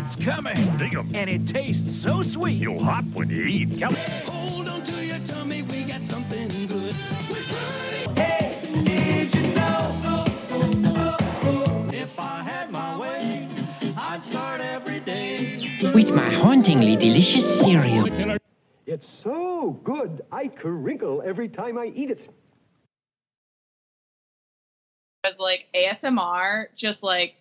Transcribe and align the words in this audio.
It's 0.00 0.24
coming. 0.24 0.78
Dig 0.78 0.94
'em. 0.94 1.10
And 1.14 1.28
it 1.28 1.46
tastes 1.46 2.02
so 2.02 2.22
sweet. 2.22 2.54
You'll 2.54 2.82
hop 2.82 3.04
when 3.12 3.28
you 3.28 3.42
eat. 3.42 3.68
Yum. 3.68 3.94
Hold 3.94 4.66
on 4.66 4.82
to 4.84 5.04
your 5.04 5.18
tummy, 5.18 5.60
we 5.62 5.84
got 5.84 6.02
something 6.04 6.48
good. 6.66 6.94
Hey, 8.16 8.56
did 8.82 9.34
you 9.34 9.54
know? 9.54 10.24
If 11.92 12.18
I 12.18 12.42
had 12.42 12.70
my 12.70 12.96
way, 12.96 13.46
I'd 13.94 14.24
start 14.24 14.62
every 14.62 15.00
day. 15.00 15.68
with 15.94 16.12
my 16.14 16.30
hauntingly 16.30 16.96
delicious 16.96 17.60
cereal. 17.60 18.06
It's 18.86 19.06
so 19.22 19.78
good, 19.84 20.22
I 20.32 20.48
crinkle 20.48 21.22
every 21.24 21.48
time 21.48 21.76
I 21.76 21.92
eat 21.94 22.10
it. 22.10 22.20
as 25.24 25.38
like 25.38 25.66
ASMR, 25.74 26.66
just 26.74 27.02
like 27.02 27.36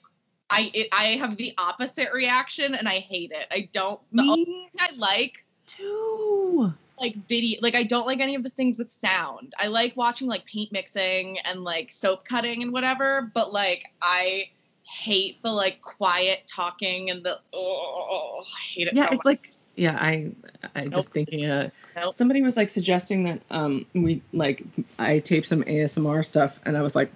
I 0.49 0.71
it, 0.73 0.87
I 0.91 1.03
have 1.19 1.37
the 1.37 1.53
opposite 1.57 2.11
reaction 2.13 2.75
and 2.75 2.87
I 2.87 2.99
hate 2.99 3.31
it. 3.31 3.47
I 3.51 3.69
don't. 3.71 3.99
The 4.11 4.23
only 4.23 4.45
thing 4.45 4.69
I 4.79 4.89
like 4.97 5.45
Too. 5.65 6.73
like 6.99 7.15
video, 7.27 7.59
like 7.61 7.75
I 7.75 7.83
don't 7.83 8.07
like 8.07 8.19
any 8.19 8.35
of 8.35 8.43
the 8.43 8.49
things 8.49 8.79
with 8.79 8.91
sound. 8.91 9.53
I 9.59 9.67
like 9.67 9.95
watching 9.95 10.27
like 10.27 10.45
paint 10.45 10.71
mixing 10.71 11.39
and 11.39 11.63
like 11.63 11.91
soap 11.91 12.25
cutting 12.25 12.63
and 12.63 12.73
whatever, 12.73 13.29
but 13.33 13.53
like 13.53 13.83
I 14.01 14.49
hate 14.83 15.41
the 15.43 15.51
like 15.51 15.81
quiet 15.81 16.39
talking 16.47 17.09
and 17.09 17.23
the 17.23 17.39
oh, 17.53 18.43
I 18.43 18.61
hate 18.73 18.87
it. 18.87 18.95
Yeah, 18.95 19.09
so 19.09 19.15
it's 19.15 19.25
like 19.25 19.53
yeah, 19.75 19.97
I 19.99 20.31
I 20.75 20.85
Nope. 20.85 20.93
just 20.93 21.11
thinking 21.11 21.45
uh 21.45 21.69
Nope. 21.95 22.15
somebody 22.15 22.41
was 22.41 22.57
like 22.57 22.69
suggesting 22.69 23.23
that 23.23 23.41
um 23.51 23.85
we 23.93 24.21
like 24.33 24.63
I 24.97 25.19
tape 25.19 25.45
some 25.45 25.63
ASMR 25.63 26.25
stuff 26.25 26.59
and 26.65 26.75
I 26.75 26.81
was 26.81 26.95
like 26.95 27.11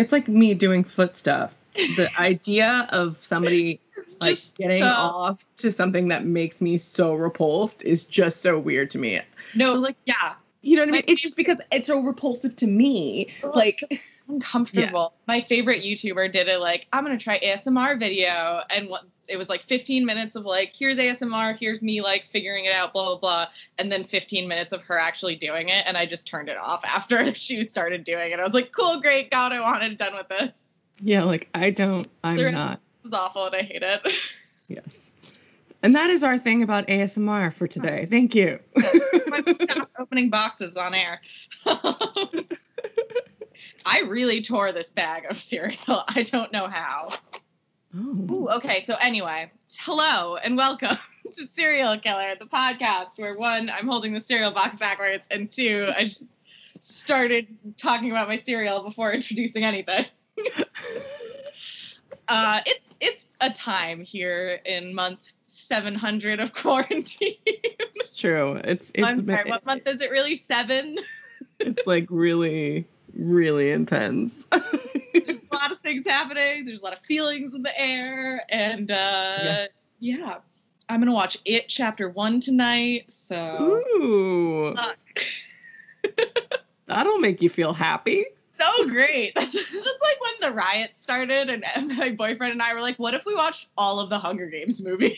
it's 0.00 0.12
like 0.12 0.28
me 0.28 0.54
doing 0.54 0.84
foot 0.84 1.16
stuff. 1.16 1.56
The 1.74 2.10
idea 2.18 2.88
of 2.90 3.16
somebody 3.18 3.80
like 4.20 4.34
just 4.34 4.56
getting 4.56 4.82
so- 4.82 4.88
off 4.88 5.44
to 5.58 5.70
something 5.72 6.08
that 6.08 6.24
makes 6.24 6.60
me 6.60 6.76
so 6.76 7.14
repulsed 7.14 7.84
is 7.84 8.04
just 8.04 8.42
so 8.42 8.58
weird 8.58 8.90
to 8.92 8.98
me. 8.98 9.20
no, 9.54 9.72
like- 9.74 9.88
like 9.90 9.96
yeah, 10.06 10.34
You 10.62 10.76
know 10.76 10.82
what 10.82 10.88
I 10.88 10.92
mean? 10.92 11.04
It's 11.06 11.22
just 11.22 11.36
because 11.36 11.60
it's 11.72 11.86
so 11.86 12.00
repulsive 12.00 12.56
to 12.56 12.66
me. 12.66 13.32
Like 13.42 13.80
uncomfortable. 14.28 15.12
My 15.26 15.40
favorite 15.40 15.82
YouTuber 15.82 16.30
did 16.32 16.48
it 16.48 16.60
like, 16.60 16.86
I'm 16.92 17.04
gonna 17.04 17.18
try 17.18 17.38
ASMR 17.40 17.98
video, 17.98 18.62
and 18.70 18.88
what 18.88 19.04
it 19.30 19.38
was 19.38 19.48
like 19.48 19.62
15 19.62 20.04
minutes 20.04 20.34
of 20.34 20.44
like, 20.44 20.74
here's 20.76 20.98
ASMR, 20.98 21.56
here's 21.56 21.80
me 21.80 22.00
like 22.00 22.26
figuring 22.30 22.64
it 22.64 22.72
out, 22.72 22.92
blah 22.92 23.06
blah 23.06 23.18
blah, 23.18 23.46
and 23.78 23.90
then 23.90 24.04
15 24.04 24.48
minutes 24.48 24.72
of 24.72 24.82
her 24.82 24.98
actually 24.98 25.36
doing 25.36 25.68
it, 25.68 25.84
and 25.86 25.96
I 25.96 26.04
just 26.04 26.26
turned 26.26 26.48
it 26.48 26.58
off 26.58 26.84
after 26.84 27.34
she 27.34 27.62
started 27.62 28.04
doing 28.04 28.32
it. 28.32 28.40
I 28.40 28.42
was 28.42 28.54
like, 28.54 28.72
cool, 28.72 29.00
great, 29.00 29.30
got 29.30 29.52
it, 29.52 29.60
wanted 29.60 29.96
done 29.96 30.14
with 30.16 30.28
this. 30.28 30.66
yeah, 31.00 31.22
like 31.22 31.48
I 31.54 31.70
don't 31.70 32.08
I'm 32.24 32.50
not. 32.50 32.80
it's 33.04 33.14
awful, 33.14 33.46
and 33.46 33.54
I 33.54 33.62
hate 33.62 33.82
it. 33.82 34.00
Yes. 34.68 35.10
And 35.82 35.96
that 35.96 36.10
is 36.10 36.22
our 36.22 36.38
thing 36.38 36.62
about 36.62 36.86
ASMR 36.86 37.52
for 37.52 37.66
today. 37.66 38.06
Thank 38.08 38.36
you. 38.36 38.60
Opening 39.98 40.30
boxes 40.30 40.76
on 40.76 40.94
air. 40.94 41.20
I 43.84 44.02
really 44.06 44.42
tore 44.42 44.70
this 44.70 44.90
bag 44.90 45.24
of 45.28 45.40
cereal. 45.40 46.04
I 46.06 46.22
don't 46.22 46.52
know 46.52 46.68
how. 46.68 47.14
Oh. 47.96 48.26
Ooh, 48.30 48.48
okay. 48.50 48.84
So 48.84 48.96
anyway, 49.00 49.50
hello 49.78 50.36
and 50.36 50.56
welcome 50.56 50.96
to 51.32 51.46
Serial 51.54 51.98
Killer, 51.98 52.34
the 52.38 52.46
podcast 52.46 53.18
where 53.18 53.36
one, 53.36 53.70
I'm 53.70 53.86
holding 53.86 54.12
the 54.12 54.20
cereal 54.20 54.50
box 54.50 54.78
backwards, 54.78 55.28
and 55.30 55.50
two, 55.50 55.90
I 55.96 56.04
just 56.04 56.24
started 56.80 57.46
talking 57.76 58.10
about 58.10 58.28
my 58.28 58.36
cereal 58.36 58.82
before 58.82 59.12
introducing 59.12 59.64
anything. 59.64 60.06
uh, 62.28 62.60
it's 62.66 62.88
it's 63.00 63.26
a 63.40 63.50
time 63.50 64.02
here 64.02 64.60
in 64.64 64.94
month 64.94 65.32
700 65.46 66.40
of 66.40 66.52
quarantine. 66.52 67.36
It's 67.46 68.16
true. 68.16 68.60
It's 68.64 68.90
it's 68.94 69.04
I'm 69.04 69.26
sorry, 69.26 69.50
what 69.50 69.64
month 69.66 69.86
is 69.86 70.00
it? 70.00 70.10
Really, 70.10 70.36
seven? 70.36 70.98
it's 71.58 71.86
like 71.86 72.06
really 72.08 72.86
really 73.14 73.70
intense. 73.70 74.46
There's 74.52 75.36
a 75.38 75.54
lot 75.54 75.72
of 75.72 75.80
things 75.80 76.06
happening. 76.06 76.64
There's 76.66 76.80
a 76.80 76.84
lot 76.84 76.92
of 76.92 77.00
feelings 77.00 77.54
in 77.54 77.62
the 77.62 77.78
air, 77.80 78.42
and 78.48 78.90
uh, 78.90 78.94
Yeah. 79.42 79.66
yeah. 79.98 80.36
I'm 80.88 81.00
gonna 81.00 81.12
watch 81.12 81.38
it 81.44 81.68
chapter 81.68 82.08
one 82.08 82.40
tonight. 82.40 83.04
So 83.12 83.82
Ooh. 83.96 84.74
That'll 86.86 87.18
make 87.18 87.40
you 87.42 87.48
feel 87.48 87.72
happy. 87.72 88.26
so 88.58 88.88
great. 88.88 89.32
That's, 89.36 89.52
that's 89.72 89.74
like 89.74 90.20
when 90.20 90.50
the 90.50 90.52
riot 90.52 90.90
started, 90.96 91.48
and, 91.48 91.64
and 91.76 91.96
my 91.96 92.10
boyfriend 92.10 92.52
and 92.52 92.60
I 92.62 92.74
were 92.74 92.80
like, 92.80 92.96
"What 92.98 93.14
if 93.14 93.24
we 93.24 93.34
watched 93.36 93.68
all 93.78 94.00
of 94.00 94.10
the 94.10 94.18
Hunger 94.18 94.46
Games 94.48 94.80
movies?" 94.82 95.16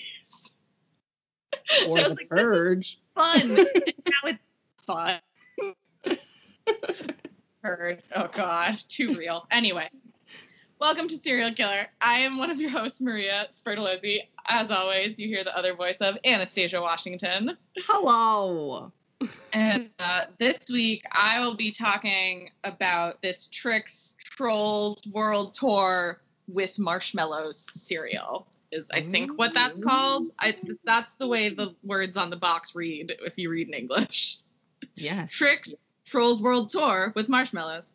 Or 1.87 1.97
the 2.03 2.11
like, 2.11 2.29
purge. 2.29 2.99
Fun. 3.15 3.55
now 3.57 3.65
it's 4.25 4.39
fun. 4.87 5.21
Heard. 7.63 8.03
Oh 8.17 8.29
God, 8.35 8.81
too 8.89 9.15
real. 9.15 9.47
Anyway, 9.53 9.89
welcome 10.81 11.07
to 11.07 11.17
Serial 11.17 11.55
Killer. 11.55 11.87
I 12.01 12.19
am 12.19 12.37
one 12.37 12.51
of 12.51 12.61
your 12.61 12.71
hosts, 12.71 13.01
Maria 13.01 13.47
Spertolozzi. 13.53 14.23
As 14.49 14.73
always, 14.73 15.17
you 15.17 15.29
hear 15.29 15.45
the 15.45 15.57
other 15.57 15.73
voice 15.73 15.99
of 15.99 16.19
Anastasia 16.25 16.81
Washington. 16.81 17.57
Hello. 17.87 18.91
And 19.53 19.91
uh, 20.01 20.25
this 20.41 20.59
week, 20.73 21.05
I 21.13 21.39
will 21.39 21.55
be 21.55 21.71
talking 21.71 22.51
about 22.65 23.23
this 23.23 23.47
Trix 23.47 24.17
Trolls 24.19 25.01
World 25.13 25.55
Tour 25.55 26.21
with 26.49 26.81
marshmallows 26.81 27.69
cereal. 27.75 28.49
Is 28.73 28.91
I 28.93 29.03
think 29.03 29.39
what 29.39 29.55
that's 29.55 29.79
called. 29.79 30.33
I 30.41 30.57
that's 30.83 31.15
the 31.15 31.29
way 31.29 31.51
the 31.51 31.77
words 31.85 32.17
on 32.17 32.29
the 32.29 32.37
box 32.37 32.75
read 32.75 33.15
if 33.25 33.35
you 33.37 33.51
read 33.51 33.69
in 33.69 33.75
English. 33.75 34.39
Yes. 34.97 35.31
Trix 35.31 35.75
Trolls 36.13 36.43
World 36.43 36.69
Tour 36.69 37.11
with 37.17 37.31
marshmallows, 37.31 37.95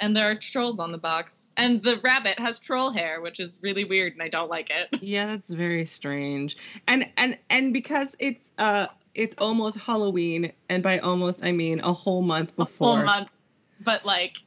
and 0.00 0.16
there 0.16 0.30
are 0.30 0.34
trolls 0.34 0.80
on 0.80 0.90
the 0.90 0.96
box. 0.96 1.48
And 1.58 1.82
the 1.82 2.00
rabbit 2.02 2.38
has 2.38 2.58
troll 2.58 2.90
hair, 2.90 3.20
which 3.20 3.40
is 3.40 3.58
really 3.60 3.84
weird, 3.84 4.14
and 4.14 4.22
I 4.22 4.28
don't 4.28 4.48
like 4.48 4.70
it. 4.70 4.88
Yeah, 5.02 5.26
that's 5.26 5.50
very 5.50 5.84
strange. 5.84 6.56
And 6.86 7.06
and 7.18 7.36
and 7.50 7.74
because 7.74 8.16
it's 8.18 8.52
uh 8.56 8.86
it's 9.14 9.34
almost 9.36 9.76
Halloween, 9.76 10.50
and 10.70 10.82
by 10.82 10.98
almost 11.00 11.44
I 11.44 11.52
mean 11.52 11.80
a 11.80 11.92
whole 11.92 12.22
month 12.22 12.56
before. 12.56 12.94
A 12.94 12.96
full 12.96 13.04
month, 13.04 13.36
but 13.80 14.06
like 14.06 14.38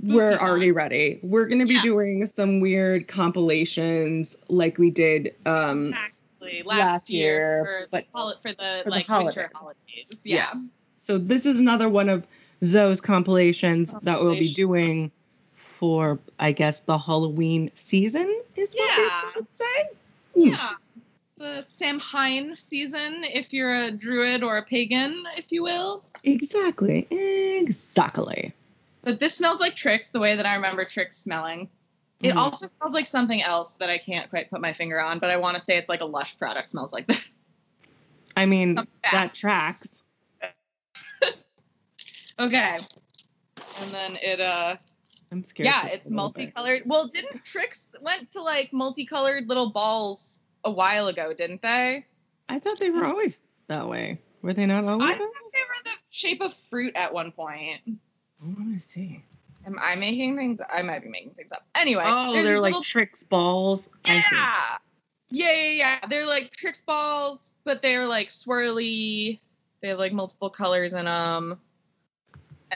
we're 0.00 0.36
already 0.38 0.70
ready. 0.70 1.18
We're 1.24 1.46
gonna 1.46 1.66
be 1.66 1.74
Yeah. 1.74 1.82
doing 1.82 2.26
some 2.26 2.60
weird 2.60 3.08
compilations 3.08 4.36
like 4.46 4.78
we 4.78 4.90
did 4.90 5.34
um 5.44 5.86
Exactly. 5.88 6.62
Last, 6.64 6.78
last 6.78 7.10
year, 7.10 7.34
year, 7.34 7.64
for, 7.64 7.88
but 7.90 8.04
the 8.12 8.36
for 8.42 8.48
the 8.54 8.80
for 8.84 8.90
the 8.90 8.90
like 8.90 9.08
winter 9.08 9.50
holidays. 9.52 10.20
Yeah. 10.22 10.50
Yes. 10.52 10.70
So 11.02 11.18
this 11.18 11.46
is 11.46 11.58
another 11.58 11.88
one 11.88 12.08
of 12.08 12.26
those 12.60 13.00
compilations 13.00 13.94
that 14.02 14.20
we'll 14.20 14.34
be 14.38 14.52
doing 14.52 15.10
for 15.56 16.20
I 16.38 16.52
guess 16.52 16.80
the 16.80 16.96
Halloween 16.96 17.70
season 17.74 18.40
is 18.54 18.72
what 18.74 18.96
Yeah. 18.96 19.22
we 19.24 19.32
should 19.32 19.46
say. 19.52 19.84
Hmm. 20.34 20.46
Yeah. 20.46 20.70
The 21.38 21.62
Sam 21.66 21.98
Samhain 21.98 22.54
season, 22.56 23.24
if 23.24 23.52
you're 23.52 23.74
a 23.74 23.90
druid 23.90 24.44
or 24.44 24.58
a 24.58 24.62
pagan, 24.62 25.24
if 25.36 25.50
you 25.50 25.64
will. 25.64 26.04
Exactly. 26.22 27.08
Exactly. 27.10 28.54
But 29.02 29.18
this 29.18 29.34
smells 29.34 29.58
like 29.58 29.74
Trix, 29.74 30.10
the 30.10 30.20
way 30.20 30.36
that 30.36 30.46
I 30.46 30.54
remember 30.54 30.84
Trix 30.84 31.18
smelling. 31.18 31.68
It 32.20 32.34
Mm. 32.34 32.36
also 32.36 32.70
smells 32.78 32.94
like 32.94 33.08
something 33.08 33.42
else 33.42 33.72
that 33.74 33.90
I 33.90 33.98
can't 33.98 34.30
quite 34.30 34.50
put 34.50 34.60
my 34.60 34.72
finger 34.72 35.00
on, 35.00 35.18
but 35.18 35.30
I 35.30 35.36
want 35.36 35.58
to 35.58 35.64
say 35.64 35.76
it's 35.76 35.88
like 35.88 36.00
a 36.00 36.04
Lush 36.04 36.38
product 36.38 36.68
smells 36.68 36.92
like 36.92 37.08
that. 37.08 37.24
I 38.36 38.46
mean 38.46 38.78
that 39.10 39.34
tracks. 39.34 40.01
Okay. 42.38 42.78
And 43.80 43.90
then 43.90 44.18
it 44.22 44.40
uh 44.40 44.76
I'm 45.30 45.42
scared. 45.44 45.66
yeah, 45.66 45.86
it's 45.86 46.06
a 46.06 46.10
little 46.10 46.30
bit. 46.30 46.52
multicolored. 46.54 46.82
Well, 46.86 47.06
didn't 47.08 47.42
Trix 47.44 47.94
went 48.02 48.30
to 48.32 48.42
like 48.42 48.72
multicolored 48.72 49.48
little 49.48 49.70
balls 49.70 50.40
a 50.64 50.70
while 50.70 51.08
ago, 51.08 51.32
didn't 51.32 51.62
they? 51.62 52.04
I 52.48 52.58
thought 52.58 52.78
they 52.78 52.90
were 52.90 53.06
always 53.06 53.40
that 53.68 53.88
way. 53.88 54.20
Were 54.42 54.52
they 54.52 54.66
not 54.66 54.84
always 54.84 55.04
I 55.06 55.12
that 55.12 55.18
thought 55.18 55.28
way? 55.28 55.50
they 55.52 55.60
were 55.60 55.84
the 55.84 55.90
shape 56.10 56.42
of 56.42 56.52
fruit 56.52 56.92
at 56.96 57.12
one 57.14 57.32
point. 57.32 57.80
I 57.86 58.44
want 58.44 58.74
to 58.78 58.80
see. 58.86 59.24
Am 59.64 59.78
I 59.80 59.94
making 59.94 60.36
things? 60.36 60.60
I 60.72 60.82
might 60.82 61.02
be 61.02 61.08
making 61.08 61.30
things 61.34 61.52
up. 61.52 61.64
Anyway, 61.76 62.02
Oh, 62.04 62.32
they're 62.42 62.60
like 62.60 62.72
little- 62.72 62.82
Trix 62.82 63.22
balls. 63.22 63.88
I 64.04 64.20
see. 64.20 64.26
yeah, 64.32 64.76
yeah, 65.30 65.52
yeah, 65.52 65.70
yeah. 65.70 66.06
They're 66.08 66.26
like 66.26 66.50
Trix 66.50 66.80
balls, 66.82 67.52
but 67.64 67.80
they're 67.80 68.06
like 68.06 68.28
swirly. 68.28 69.38
They 69.80 69.88
have 69.88 69.98
like 70.00 70.12
multiple 70.12 70.50
colors 70.50 70.92
in 70.92 71.04
them. 71.06 71.58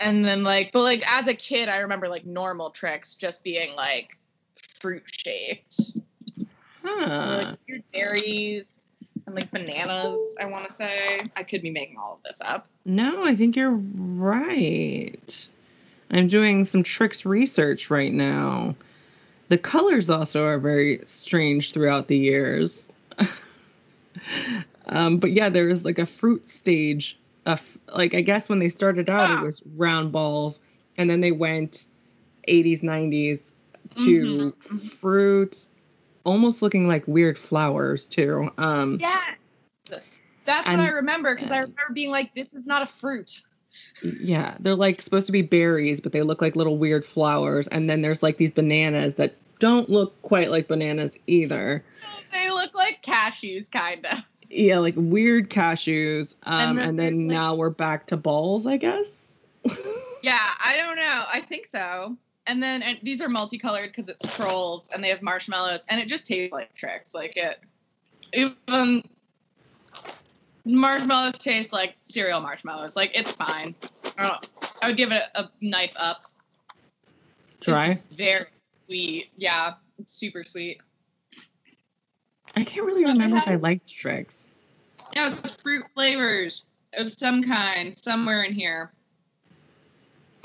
And 0.01 0.25
then 0.25 0.43
like, 0.43 0.73
but 0.73 0.83
like 0.83 1.05
as 1.11 1.27
a 1.29 1.35
kid, 1.35 1.69
I 1.69 1.79
remember 1.79 2.09
like 2.09 2.27
normal 2.27 2.71
Trix 2.71 3.15
just 3.15 3.43
being 3.43 3.75
like 3.77 4.17
fruit 4.57 5.03
shaped, 5.07 5.81
Huh. 6.85 7.43
like 7.43 7.59
weird 7.69 7.83
berries 7.93 8.81
and 9.27 9.35
like 9.35 9.51
bananas. 9.51 10.35
I 10.41 10.45
want 10.47 10.69
to 10.69 10.75
say 10.75 11.21
I 11.37 11.43
could 11.43 11.63
be 11.63 11.71
making 11.71 11.99
all 11.99 12.15
of 12.15 12.23
this 12.23 12.41
up. 12.41 12.69
No, 12.85 13.25
I 13.25 13.35
think 13.35 13.57
you're 13.57 13.81
right. 13.97 15.49
I'm 16.11 16.29
doing 16.29 16.65
some 16.65 16.83
Trix 16.83 17.27
research 17.27 17.91
right 17.91 18.13
now. 18.13 18.77
The 19.49 19.59
colors 19.59 20.11
also 20.11 20.47
are 20.47 20.59
very 20.59 21.01
strange 21.07 21.73
throughout 21.73 22.09
the 22.09 22.17
years. 22.17 22.91
um, 24.87 25.19
but 25.19 25.33
yeah, 25.33 25.49
there 25.49 25.67
was 25.67 25.85
like 25.85 25.99
a 25.99 26.07
fruit 26.07 26.49
stage. 26.49 27.19
Like 27.95 28.15
I 28.15 28.21
guess 28.21 28.49
when 28.49 28.59
they 28.59 28.69
started 28.69 29.09
out, 29.09 29.31
it 29.31 29.45
was 29.45 29.63
round 29.77 30.13
balls, 30.13 30.61
and 30.99 31.09
then 31.09 31.21
they 31.21 31.33
went 31.33 31.87
80s, 32.49 32.83
90s 32.83 33.53
to 33.97 34.53
Mhm. 34.53 34.63
fruit, 34.63 35.69
almost 36.25 36.61
looking 36.63 36.87
like 36.89 37.07
weird 37.07 37.39
flowers 37.39 38.07
too. 38.09 38.51
Um, 38.59 38.99
Yeah. 39.01 39.21
That's 40.45 40.69
And- 40.69 40.79
what 40.79 40.89
I 40.89 40.93
remember 40.93 41.35
because 41.35 41.51
I 41.51 41.57
remember 41.59 41.93
being 41.93 42.11
like, 42.13 42.33
this 42.37 42.53
is 42.53 42.67
not 42.67 42.81
a 42.83 42.87
fruit. 42.87 43.43
Yeah, 44.21 44.57
they're 44.61 44.77
like 44.77 45.03
supposed 45.03 45.27
to 45.27 45.33
be 45.33 45.43
berries, 45.43 46.01
but 46.01 46.13
they 46.13 46.23
look 46.23 46.41
like 46.41 46.55
little 46.55 46.79
weird 46.79 47.05
flowers. 47.05 47.67
And 47.69 47.91
then 47.91 48.01
there's 48.01 48.23
like 48.23 48.37
these 48.37 48.53
bananas 48.53 49.15
that 49.15 49.35
don't 49.59 49.91
look 49.91 50.21
quite 50.23 50.53
like 50.53 50.69
bananas 50.69 51.19
either. 51.27 51.85
They 52.33 52.51
look 52.51 52.75
like 52.75 53.03
cashews, 53.03 53.69
kind 53.71 54.07
of. 54.07 54.19
Yeah, 54.51 54.79
like 54.79 54.95
weird 54.97 55.51
cashews. 55.51 56.37
Um, 56.45 56.61
And 56.61 56.79
then 56.79 56.89
and 56.89 56.99
then 56.99 57.27
now 57.27 57.55
we're 57.55 57.71
back 57.71 58.07
to 58.09 58.17
balls, 58.17 58.67
I 58.67 58.77
guess. 58.77 59.33
Yeah, 60.23 60.55
I 60.59 60.77
don't 60.77 60.97
know. 60.97 61.25
I 61.33 61.41
think 61.41 61.67
so. 61.67 62.17
And 62.49 62.61
then 62.61 62.83
and 62.83 62.99
these 63.05 63.21
are 63.21 63.29
multicolored 63.29 63.91
because 63.91 64.09
it's 64.09 64.37
trolls 64.37 64.89
and 64.93 65.05
they 65.05 65.09
have 65.09 65.23
marshmallows 65.23 65.83
and 65.89 66.01
it 66.01 66.09
just 66.09 66.27
tastes 66.27 66.53
like 66.53 66.75
Trix. 66.75 67.15
Like 67.15 67.37
it, 67.37 67.61
even 68.33 69.05
marshmallows 70.65 71.39
taste 71.39 71.73
like 71.73 71.95
cereal 72.07 72.41
marshmallows. 72.41 72.97
Like 72.97 73.17
it's 73.17 73.31
fine. 73.31 73.73
I 74.19 74.23
don't 74.23 74.43
know. 74.43 74.69
I 74.83 74.89
would 74.89 74.97
give 74.97 75.13
it 75.13 75.23
a, 75.37 75.43
a 75.43 75.51
knife 75.61 75.93
up. 75.97 76.23
Try. 77.61 77.91
It's 78.09 78.17
very 78.17 78.47
sweet. 78.87 79.31
Yeah, 79.37 79.75
it's 79.99 80.13
super 80.13 80.43
sweet. 80.43 80.81
I 82.57 82.65
can't 82.65 82.87
really 82.87 83.03
it 83.03 83.09
remember 83.09 83.37
if 83.37 83.47
I 83.47 83.57
liked 83.57 83.87
Trix. 83.87 84.49
Yeah, 85.15 85.27
it's 85.27 85.41
just 85.41 85.63
fruit 85.63 85.85
flavors 85.95 86.65
of 86.95 87.13
some 87.13 87.43
kind 87.43 87.95
somewhere 88.03 88.43
in 88.43 88.55
here. 88.55 88.93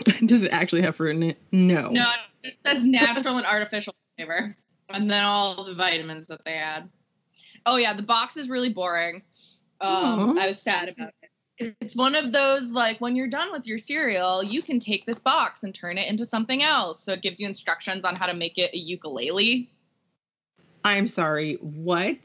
Does 0.25 0.43
it 0.43 0.51
actually 0.51 0.81
have 0.81 0.97
fruit 0.97 1.15
in 1.15 1.23
it? 1.23 1.37
No. 1.51 1.89
No, 1.89 2.11
that's 2.63 2.85
natural 2.85 3.37
and 3.37 3.45
artificial 3.45 3.93
flavor. 4.17 4.55
And 4.89 5.09
then 5.09 5.23
all 5.23 5.63
the 5.63 5.73
vitamins 5.73 6.27
that 6.27 6.43
they 6.43 6.55
add. 6.55 6.89
Oh 7.65 7.77
yeah, 7.77 7.93
the 7.93 8.03
box 8.03 8.35
is 8.35 8.49
really 8.49 8.69
boring. 8.69 9.23
Um, 9.79 10.37
I 10.37 10.47
was 10.47 10.61
sad 10.61 10.89
about 10.89 11.11
it. 11.21 11.75
It's 11.79 11.95
one 11.95 12.15
of 12.15 12.31
those 12.31 12.71
like 12.71 12.99
when 12.99 13.15
you're 13.15 13.27
done 13.27 13.51
with 13.51 13.67
your 13.67 13.77
cereal, 13.77 14.43
you 14.43 14.61
can 14.61 14.79
take 14.79 15.05
this 15.05 15.19
box 15.19 15.63
and 15.63 15.73
turn 15.73 15.97
it 15.97 16.09
into 16.09 16.25
something 16.25 16.63
else. 16.63 17.03
So 17.03 17.13
it 17.13 17.21
gives 17.21 17.39
you 17.39 17.47
instructions 17.47 18.03
on 18.03 18.15
how 18.15 18.25
to 18.25 18.33
make 18.33 18.57
it 18.57 18.73
a 18.73 18.77
ukulele. 18.77 19.71
I'm 20.83 21.07
sorry. 21.07 21.55
What? 21.61 22.17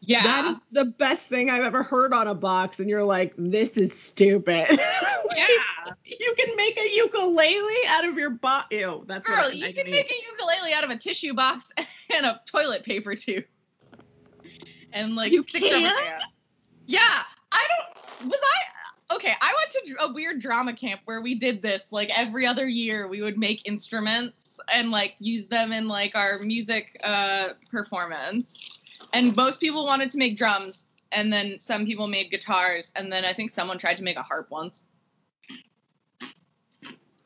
Yeah. 0.00 0.22
That 0.22 0.50
is 0.52 0.60
the 0.72 0.86
best 0.86 1.26
thing 1.26 1.50
I've 1.50 1.62
ever 1.62 1.82
heard 1.82 2.12
on 2.12 2.26
a 2.26 2.34
box, 2.34 2.80
and 2.80 2.88
you're 2.88 3.04
like, 3.04 3.34
this 3.36 3.76
is 3.76 3.92
stupid. 3.92 4.66
yeah. 4.70 5.46
you 6.04 6.34
can 6.38 6.56
make 6.56 6.78
a 6.78 6.94
ukulele 6.94 7.86
out 7.88 8.06
of 8.06 8.16
your 8.16 8.30
box. 8.30 8.68
Ew, 8.70 9.04
that's 9.06 9.26
Girl, 9.26 9.36
what 9.36 9.46
I, 9.46 9.50
you 9.52 9.66
I 9.66 9.72
can 9.72 9.84
need. 9.84 9.92
make 9.92 10.10
a 10.10 10.30
ukulele 10.32 10.72
out 10.72 10.84
of 10.84 10.90
a 10.90 10.96
tissue 10.96 11.34
box 11.34 11.70
and 12.14 12.26
a 12.26 12.40
toilet 12.46 12.82
paper 12.82 13.14
too. 13.14 13.42
And 14.92 15.14
like 15.14 15.32
You 15.32 15.42
can? 15.42 15.92
Yeah, 16.86 17.00
I 17.52 17.66
don't. 17.68 18.30
Was 18.30 18.40
I 18.42 18.79
okay? 19.10 19.32
I 19.40 19.54
went 19.56 19.86
to 19.86 20.04
a 20.04 20.12
weird 20.12 20.40
drama 20.40 20.72
camp 20.72 21.00
where 21.04 21.20
we 21.20 21.34
did 21.34 21.62
this. 21.62 21.92
Like 21.92 22.10
every 22.18 22.46
other 22.46 22.66
year, 22.66 23.08
we 23.08 23.22
would 23.22 23.38
make 23.38 23.66
instruments 23.66 24.58
and 24.72 24.90
like 24.90 25.14
use 25.18 25.46
them 25.46 25.72
in 25.72 25.88
like 25.88 26.14
our 26.14 26.38
music 26.38 27.00
uh, 27.04 27.48
performance. 27.70 28.78
And 29.12 29.34
most 29.36 29.60
people 29.60 29.84
wanted 29.84 30.10
to 30.12 30.18
make 30.18 30.36
drums, 30.36 30.84
and 31.12 31.32
then 31.32 31.58
some 31.58 31.86
people 31.86 32.06
made 32.06 32.30
guitars, 32.30 32.92
and 32.94 33.10
then 33.10 33.24
I 33.24 33.32
think 33.32 33.50
someone 33.50 33.78
tried 33.78 33.96
to 33.96 34.02
make 34.02 34.16
a 34.16 34.22
harp 34.22 34.50
once. 34.50 34.84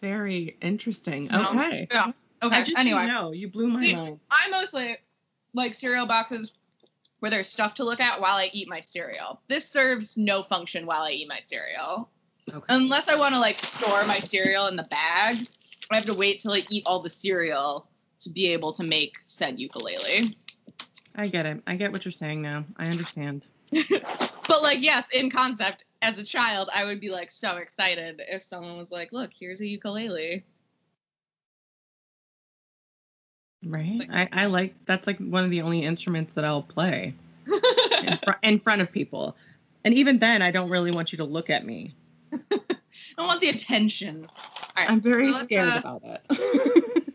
Very 0.00 0.56
interesting. 0.62 1.24
So, 1.24 1.50
okay. 1.50 1.88
Yeah. 1.90 2.12
Okay. 2.42 2.56
I 2.56 2.62
just 2.62 2.78
anyway. 2.78 3.02
didn't 3.02 3.14
know. 3.14 3.32
You 3.32 3.48
blew 3.48 3.68
my 3.68 3.80
See, 3.80 3.94
mind. 3.94 4.20
I 4.30 4.48
mostly 4.50 4.96
like 5.54 5.74
cereal 5.74 6.06
boxes 6.06 6.52
where 7.24 7.30
there's 7.30 7.48
stuff 7.48 7.72
to 7.72 7.84
look 7.84 8.00
at 8.00 8.20
while 8.20 8.36
I 8.36 8.50
eat 8.52 8.68
my 8.68 8.80
cereal. 8.80 9.40
This 9.48 9.66
serves 9.66 10.18
no 10.18 10.42
function 10.42 10.84
while 10.84 11.04
I 11.04 11.12
eat 11.12 11.26
my 11.26 11.38
cereal. 11.38 12.10
Okay. 12.52 12.66
Unless 12.68 13.08
I 13.08 13.16
want 13.16 13.34
to 13.34 13.40
like 13.40 13.58
store 13.58 14.04
my 14.04 14.20
cereal 14.20 14.66
in 14.66 14.76
the 14.76 14.82
bag, 14.82 15.38
I 15.90 15.94
have 15.94 16.04
to 16.04 16.12
wait 16.12 16.40
till 16.40 16.52
I 16.52 16.64
eat 16.68 16.82
all 16.84 17.00
the 17.00 17.08
cereal 17.08 17.88
to 18.18 18.28
be 18.28 18.48
able 18.48 18.74
to 18.74 18.84
make 18.84 19.14
said 19.24 19.58
ukulele. 19.58 20.36
I 21.16 21.28
get 21.28 21.46
it. 21.46 21.62
I 21.66 21.76
get 21.76 21.92
what 21.92 22.04
you're 22.04 22.12
saying 22.12 22.42
now. 22.42 22.66
I 22.76 22.88
understand. 22.88 23.46
But 24.46 24.62
like, 24.62 24.82
yes, 24.82 25.06
in 25.10 25.30
concept, 25.30 25.86
as 26.02 26.18
a 26.18 26.24
child, 26.24 26.68
I 26.74 26.84
would 26.84 27.00
be 27.00 27.08
like 27.08 27.30
so 27.30 27.56
excited 27.56 28.20
if 28.28 28.42
someone 28.42 28.76
was 28.76 28.90
like, 28.92 29.10
"Look, 29.10 29.30
here's 29.32 29.62
a 29.62 29.66
ukulele." 29.66 30.44
Right? 33.64 33.96
Like- 34.08 34.10
I, 34.32 34.44
I 34.44 34.46
like 34.46 34.74
that's 34.86 35.06
like 35.06 35.18
one 35.18 35.44
of 35.44 35.50
the 35.50 35.62
only 35.62 35.80
instruments 35.82 36.34
that 36.34 36.44
I'll 36.44 36.62
play 36.62 37.14
in, 38.02 38.18
fr- 38.24 38.32
in 38.42 38.58
front 38.58 38.82
of 38.82 38.90
people. 38.92 39.36
And 39.84 39.94
even 39.94 40.18
then, 40.18 40.40
I 40.42 40.50
don't 40.50 40.70
really 40.70 40.90
want 40.90 41.12
you 41.12 41.18
to 41.18 41.24
look 41.24 41.50
at 41.50 41.66
me. 41.66 41.94
I 42.32 43.26
want 43.26 43.40
the 43.40 43.50
attention. 43.50 44.26
All 44.28 44.60
right, 44.76 44.90
I'm 44.90 45.00
very 45.00 45.32
so 45.32 45.42
scared 45.42 45.72
uh, 45.72 45.78
about 45.78 46.02
it. 46.04 46.20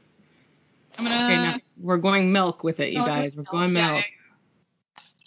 I'm 0.97 1.05
gonna. 1.05 1.15
okay, 1.25 1.35
now 1.35 1.57
we're 1.79 1.97
going 1.97 2.31
milk 2.31 2.63
with 2.63 2.79
it, 2.79 2.93
you 2.93 3.03
guys. 3.05 3.35
We're 3.35 3.43
milk. 3.43 3.51
going 3.51 3.75
Yeah, 3.75 3.91
milk. 3.93 4.05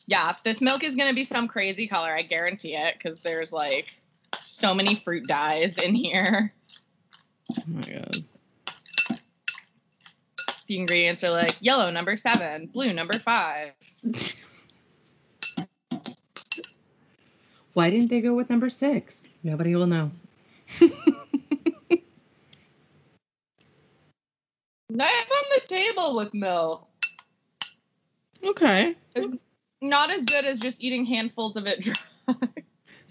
Yeah, 0.07 0.31
if 0.31 0.43
this 0.43 0.61
milk 0.61 0.85
is 0.85 0.95
gonna 0.97 1.15
be 1.15 1.25
some 1.25 1.49
crazy 1.49 1.87
color, 1.87 2.11
I 2.11 2.21
guarantee 2.21 2.77
it, 2.77 2.95
because 2.99 3.23
there's 3.23 3.53
like 3.53 3.87
so 4.45 4.75
many 4.75 4.95
fruit 4.95 5.25
dyes 5.27 5.79
in 5.79 5.95
here. 5.95 6.53
Oh 7.59 7.63
my 7.67 7.81
god. 7.81 8.17
The 10.67 10.79
ingredients 10.79 11.25
are 11.25 11.31
like 11.31 11.57
yellow 11.61 11.91
number 11.91 12.17
seven, 12.17 12.67
blue 12.67 12.93
number 12.93 13.19
five. 13.19 13.73
Why 17.75 17.91
didn't 17.91 18.09
they 18.09 18.21
go 18.21 18.35
with 18.35 18.51
number 18.51 18.69
six? 18.69 19.23
Nobody 19.43 19.75
will 19.75 19.87
know. 19.87 20.11
Knife 20.81 20.93
on 25.31 25.45
the 25.55 25.63
table 25.69 26.17
with 26.17 26.35
milk. 26.35 26.87
Okay. 28.45 28.95
Not 29.81 30.11
as 30.11 30.27
good 30.27 30.45
as 30.45 30.61
just 30.61 30.83
eating 30.83 31.07
handfuls 31.07 31.57
of 31.57 31.67
it 31.67 31.81
dry. 31.81 31.95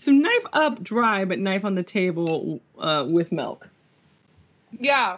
So 0.01 0.11
knife 0.11 0.45
up 0.53 0.81
dry, 0.81 1.25
but 1.25 1.37
knife 1.37 1.63
on 1.63 1.75
the 1.75 1.83
table 1.83 2.59
uh, 2.79 3.05
with 3.07 3.31
milk. 3.31 3.69
yeah, 4.79 5.17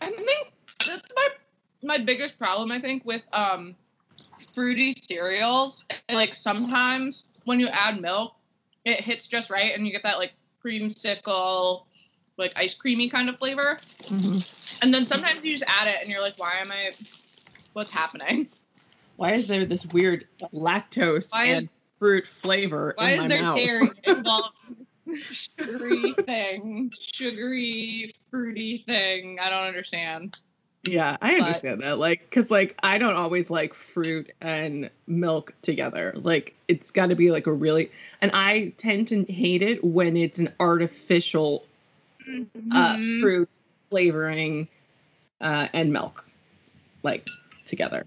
I 0.00 0.10
think 0.10 0.52
that's 0.84 1.08
my 1.14 1.28
my 1.82 1.98
biggest 1.98 2.38
problem. 2.38 2.70
I 2.72 2.80
think 2.80 3.04
with 3.04 3.22
um 3.32 3.74
fruity 4.54 4.94
cereals, 5.08 5.84
like 6.10 6.34
sometimes 6.34 7.24
when 7.44 7.60
you 7.60 7.68
add 7.68 8.00
milk, 8.00 8.36
it 8.84 9.00
hits 9.00 9.26
just 9.26 9.50
right, 9.50 9.74
and 9.74 9.86
you 9.86 9.92
get 9.92 10.02
that 10.02 10.18
like 10.18 10.32
creamsicle, 10.64 11.84
like 12.38 12.52
ice 12.56 12.74
creamy 12.74 13.08
kind 13.08 13.28
of 13.28 13.38
flavor. 13.38 13.78
And 14.10 14.92
then 14.92 15.06
sometimes 15.06 15.44
you 15.44 15.52
just 15.52 15.64
add 15.66 15.88
it, 15.88 15.96
and 16.00 16.10
you're 16.10 16.20
like, 16.22 16.38
why 16.38 16.56
am 16.58 16.72
I? 16.72 16.90
What's 17.72 17.92
happening? 17.92 18.48
Why 19.16 19.32
is 19.34 19.46
there 19.46 19.64
this 19.64 19.86
weird 19.86 20.26
lactose 20.52 21.30
Why 21.32 21.44
is- 21.46 21.58
and 21.58 21.68
fruit 21.98 22.26
flavor 22.26 22.94
Why 22.96 23.12
in 23.12 23.20
is 23.20 23.28
there 23.28 23.42
mouth? 23.42 23.56
dairy 23.56 23.90
involved? 24.04 24.48
sugary 25.32 26.16
thing, 26.26 26.90
sugary 26.98 28.12
fruity 28.30 28.84
thing. 28.86 29.38
I 29.40 29.50
don't 29.50 29.64
understand. 29.64 30.38
Yeah, 30.84 31.16
I 31.22 31.38
But- 31.38 31.46
understand 31.46 31.80
that. 31.82 31.98
Like, 31.98 32.28
cause 32.30 32.50
like 32.50 32.76
I 32.82 32.98
don't 32.98 33.14
always 33.14 33.50
like 33.50 33.72
fruit 33.72 34.30
and 34.40 34.90
milk 35.06 35.54
together. 35.62 36.12
Like, 36.16 36.54
it's 36.66 36.90
got 36.90 37.06
to 37.10 37.14
be 37.14 37.30
like 37.30 37.46
a 37.46 37.52
really, 37.52 37.90
and 38.20 38.30
I 38.34 38.72
tend 38.78 39.08
to 39.08 39.24
hate 39.24 39.62
it 39.62 39.84
when 39.84 40.16
it's 40.16 40.38
an 40.40 40.52
artificial 40.58 41.64
uh, 42.20 42.96
Mhm. 42.96 43.20
fruit 43.20 43.48
flavoring 43.90 44.68
uh, 45.40 45.68
and 45.72 45.92
milk, 45.92 46.24
like 47.02 47.28
together. 47.64 48.06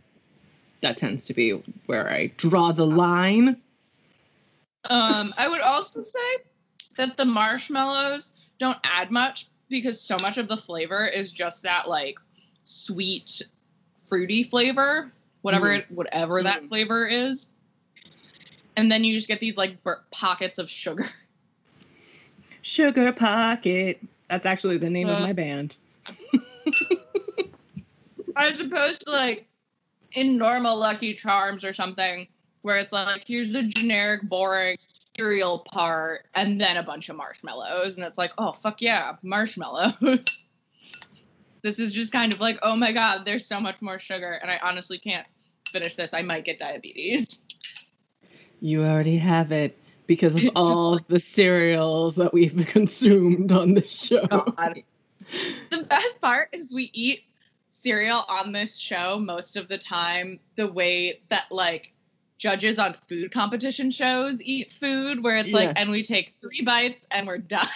That 0.82 0.98
tends 0.98 1.26
to 1.28 1.34
be 1.34 1.52
where 1.86 2.10
I 2.12 2.28
draw 2.38 2.72
the 2.72 2.86
line. 2.86 3.62
Um, 4.90 5.34
I 5.38 5.48
would 5.48 5.62
also 5.62 6.04
say 6.04 6.38
that 6.98 7.18
the 7.18 7.26
marshmallows 7.26 8.32
don't 8.60 8.78
add 8.84 9.12
much 9.12 9.48
because 9.70 10.00
so 10.00 10.16
much 10.22 10.38
of 10.38 10.48
the 10.48 10.58
flavor 10.58 11.06
is 11.08 11.32
just 11.32 11.64
that 11.64 11.90
like 11.90 12.18
sweet, 12.66 13.42
fruity 13.98 14.44
flavor, 14.44 15.10
whatever 15.42 15.68
Mhm. 15.68 15.80
it, 15.80 15.92
whatever 15.92 16.44
that 16.44 16.64
Mhm. 16.64 16.70
flavor 16.70 17.08
is. 17.08 17.50
And 18.76 18.92
then 18.92 19.06
you 19.06 19.16
just 19.16 19.30
get 19.30 19.40
these 19.40 19.56
like 19.56 19.82
bur- 19.84 20.04
pockets 20.12 20.58
of 20.58 20.70
sugar. 20.70 21.10
Sugar 22.62 23.14
Pocket. 23.14 24.02
That's 24.28 24.46
actually 24.48 24.78
the 24.78 24.90
name 24.90 25.08
of 25.08 25.20
Uh. 25.20 25.22
my 25.22 25.34
band. 25.34 25.78
As 28.36 28.60
opposed 28.60 29.06
to 29.06 29.12
like 29.12 29.48
in 30.14 30.38
normal 30.38 30.76
Lucky 30.76 31.14
Charms 31.14 31.64
or 31.64 31.74
something, 31.74 32.28
where 32.64 32.78
it's 32.78 32.92
like, 32.92 33.24
here's 33.28 33.54
the 33.54 33.64
generic, 33.64 34.24
boring 34.24 34.76
cereal 35.16 35.60
part, 35.60 36.26
and 36.34 36.60
then 36.60 36.78
a 36.78 36.84
bunch 36.84 37.10
of 37.10 37.16
marshmallows. 37.16 37.98
And 37.98 38.06
it's 38.06 38.18
like, 38.18 38.34
oh, 38.38 38.54
fuck 38.54 38.82
yeah, 38.82 39.16
marshmallows. 39.24 39.94
this 41.66 41.80
is 41.80 41.92
just 41.92 42.12
kind 42.12 42.32
of 42.32 42.40
like, 42.40 42.60
oh 42.62 42.76
my 42.76 42.92
god, 42.92 43.26
there's 43.26 43.44
so 43.46 43.60
much 43.60 43.82
more 43.82 43.98
sugar. 43.98 44.34
And 44.40 44.52
I 44.52 44.60
honestly 44.62 45.00
can't 45.00 45.28
finish 45.72 45.96
this. 45.96 46.14
I 46.14 46.22
might 46.22 46.46
get 46.46 46.60
diabetes. 46.60 47.42
You 48.62 48.84
already 48.84 49.18
have 49.18 49.52
it 49.52 49.76
because 50.06 50.36
of 50.36 50.44
It's 50.44 50.52
just 50.54 50.56
all 50.56 51.00
the 51.08 51.20
cereals 51.20 52.16
that 52.18 52.32
we've 52.34 52.68
consumed 52.68 53.52
on 53.52 53.74
this 53.74 53.92
show. 53.92 54.28
Oh, 54.30 54.46
god. 54.52 54.84
the 55.72 55.84
best 55.84 56.22
part 56.22 56.50
is 56.52 56.72
we 56.72 56.92
eat 56.94 57.24
cereal 57.72 58.26
on 58.30 58.52
this 58.52 58.78
show 58.78 59.18
most 59.20 59.58
of 59.58 59.68
the 59.68 59.78
time 59.78 60.40
the 60.58 60.72
way 60.72 61.20
that 61.30 61.46
like 61.50 61.94
judges 62.38 62.78
on 62.78 62.94
food 63.10 63.32
competition 63.32 63.90
shows 63.90 64.42
eat 64.44 64.72
food 64.72 65.24
where 65.24 65.38
it's 65.38 65.50
Yeah. 65.50 65.56
like 65.58 65.72
and 65.76 65.90
we 65.90 66.04
take 66.04 66.34
three 66.42 66.62
bites 66.62 67.08
and 67.12 67.26
we're 67.28 67.40
done 67.40 67.68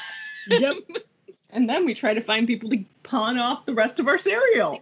Yep. 0.47 0.77
And 1.51 1.69
then 1.69 1.85
we 1.85 1.93
try 1.93 2.13
to 2.13 2.21
find 2.21 2.45
people 2.47 2.69
to 2.69 2.83
pawn 3.03 3.39
off 3.39 3.65
the 3.65 3.73
rest 3.73 3.99
of 3.99 4.07
our 4.07 4.17
cereal. 4.17 4.81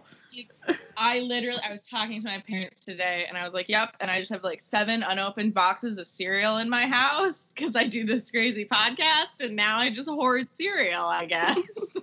i 0.96 1.18
literally 1.20 1.58
i 1.68 1.72
was 1.72 1.82
talking 1.82 2.20
to 2.20 2.28
my 2.28 2.38
parents 2.46 2.78
today 2.80 3.24
and 3.28 3.36
i 3.36 3.44
was 3.44 3.54
like 3.54 3.68
yep 3.68 3.96
and 3.98 4.08
i 4.08 4.20
just 4.20 4.30
have 4.30 4.44
like 4.44 4.60
seven 4.60 5.02
unopened 5.02 5.52
boxes 5.52 5.98
of 5.98 6.06
cereal 6.06 6.58
in 6.58 6.68
my 6.70 6.86
house 6.86 7.52
because 7.52 7.74
i 7.74 7.84
do 7.84 8.04
this 8.04 8.30
crazy 8.30 8.64
podcast 8.64 9.40
and 9.40 9.56
now 9.56 9.78
i 9.78 9.90
just 9.90 10.08
hoard 10.08 10.46
cereal 10.52 11.02
i 11.02 11.24
guess 11.24 11.58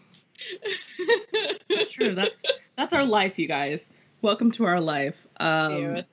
It's 1.70 1.92
true. 1.92 2.14
That's 2.14 2.44
that's 2.78 2.94
our 2.94 3.06
life, 3.06 3.40
you 3.40 3.48
guys. 3.48 3.90
Welcome 4.22 4.52
to 4.52 4.66
our 4.66 4.80
life. 4.82 5.28
Um, 5.40 6.04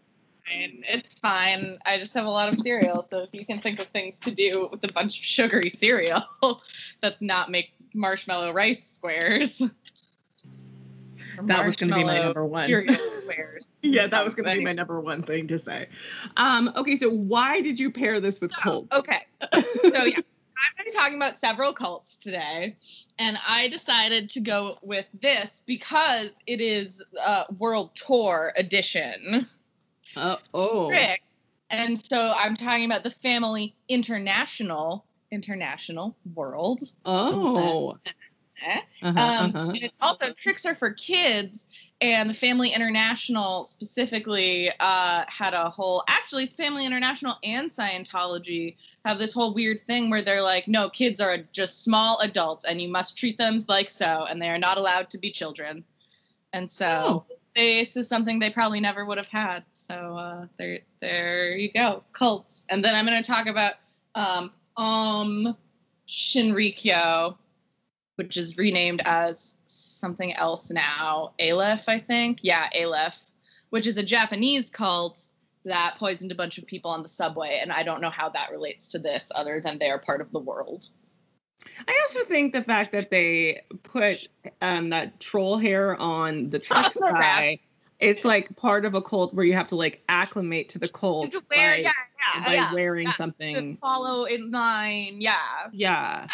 It's 0.46 1.14
fine. 1.14 1.76
I 1.86 1.98
just 1.98 2.14
have 2.14 2.26
a 2.26 2.30
lot 2.30 2.48
of 2.52 2.58
cereal, 2.58 3.02
so 3.02 3.20
if 3.20 3.30
you 3.32 3.46
can 3.46 3.60
think 3.60 3.78
of 3.80 3.86
things 3.88 4.18
to 4.20 4.30
do 4.30 4.68
with 4.70 4.84
a 4.84 4.92
bunch 4.92 5.18
of 5.18 5.24
sugary 5.24 5.70
cereal, 5.82 6.22
that's 7.00 7.22
not 7.22 7.50
make 7.50 7.72
marshmallow 7.94 8.52
rice 8.52 8.84
squares. 8.84 9.62
That 11.44 11.64
was 11.64 11.76
gonna 11.76 11.94
be 11.94 12.04
my 12.04 12.18
number 12.18 12.44
one. 12.44 12.70
Yeah, 13.82 14.06
that 14.06 14.24
was 14.24 14.36
going 14.36 14.48
to 14.48 14.54
be 14.54 14.64
my 14.64 14.72
number 14.72 15.00
one 15.00 15.22
thing 15.22 15.48
to 15.48 15.58
say. 15.58 15.88
Um, 16.36 16.70
okay, 16.76 16.96
so 16.96 17.10
why 17.10 17.60
did 17.60 17.80
you 17.80 17.90
pair 17.90 18.20
this 18.20 18.40
with 18.40 18.56
cold? 18.56 18.86
Okay, 18.92 19.26
so 19.50 20.04
yeah, 20.04 20.20
I'm 20.62 20.76
going 20.76 20.78
to 20.78 20.84
be 20.84 20.92
talking 20.92 21.16
about 21.16 21.34
several 21.34 21.72
cults 21.72 22.16
today, 22.16 22.76
and 23.18 23.38
I 23.46 23.66
decided 23.68 24.30
to 24.30 24.40
go 24.40 24.78
with 24.82 25.06
this 25.20 25.64
because 25.66 26.30
it 26.46 26.60
is 26.60 27.02
uh, 27.20 27.44
World 27.58 27.90
Tour 27.96 28.52
edition. 28.56 29.48
Uh, 30.16 30.36
oh, 30.54 30.86
strict. 30.86 31.24
And 31.70 32.00
so 32.00 32.34
I'm 32.36 32.54
talking 32.54 32.84
about 32.84 33.02
the 33.02 33.10
Family 33.10 33.74
International 33.88 35.04
International 35.32 36.14
World. 36.34 36.80
oh. 37.04 37.98
Eh? 38.64 38.80
Uh-huh, 39.02 39.08
Um, 39.20 39.56
uh-huh. 39.56 39.72
and 39.82 39.90
also 40.00 40.32
Trix 40.40 40.64
are 40.66 40.76
for 40.76 40.92
kids. 40.92 41.66
And 42.00 42.30
the 42.30 42.34
Family 42.34 42.70
International 42.70 43.64
specifically 43.64 44.70
uh, 44.80 45.24
had 45.28 45.54
a 45.54 45.70
whole. 45.70 46.02
Actually, 46.08 46.44
it's 46.44 46.52
Family 46.52 46.84
International 46.84 47.38
and 47.44 47.70
Scientology 47.70 48.76
have 49.04 49.18
this 49.18 49.32
whole 49.32 49.54
weird 49.54 49.80
thing 49.80 50.10
where 50.10 50.22
they're 50.22 50.42
like, 50.42 50.66
no, 50.68 50.88
kids 50.90 51.20
are 51.20 51.38
just 51.52 51.82
small 51.84 52.18
adults, 52.20 52.64
and 52.64 52.80
you 52.82 52.88
must 52.88 53.16
treat 53.16 53.38
them 53.38 53.60
like 53.68 53.88
so, 53.90 54.26
and 54.28 54.40
they 54.42 54.48
are 54.48 54.58
not 54.58 54.78
allowed 54.78 55.10
to 55.10 55.18
be 55.18 55.30
children. 55.30 55.84
And 56.52 56.70
so 56.70 57.24
Oh. 57.28 57.36
this 57.56 57.96
is 57.96 58.08
something 58.08 58.38
they 58.40 58.50
probably 58.50 58.80
never 58.80 59.04
would 59.04 59.18
have 59.18 59.28
had. 59.28 59.64
So 59.72 59.94
uh, 59.94 60.46
there, 60.56 60.80
there 61.00 61.56
you 61.56 61.70
go, 61.72 62.02
cults. 62.12 62.64
And 62.68 62.84
then 62.84 62.94
I'm 62.96 63.06
going 63.06 63.22
to 63.22 63.26
talk 63.28 63.46
about 63.46 63.74
um, 64.16 64.52
um 64.76 65.56
Shinrikyo, 66.08 67.36
which 68.16 68.36
is 68.36 68.56
renamed 68.58 69.02
as 69.04 69.54
something 69.66 70.34
else 70.34 70.70
now, 70.70 71.32
Aleph, 71.40 71.88
I 71.88 71.98
think. 71.98 72.40
Yeah, 72.42 72.68
Aleph, 72.74 73.24
which 73.70 73.86
is 73.86 73.96
a 73.96 74.02
Japanese 74.02 74.68
cult 74.68 75.20
that 75.64 75.94
poisoned 75.96 76.32
a 76.32 76.34
bunch 76.34 76.58
of 76.58 76.66
people 76.66 76.90
on 76.90 77.02
the 77.02 77.08
subway, 77.08 77.60
and 77.62 77.72
I 77.72 77.82
don't 77.82 78.00
know 78.00 78.10
how 78.10 78.28
that 78.30 78.50
relates 78.50 78.88
to 78.88 78.98
this, 78.98 79.30
other 79.34 79.60
than 79.64 79.78
they 79.78 79.90
are 79.90 79.98
part 79.98 80.20
of 80.20 80.30
the 80.32 80.40
world. 80.40 80.88
I 81.86 82.00
also 82.08 82.24
think 82.24 82.52
the 82.52 82.62
fact 82.62 82.90
that 82.92 83.10
they 83.10 83.62
put 83.84 84.28
um, 84.60 84.88
that 84.90 85.20
troll 85.20 85.56
hair 85.58 85.96
on 85.96 86.50
the 86.50 86.60
Oh, 86.72 86.82
crap. 86.82 87.20
guy, 87.20 87.60
it's 88.02 88.24
like 88.24 88.54
part 88.56 88.84
of 88.84 88.94
a 88.94 89.02
cult 89.02 89.32
where 89.32 89.44
you 89.44 89.54
have 89.54 89.68
to 89.68 89.76
like 89.76 90.02
acclimate 90.08 90.68
to 90.70 90.78
the 90.78 90.88
cult 90.88 91.32
To 91.32 91.42
wear, 91.50 91.70
by, 91.70 91.76
yeah, 91.76 91.90
yeah, 92.34 92.44
by 92.44 92.54
yeah. 92.54 92.74
wearing 92.74 93.10
something. 93.12 93.74
To 93.74 93.80
follow 93.80 94.24
in 94.24 94.50
line, 94.50 95.16
yeah. 95.20 95.36
Yeah, 95.72 96.26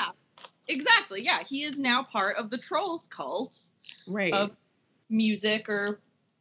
Exactly. 0.69 1.25
Yeah, 1.25 1.43
he 1.43 1.63
is 1.63 1.79
now 1.79 2.03
part 2.03 2.37
of 2.37 2.51
the 2.51 2.59
trolls 2.59 3.07
cult 3.07 3.59
right. 4.07 4.33
of 4.33 4.51
music 5.09 5.69
or 5.69 6.01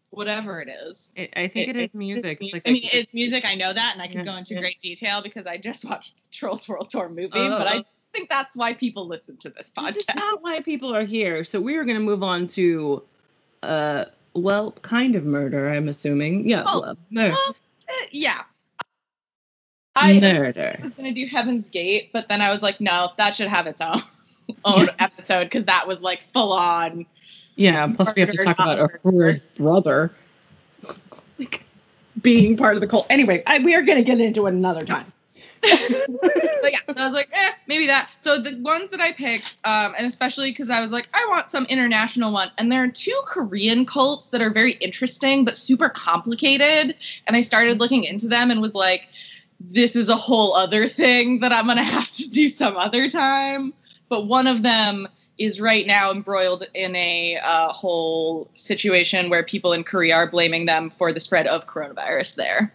whatever 0.09 0.61
it 0.61 0.69
is. 0.69 1.09
It, 1.15 1.33
I 1.35 1.47
think 1.47 1.69
it, 1.69 1.77
is 1.77 1.93
music. 1.93 2.39
It's 2.41 2.53
like 2.53 2.67
I 2.67 2.71
mean, 2.71 2.89
it's 2.91 3.13
music. 3.13 3.45
I 3.47 3.55
know 3.55 3.71
that, 3.71 3.91
and 3.93 4.01
I 4.01 4.07
can 4.07 4.25
go 4.25 4.35
into 4.35 4.55
great 4.55 4.79
detail 4.81 5.21
because 5.21 5.45
I 5.47 5.57
just 5.57 5.85
watched 5.85 6.23
the 6.23 6.29
Trolls 6.31 6.67
World 6.67 6.89
Tour 6.89 7.09
movie. 7.09 7.31
Oh. 7.35 7.57
but 7.57 7.67
I 7.67 7.83
think 8.13 8.29
that's 8.29 8.55
why 8.55 8.73
people 8.73 9.07
listen 9.07 9.37
to 9.37 9.49
this 9.49 9.71
this 9.77 9.97
is 9.97 10.05
podcast. 10.05 10.15
not 10.15 10.43
why 10.43 10.61
people 10.61 10.93
are 10.93 11.05
here. 11.05 11.43
So 11.43 11.61
we 11.61 11.77
are 11.77 11.85
going 11.85 11.97
to 11.97 12.03
move 12.03 12.23
on 12.23 12.47
to, 12.47 13.03
uh, 13.63 14.05
well, 14.37 14.71
kind 14.81 15.15
of 15.15 15.25
murder. 15.25 15.69
I'm 15.69 15.87
assuming. 15.89 16.47
Yeah, 16.49 16.63
Oh, 16.65 16.81
well, 16.81 16.97
mur- 17.09 17.29
well, 17.31 17.55
Eh, 17.89 18.07
yeah. 18.11 18.41
I 19.95 20.19
murder. 20.19 20.77
was 20.83 20.93
gonna 20.93 21.13
do 21.13 21.25
Heaven's 21.25 21.69
Gate, 21.69 22.11
but 22.13 22.27
then 22.29 22.41
I 22.41 22.51
was 22.51 22.61
like, 22.61 22.79
no, 22.79 23.11
that 23.17 23.35
should 23.35 23.47
have 23.47 23.65
its 23.65 23.81
own 23.81 24.01
own 24.65 24.89
episode 24.99 25.45
because 25.45 25.65
that 25.65 25.87
was 25.87 25.99
like 26.01 26.21
full 26.33 26.53
on. 26.53 27.05
Yeah. 27.55 27.87
Plus, 27.87 28.13
we 28.15 28.21
have 28.21 28.29
to 28.31 28.37
talk 28.43 28.59
about 28.59 28.79
Ahura's 28.79 29.39
brother 29.57 30.11
like, 31.39 31.63
being 32.21 32.55
part 32.55 32.75
of 32.75 32.81
the 32.81 32.87
cult. 32.87 33.07
Anyway, 33.09 33.41
I, 33.47 33.59
we 33.59 33.73
are 33.73 33.81
going 33.81 33.97
to 33.97 34.03
get 34.03 34.19
into 34.19 34.45
it 34.45 34.53
another 34.53 34.85
time. 34.85 35.11
But 35.61 36.71
yeah, 36.71 36.79
I 36.87 37.05
was 37.05 37.13
like, 37.13 37.29
eh, 37.31 37.51
maybe 37.67 37.87
that. 37.87 38.09
So 38.21 38.39
the 38.39 38.59
ones 38.61 38.89
that 38.91 38.99
I 38.99 39.11
picked, 39.11 39.57
um, 39.63 39.93
and 39.97 40.05
especially 40.05 40.51
because 40.51 40.69
I 40.69 40.81
was 40.81 40.91
like, 40.91 41.07
I 41.13 41.25
want 41.29 41.51
some 41.51 41.65
international 41.65 42.33
one, 42.33 42.51
and 42.57 42.71
there 42.71 42.83
are 42.83 42.87
two 42.87 43.19
Korean 43.25 43.85
cults 43.85 44.27
that 44.29 44.41
are 44.41 44.49
very 44.49 44.73
interesting 44.73 45.45
but 45.45 45.55
super 45.55 45.89
complicated, 45.89 46.95
and 47.27 47.37
I 47.37 47.41
started 47.41 47.79
looking 47.79 48.03
into 48.03 48.27
them 48.27 48.51
and 48.51 48.61
was 48.61 48.75
like, 48.75 49.07
this 49.59 49.95
is 49.95 50.09
a 50.09 50.15
whole 50.15 50.55
other 50.55 50.87
thing 50.87 51.39
that 51.39 51.51
I'm 51.51 51.65
gonna 51.67 51.83
have 51.83 52.11
to 52.13 52.29
do 52.29 52.49
some 52.49 52.75
other 52.77 53.09
time. 53.09 53.73
But 54.09 54.27
one 54.27 54.47
of 54.47 54.63
them 54.63 55.07
is 55.37 55.61
right 55.61 55.85
now 55.85 56.11
embroiled 56.11 56.63
in 56.73 56.95
a 56.95 57.37
uh, 57.43 57.71
whole 57.71 58.49
situation 58.55 59.29
where 59.29 59.43
people 59.43 59.73
in 59.73 59.83
Korea 59.83 60.15
are 60.15 60.29
blaming 60.29 60.65
them 60.65 60.89
for 60.89 61.11
the 61.11 61.19
spread 61.19 61.47
of 61.47 61.67
coronavirus 61.67 62.35
there. 62.35 62.73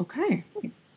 Okay. 0.00 0.44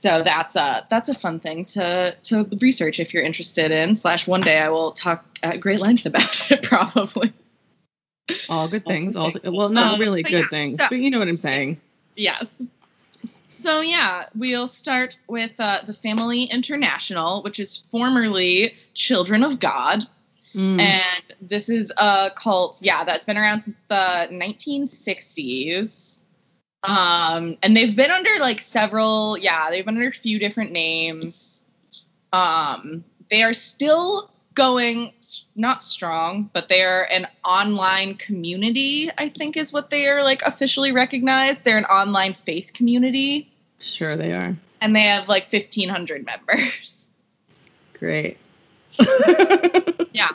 So 0.02 0.22
that's 0.24 0.56
a 0.56 0.88
that's 0.90 1.10
a 1.10 1.14
fun 1.14 1.42
thing 1.42 1.66
to 1.66 2.16
to 2.24 2.46
research 2.62 3.02
if 3.02 3.14
you're 3.14 3.22
interested 3.24 3.70
in. 3.72 3.96
Slash, 3.96 4.28
one 4.28 4.40
day 4.40 4.60
I 4.60 4.70
will 4.70 4.94
talk 4.94 5.26
at 5.44 5.60
great 5.60 5.82
length 5.82 6.06
about 6.06 6.42
it, 6.52 6.64
probably. 6.64 7.34
All 8.48 8.70
good 8.70 8.86
things. 8.86 9.18
All 9.18 9.34
well, 9.44 9.68
not 9.68 9.96
Um, 9.96 10.00
really 10.00 10.24
good 10.24 10.44
yeah, 10.44 10.50
things, 10.50 10.80
so- 10.80 10.88
but 10.90 11.00
you 11.00 11.10
know 11.10 11.20
what 11.20 11.28
I'm 11.28 11.38
saying. 11.38 11.82
Yes. 12.16 12.54
So 13.62 13.82
yeah, 13.82 14.28
we'll 14.36 14.68
start 14.68 15.20
with 15.28 15.52
uh, 15.60 15.80
the 15.86 15.94
Family 15.94 16.44
International, 16.44 17.42
which 17.42 17.60
is 17.60 17.84
formerly 17.92 18.76
Children 18.94 19.44
of 19.44 19.60
God, 19.60 20.06
Mm. 20.56 20.80
and 20.80 21.24
this 21.42 21.68
is 21.70 21.92
a 21.98 22.32
cult. 22.36 22.80
Yeah, 22.82 23.04
that's 23.04 23.26
been 23.26 23.38
around 23.38 23.64
since 23.64 23.76
the 23.90 24.28
1960s. 24.32 26.19
Um, 26.84 27.58
and 27.62 27.76
they've 27.76 27.96
been 27.96 28.12
under 28.12 28.30
like 28.40 28.62
several. 28.62 29.38
Yeah, 29.38 29.70
they've 29.70 29.86
been 29.86 29.96
under 29.96 30.08
a 30.08 30.12
few 30.14 30.40
different 30.40 30.72
names. 30.72 31.66
Um, 32.32 33.04
they 33.30 33.44
are 33.44 33.54
still 33.54 34.32
going 34.56 35.14
not 35.56 35.82
strong, 35.82 36.50
but 36.54 36.68
they 36.70 36.84
are 36.84 37.04
an 37.12 37.28
online 37.46 38.16
community. 38.16 39.10
I 39.18 39.30
think 39.30 39.58
is 39.58 39.72
what 39.74 39.90
they 39.90 40.08
are 40.08 40.24
like 40.24 40.42
officially 40.44 40.92
recognized. 40.92 41.64
They're 41.64 41.78
an 41.78 41.86
online 41.86 42.34
faith 42.34 42.72
community, 42.74 43.52
Sure, 43.80 44.16
they 44.16 44.34
are. 44.34 44.58
and 44.82 44.96
they 44.96 45.04
have 45.04 45.28
like 45.30 45.52
1,500 45.52 46.26
members. 46.26 47.10
Great. 47.94 48.38
Yeah. 50.12 50.30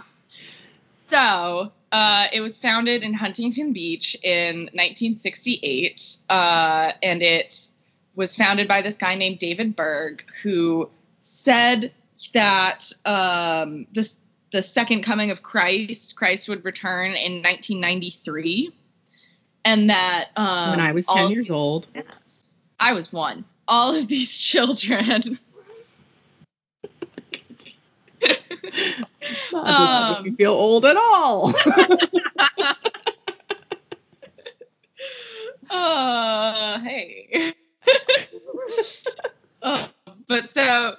So 1.11 1.73
uh, 1.92 2.26
it 2.32 2.40
was 2.40 2.58
founded 2.58 3.02
in 3.02 3.14
Huntington 3.14 3.73
Beach 3.73 4.16
in 4.23 4.62
1968, 4.73 6.16
uh, 6.28 6.92
and 7.02 7.23
it 7.23 7.68
was 8.16 8.34
founded 8.37 8.66
by 8.68 8.82
this 8.82 8.96
guy 8.96 9.14
named 9.14 9.38
David 9.38 9.76
Berg, 9.76 10.25
who 10.42 10.90
said 11.20 11.92
that 12.32 12.90
um, 13.04 13.87
this 13.92 14.18
the 14.52 14.62
second 14.62 15.02
coming 15.02 15.30
of 15.30 15.42
Christ, 15.42 16.14
Christ 16.16 16.49
would 16.49 16.64
return 16.64 17.12
in 17.14 17.42
1993. 17.42 18.73
and 19.64 19.90
that 19.90 20.30
um, 20.37 20.70
when 20.70 20.80
I 20.80 20.92
was 20.92 21.06
10 21.06 21.30
years 21.30 21.50
old. 21.50 21.87
I 22.78 22.92
was 22.92 23.12
one. 23.12 23.44
All 23.66 23.94
of 23.94 24.08
these 24.08 24.37
children. 24.50 25.38
Not 29.52 29.64
make 30.09 30.18
Um, 30.18 30.25
me 30.25 30.30
feel 30.33 30.52
old 30.52 30.85
at 30.87 30.97
all. 30.97 31.52
uh, 35.71 36.78
hey. 36.80 37.52
Uh, 39.62 39.88
but 40.28 40.50
so 40.50 40.94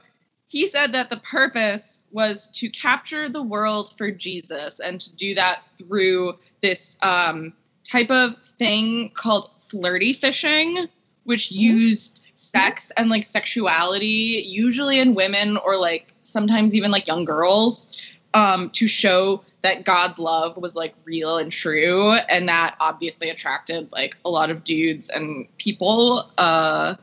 he 0.48 0.68
said 0.68 0.92
that 0.92 1.08
the 1.12 1.18
purpose 1.18 2.02
was 2.12 2.48
to 2.48 2.68
capture 2.72 3.30
the 3.30 3.44
world 3.44 3.94
for 3.96 4.10
Jesus 4.10 4.80
and 4.80 5.00
to 5.02 5.16
do 5.16 5.36
that 5.36 5.62
through 5.78 6.34
this 6.64 6.98
um, 7.04 7.54
type 7.84 8.10
of 8.10 8.36
thing 8.58 9.12
called 9.14 9.52
flirty 9.60 10.14
fishing, 10.14 10.88
which 11.26 11.52
used 11.52 12.24
sex 12.34 12.92
and 12.98 13.12
like 13.12 13.24
sexuality, 13.24 14.44
usually 14.48 14.98
in 14.98 15.14
women 15.14 15.58
or 15.58 15.78
like 15.78 16.15
sometimes 16.36 16.75
even 16.75 16.92
like 16.92 17.08
young 17.08 17.24
girls, 17.24 17.89
um, 18.34 18.70
to 18.72 18.88
show 18.88 19.42
that 19.62 19.86
God's 19.86 20.20
love 20.20 20.58
was 20.58 20.75
like 20.75 20.94
real 21.06 21.38
and 21.38 21.51
true, 21.51 22.12
and 22.30 22.48
that 22.50 22.75
obviously 22.82 23.30
attracted 23.30 23.89
like 23.94 24.18
a 24.25 24.30
lot 24.30 24.51
of 24.51 24.65
dudes 24.65 25.10
and 25.10 25.48
people. 25.58 26.30
Uh, 26.38 26.96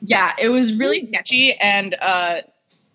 yeah, 0.00 0.32
it 0.40 0.48
was 0.48 0.72
really 0.74 1.06
sketchy 1.08 1.54
and 1.54 1.96
uh, 2.00 2.42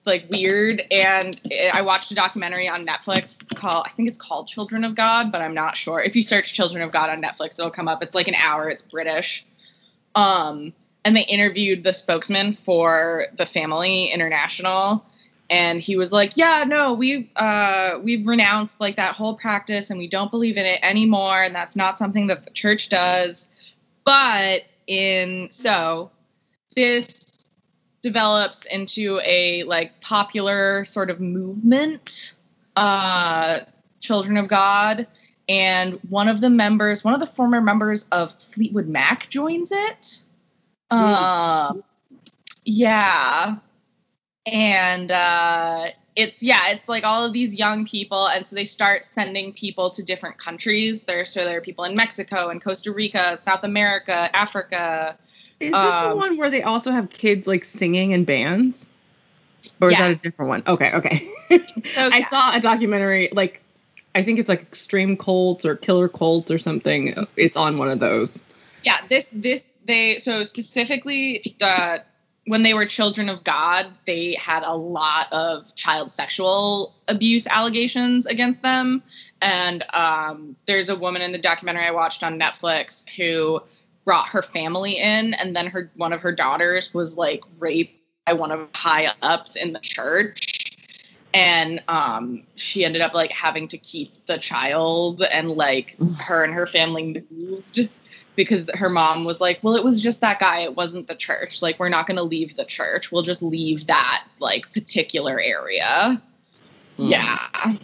like 0.05 0.25
weird. 0.31 0.81
And 0.89 1.39
I 1.73 1.81
watched 1.81 2.09
a 2.11 2.15
documentary 2.15 2.69
on 2.69 2.87
Netflix 2.87 3.45
called 3.55 3.85
I 3.85 3.89
think 3.89 4.07
it's 4.07 4.17
called 4.17 4.47
Children 4.47 4.85
of 4.85 4.95
God, 4.95 5.31
but 5.31 5.41
I'm 5.41 5.53
not 5.53 5.75
sure. 5.75 6.01
If 6.01 6.15
you 6.15 6.23
search 6.23 6.53
Children 6.53 6.81
of 6.81 6.91
God 6.91 7.09
on 7.09 7.21
Netflix, 7.21 7.59
it'll 7.59 7.69
come 7.69 7.89
up. 7.89 8.01
It's 8.01 8.15
like 8.15 8.29
an 8.29 8.35
hour. 8.35 8.69
It's 8.69 8.83
British. 8.83 9.45
Um, 10.15 10.73
and 11.05 11.15
they 11.15 11.25
interviewed 11.25 11.83
the 11.83 11.93
spokesman 11.93 12.53
for 12.53 13.27
the 13.37 13.45
Family 13.45 14.07
International, 14.07 15.05
and 15.49 15.79
he 15.79 15.95
was 15.95 16.11
like, 16.11 16.35
"Yeah, 16.35 16.63
no, 16.67 16.93
we 16.93 17.29
uh, 17.35 17.99
we've 18.03 18.27
renounced 18.27 18.79
like 18.79 18.95
that 18.97 19.15
whole 19.15 19.35
practice, 19.35 19.89
and 19.89 19.97
we 19.97 20.07
don't 20.07 20.31
believe 20.31 20.57
in 20.57 20.65
it 20.65 20.79
anymore, 20.83 21.41
and 21.41 21.55
that's 21.55 21.75
not 21.75 21.97
something 21.97 22.27
that 22.27 22.43
the 22.43 22.51
church 22.51 22.89
does." 22.89 23.47
But 24.03 24.63
in 24.87 25.49
so 25.51 26.09
this 26.75 27.49
develops 28.01 28.65
into 28.65 29.19
a 29.23 29.63
like 29.63 29.99
popular 30.01 30.85
sort 30.85 31.09
of 31.09 31.19
movement 31.19 32.33
uh 32.75 33.59
children 33.99 34.37
of 34.37 34.47
god. 34.47 35.07
And 35.49 35.93
one 36.09 36.27
of 36.27 36.41
the 36.41 36.49
members 36.49 37.03
one 37.03 37.13
of 37.13 37.19
the 37.19 37.27
former 37.27 37.59
members 37.59 38.07
of 38.11 38.33
fleetwood 38.41 38.87
mac 38.87 39.29
joins 39.29 39.71
it. 39.71 40.23
Um 40.89 41.83
yeah 42.63 43.57
and 44.47 45.11
uh 45.11 45.87
it's 46.15 46.41
yeah 46.41 46.69
it's 46.69 46.87
like 46.89 47.03
all 47.03 47.23
of 47.25 47.33
these 47.33 47.55
young 47.55 47.85
people 47.85 48.27
and 48.29 48.45
so 48.47 48.55
they 48.55 48.65
start 48.65 49.03
sending 49.05 49.53
people 49.53 49.89
to 49.89 50.03
different 50.03 50.37
countries 50.37 51.03
there 51.03 51.25
so 51.25 51.45
there 51.45 51.57
are 51.57 51.61
people 51.61 51.83
in 51.85 51.95
mexico 51.95 52.49
and 52.49 52.63
costa 52.63 52.91
rica 52.91 53.39
south 53.45 53.63
america 53.63 54.29
africa 54.35 55.17
Is 55.59 55.79
this 55.81 55.97
the 55.99 56.09
Um, 56.09 56.17
one 56.17 56.37
where 56.37 56.49
they 56.49 56.63
also 56.63 56.91
have 56.91 57.09
kids 57.09 57.47
like 57.47 57.63
singing 57.65 58.11
in 58.11 58.25
bands? 58.25 58.89
Or 59.81 59.91
is 59.91 59.97
that 59.97 60.11
a 60.11 60.15
different 60.15 60.49
one? 60.49 60.63
Okay, 60.67 60.91
okay. 60.93 61.29
So, 61.95 62.09
I 62.11 62.19
yeah. 62.19 62.29
saw 62.29 62.55
a 62.55 62.61
documentary, 62.61 63.29
like, 63.33 63.63
I 64.15 64.23
think 64.23 64.39
it's 64.39 64.49
like 64.49 64.61
Extreme 64.61 65.17
Cults 65.17 65.65
or 65.65 65.75
Killer 65.75 66.09
Cult 66.09 66.51
or 66.51 66.57
something. 66.57 67.15
It's 67.37 67.57
on 67.57 67.77
one 67.77 67.89
of 67.89 67.99
those. 67.99 68.43
yeah 68.83 68.97
this 69.09 69.31
this 69.35 69.79
they 69.85 70.17
so 70.19 70.43
specifically 70.43 71.43
uh 71.61 71.99
when 72.47 72.63
they 72.63 72.73
were 72.73 72.85
children 72.85 73.29
of 73.29 73.43
god 73.43 73.87
they 74.05 74.33
had 74.35 74.63
a 74.63 74.73
lot 74.73 75.31
of 75.31 75.73
child 75.75 76.11
sexual 76.11 76.95
abuse 77.07 77.45
allegations 77.47 78.25
against 78.25 78.61
them. 78.63 79.03
And 79.41 79.85
um 79.93 80.55
there's 80.65 80.89
a 80.89 80.95
woman 80.95 81.21
in 81.21 81.31
the 81.31 81.37
documentary 81.37 81.85
i 81.85 81.91
watched 81.91 82.23
on 82.23 82.39
netflix 82.39 83.07
who 83.15 83.61
brought 84.05 84.29
her 84.29 84.41
family 84.41 84.93
in 84.93 85.33
and 85.35 85.55
then 85.55 85.67
her 85.67 85.91
one 85.95 86.13
of 86.13 86.21
her 86.21 86.31
daughters 86.31 86.93
was 86.93 87.17
like 87.17 87.41
raped 87.59 87.93
by 88.25 88.33
one 88.33 88.51
of 88.51 88.59
the 88.59 88.77
high 88.77 89.09
ups 89.21 89.55
in 89.55 89.73
the 89.73 89.79
church. 89.79 90.77
And 91.33 91.83
um 91.87 92.43
she 92.55 92.85
ended 92.85 93.01
up 93.01 93.13
like 93.13 93.31
having 93.31 93.67
to 93.67 93.77
keep 93.77 94.25
the 94.25 94.37
child 94.37 95.23
and 95.31 95.51
like 95.51 95.97
her 96.19 96.43
and 96.43 96.53
her 96.53 96.65
family 96.65 97.23
moved 97.29 97.89
because 98.37 98.69
her 98.75 98.87
mom 98.87 99.25
was 99.25 99.41
like, 99.41 99.59
"Well, 99.61 99.75
it 99.75 99.83
was 99.83 100.01
just 100.01 100.21
that 100.21 100.39
guy. 100.39 100.59
It 100.59 100.77
wasn't 100.77 101.07
the 101.07 101.15
church. 101.15 101.61
Like, 101.61 101.77
we're 101.77 101.89
not 101.89 102.07
going 102.07 102.15
to 102.15 102.23
leave 102.23 102.55
the 102.55 102.63
church. 102.63 103.11
We'll 103.11 103.23
just 103.23 103.43
leave 103.43 103.87
that 103.87 104.25
like 104.39 104.71
particular 104.71 105.41
area." 105.41 106.21
Mm. 106.97 107.09
Yeah. 107.09 107.75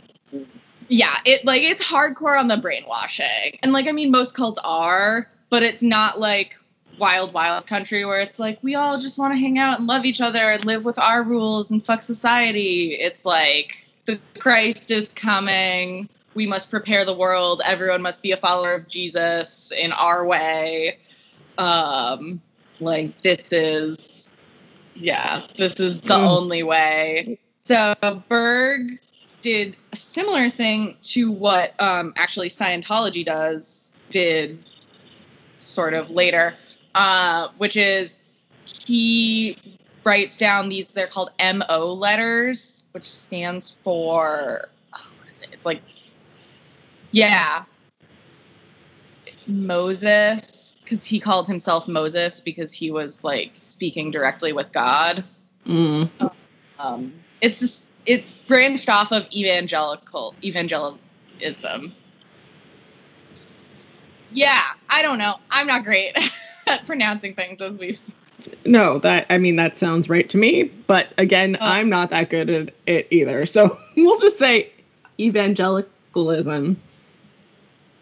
Yeah, 0.89 1.15
it 1.25 1.43
like 1.45 1.63
it's 1.63 1.83
hardcore 1.83 2.39
on 2.39 2.47
the 2.47 2.57
brainwashing. 2.57 3.57
And 3.63 3.73
like 3.73 3.87
I 3.87 3.91
mean 3.91 4.11
most 4.11 4.35
cults 4.35 4.59
are, 4.63 5.29
but 5.49 5.63
it's 5.63 5.81
not 5.81 6.19
like 6.19 6.55
wild 6.99 7.33
wild 7.33 7.65
country 7.65 8.05
where 8.05 8.19
it's 8.19 8.37
like 8.37 8.59
we 8.61 8.75
all 8.75 8.99
just 8.99 9.17
want 9.17 9.33
to 9.33 9.39
hang 9.39 9.57
out 9.57 9.79
and 9.79 9.87
love 9.87 10.05
each 10.05 10.21
other 10.21 10.51
and 10.51 10.63
live 10.65 10.85
with 10.85 10.99
our 10.99 11.23
rules 11.23 11.71
and 11.71 11.83
fuck 11.85 12.01
society. 12.01 12.95
It's 12.95 13.25
like 13.25 13.73
the 14.05 14.19
Christ 14.39 14.91
is 14.91 15.09
coming. 15.09 16.09
We 16.35 16.47
must 16.47 16.69
prepare 16.69 17.05
the 17.05 17.13
world. 17.13 17.61
Everyone 17.65 18.01
must 18.01 18.21
be 18.23 18.31
a 18.31 18.37
follower 18.37 18.73
of 18.73 18.87
Jesus 18.87 19.71
in 19.71 19.91
our 19.91 20.25
way. 20.25 20.99
Um 21.57 22.41
like 22.79 23.21
this 23.21 23.51
is 23.51 24.33
yeah, 24.95 25.43
this 25.57 25.79
is 25.79 26.01
the 26.01 26.13
Mm. 26.15 26.27
only 26.27 26.63
way. 26.63 27.39
So 27.63 27.93
Berg 28.29 28.99
did 29.41 29.77
a 29.91 29.95
similar 29.95 30.49
thing 30.49 30.95
to 31.01 31.31
what 31.31 31.79
um, 31.81 32.13
actually 32.17 32.49
Scientology 32.49 33.25
does, 33.25 33.93
did 34.09 34.63
sort 35.59 35.93
of 35.93 36.09
later, 36.09 36.55
uh, 36.95 37.47
which 37.57 37.75
is 37.75 38.19
he 38.85 39.57
writes 40.05 40.37
down 40.37 40.69
these, 40.69 40.91
they're 40.91 41.07
called 41.07 41.31
MO 41.39 41.93
letters, 41.93 42.85
which 42.91 43.09
stands 43.09 43.77
for, 43.83 44.69
oh, 44.93 44.99
what 45.19 45.31
is 45.31 45.41
it? 45.41 45.49
It's 45.51 45.65
like, 45.65 45.81
yeah, 47.13 47.63
Moses, 49.47 50.75
because 50.83 51.05
he 51.05 51.19
called 51.19 51.47
himself 51.47 51.87
Moses 51.87 52.41
because 52.41 52.73
he 52.73 52.91
was 52.91 53.23
like 53.23 53.53
speaking 53.59 54.11
directly 54.11 54.51
with 54.51 54.71
God 54.73 55.23
Mm. 55.65 56.09
um, 56.77 57.13
it's 57.39 57.61
just, 57.61 57.93
it 58.05 58.25
branched 58.47 58.89
off 58.89 59.13
of 59.13 59.25
evangelical 59.33 60.35
evangelism. 60.43 61.93
Yeah, 64.31 64.61
I 64.89 65.01
don't 65.01 65.17
know. 65.19 65.35
I'm 65.49 65.67
not 65.67 65.85
great 65.85 66.17
at 66.67 66.85
pronouncing 66.85 67.33
things 67.33 67.61
as 67.61 67.71
we've. 67.73 67.97
seen. 67.97 68.13
No, 68.65 68.99
that 68.99 69.25
I 69.29 69.37
mean 69.37 69.55
that 69.55 69.77
sounds 69.77 70.09
right 70.09 70.27
to 70.29 70.37
me, 70.37 70.63
but 70.63 71.13
again, 71.17 71.55
Oh. 71.61 71.65
I'm 71.65 71.87
not 71.89 72.09
that 72.09 72.29
good 72.29 72.49
at 72.49 72.73
it 72.87 73.07
either. 73.09 73.45
So 73.45 73.77
we'll 73.95 74.19
just 74.19 74.37
say 74.37 74.69
evangelicalism. 75.17 76.75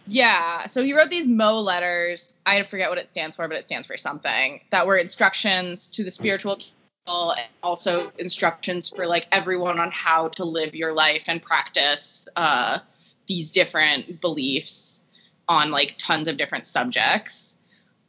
Yeah, 0.06 0.66
so 0.66 0.84
he 0.84 0.94
wrote 0.94 1.10
these 1.10 1.28
Mo 1.28 1.60
letters. 1.60 2.34
I 2.46 2.64
forget 2.64 2.90
what 2.90 2.98
it 2.98 3.10
stands 3.10 3.36
for, 3.36 3.48
but 3.48 3.58
it 3.58 3.66
stands 3.66 3.88
for 3.88 3.98
something 3.98 4.62
that 4.72 4.86
were 4.86 4.98
instructions 4.98 5.88
to 5.90 6.04
the 6.04 6.12
spiritual 6.12 6.58
people 6.58 7.32
and 7.32 7.48
also 7.64 8.12
instructions 8.18 8.90
for 8.90 9.06
like 9.06 9.28
everyone 9.32 9.80
on 9.80 9.92
how 9.92 10.30
to 10.30 10.46
live 10.46 10.76
your 10.76 10.94
life 10.94 11.24
and 11.28 11.42
practice 11.42 12.28
uh, 12.36 12.80
these 13.28 13.52
different 13.52 14.22
beliefs 14.22 15.04
on 15.48 15.72
like 15.72 15.96
tons 15.98 16.28
of 16.28 16.38
different 16.38 16.66
subjects. 16.66 17.58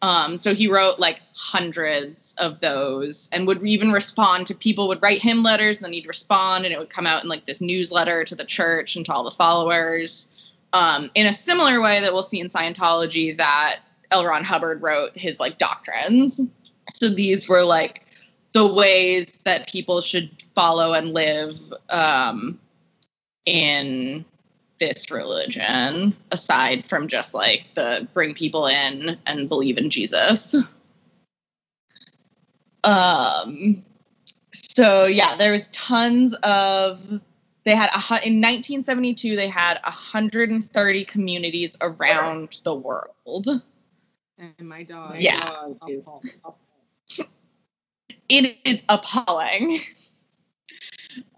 Um, 0.00 0.38
so 0.38 0.52
he 0.52 0.66
wrote 0.66 0.98
like 0.98 1.20
hundreds 1.35 2.35
of 2.38 2.61
those 2.61 3.28
and 3.33 3.46
would 3.46 3.64
even 3.64 3.92
respond 3.92 4.48
to 4.48 4.55
people 4.55 4.88
would 4.88 5.02
write 5.02 5.22
him 5.22 5.44
letters 5.44 5.78
and 5.78 5.85
then 5.85 5.92
he'd 5.92 6.09
respond 6.09 6.64
and 6.64 6.74
it 6.74 6.78
would 6.78 6.90
come 6.90 7.07
out 7.07 7.22
in 7.22 7.28
like 7.28 7.46
this 7.46 7.61
newsletter 7.61 8.24
to 8.24 8.35
the 8.35 8.44
church 8.44 8.96
and 8.96 9.07
to 9.07 9.12
all 9.12 9.22
the 9.22 9.31
followers 9.31 10.26
um, 10.72 11.11
in 11.14 11.26
a 11.26 11.32
similar 11.32 11.80
way 11.80 12.00
that 12.00 12.12
we'll 12.12 12.22
see 12.22 12.40
in 12.40 12.48
Scientology 12.48 13.37
that 13.37 13.80
L. 14.11 14.24
Ron 14.24 14.44
Hubbard 14.44 14.82
wrote 14.82 15.16
his 15.16 15.40
like 15.40 15.58
doctrines. 15.58 16.40
So 16.94 17.08
these 17.08 17.48
were 17.48 17.62
like 17.62 18.06
the 18.52 18.66
ways 18.66 19.40
that 19.44 19.68
people 19.68 20.00
should 20.00 20.30
follow 20.54 20.92
and 20.92 21.14
live 21.14 21.58
um, 21.90 22.58
in 23.46 24.24
this 24.78 25.11
religion, 25.11 26.14
aside 26.32 26.85
from 26.85 27.08
just 27.08 27.35
like 27.35 27.66
the 27.74 28.06
bring 28.12 28.35
people 28.35 28.66
in 28.66 29.16
and 29.26 29.48
believe 29.48 29.78
in 29.78 29.90
Jesus. 29.90 30.54
Um, 32.85 33.82
so 34.52 35.06
yeah, 35.06 35.37
there 35.37 35.52
was 35.52 35.68
tons 35.68 36.35
of 36.42 37.20
they 37.64 37.75
had 37.75 37.90
a, 37.94 38.01
hu- 38.01 38.14
in 38.27 38.40
1972 38.40 39.37
they 39.37 39.48
had 39.48 39.79
130 39.85 41.05
communities 41.05 41.77
around 41.81 42.61
the 42.64 42.75
world. 42.75 43.48
And 44.38 44.68
my 44.68 44.83
dog. 44.83 45.18
Yeah. 45.18 45.38
dog 45.40 45.79
is- 45.88 47.25
it 48.29 48.57
is 48.64 48.83
appalling. 48.88 49.79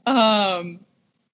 um, 0.06 0.80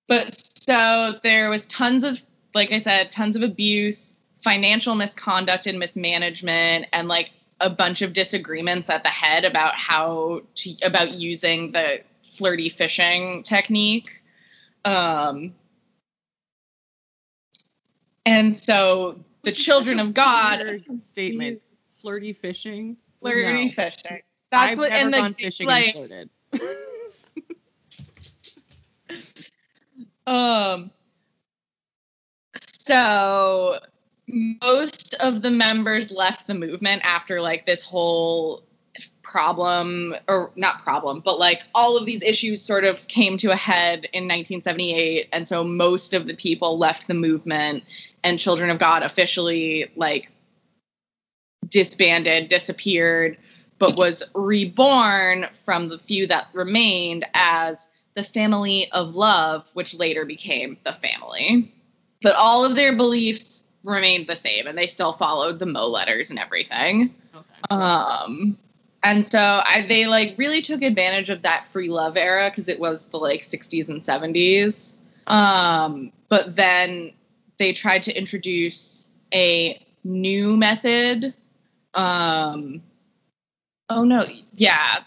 but 0.09 0.37
so 0.67 1.19
there 1.23 1.51
was 1.51 1.67
tons 1.67 2.05
of, 2.05 2.21
like 2.55 2.73
I 2.73 2.79
said, 2.79 3.11
tons 3.13 3.37
of 3.37 3.43
abuse, 3.43 4.17
financial 4.43 4.95
misconduct 4.95 5.67
and 5.67 5.79
mismanagement, 5.79 6.87
and 6.93 7.09
like 7.09 7.31
a 7.61 7.69
bunch 7.71 8.03
of 8.03 8.15
disagreements 8.15 8.89
at 8.89 9.03
the 9.03 9.11
head 9.11 9.45
about 9.45 9.75
how 9.77 10.41
to 10.57 10.75
about 10.83 11.13
using 11.13 11.73
the 11.73 12.01
flirty 12.25 12.69
fishing 12.69 13.43
technique. 13.43 14.11
Um, 14.85 15.55
and 18.27 18.55
so 18.55 19.19
the 19.43 19.53
children 19.53 19.99
of 20.01 20.15
God 20.15 20.83
statement. 21.13 21.61
Flirty 22.01 22.33
fishing. 22.33 22.97
flirty 23.21 23.67
No. 23.67 23.73
fishing. 23.73 24.23
That's 24.51 24.73
I've 24.73 24.79
what 24.79 24.91
never 24.91 25.05
and 25.05 25.15
the 25.15 25.19
gone 25.19 25.35
fishing 25.35 25.67
like 25.67 25.95
and 25.95 26.09
flirted. 26.09 26.31
Um. 30.27 30.91
So 32.85 33.81
most 34.27 35.15
of 35.15 35.43
the 35.43 35.51
members 35.51 36.11
left 36.11 36.47
the 36.47 36.55
movement 36.55 37.03
after 37.05 37.41
like 37.41 37.67
this 37.67 37.83
whole 37.83 38.65
problem 39.31 40.15
or 40.29 40.51
not 40.57 40.83
problem 40.83 41.21
but 41.25 41.39
like 41.39 41.63
all 41.75 41.97
of 41.97 42.05
these 42.05 42.23
issues 42.23 42.61
sort 42.61 42.85
of 42.85 43.07
came 43.09 43.37
to 43.37 43.51
a 43.51 43.57
head 43.57 44.07
in 44.13 44.25
1978 44.25 45.29
and 45.33 45.47
so 45.47 45.63
most 45.63 46.13
of 46.15 46.27
the 46.27 46.35
people 46.35 46.79
left 46.79 47.07
the 47.07 47.15
movement 47.15 47.85
and 48.25 48.41
children 48.41 48.71
of 48.71 48.79
god 48.79 49.03
officially 49.03 49.91
like 49.95 50.31
disbanded 51.69 52.49
disappeared 52.49 53.37
but 53.81 53.97
was 53.97 54.23
reborn 54.35 55.47
from 55.65 55.89
the 55.89 55.99
few 55.99 56.27
that 56.27 56.49
remained 56.53 57.25
as 57.35 57.89
the 58.15 58.23
family 58.23 58.91
of 58.93 59.17
love, 59.17 59.71
which 59.75 59.95
later 59.95 60.25
became 60.25 60.77
the 60.85 60.93
family. 60.93 61.73
But 62.23 62.35
all 62.37 62.65
of 62.65 62.77
their 62.77 62.95
beliefs 62.95 63.65
remained 63.83 64.27
the 64.27 64.37
same, 64.37 64.67
and 64.67 64.77
they 64.77 64.87
still 64.87 65.15
followed 65.15 65.59
the 65.59 65.67
Mo 65.67 65.87
letters 65.87 66.31
and 66.31 66.39
everything. 66.39 67.15
Okay. 67.35 67.75
Um, 67.75 68.59
and 69.03 69.27
so 69.31 69.63
I, 69.65 69.85
they 69.89 70.07
like 70.07 70.35
really 70.37 70.61
took 70.61 70.83
advantage 70.83 71.31
of 71.31 71.43
that 71.43 71.65
free 71.65 71.89
love 71.89 72.17
era 72.17 72.51
because 72.51 72.69
it 72.69 72.79
was 72.79 73.07
the 73.07 73.17
like 73.17 73.43
60s 73.43 73.89
and 73.89 74.01
70s. 74.01 74.95
Um, 75.27 76.13
but 76.29 76.57
then 76.57 77.13
they 77.59 77.73
tried 77.73 78.03
to 78.05 78.17
introduce 78.17 79.07
a 79.33 79.85
new 80.05 80.57
method. 80.57 81.35
Um, 81.95 82.83
oh 83.89 84.05
no, 84.05 84.27
yeah. 84.55 84.99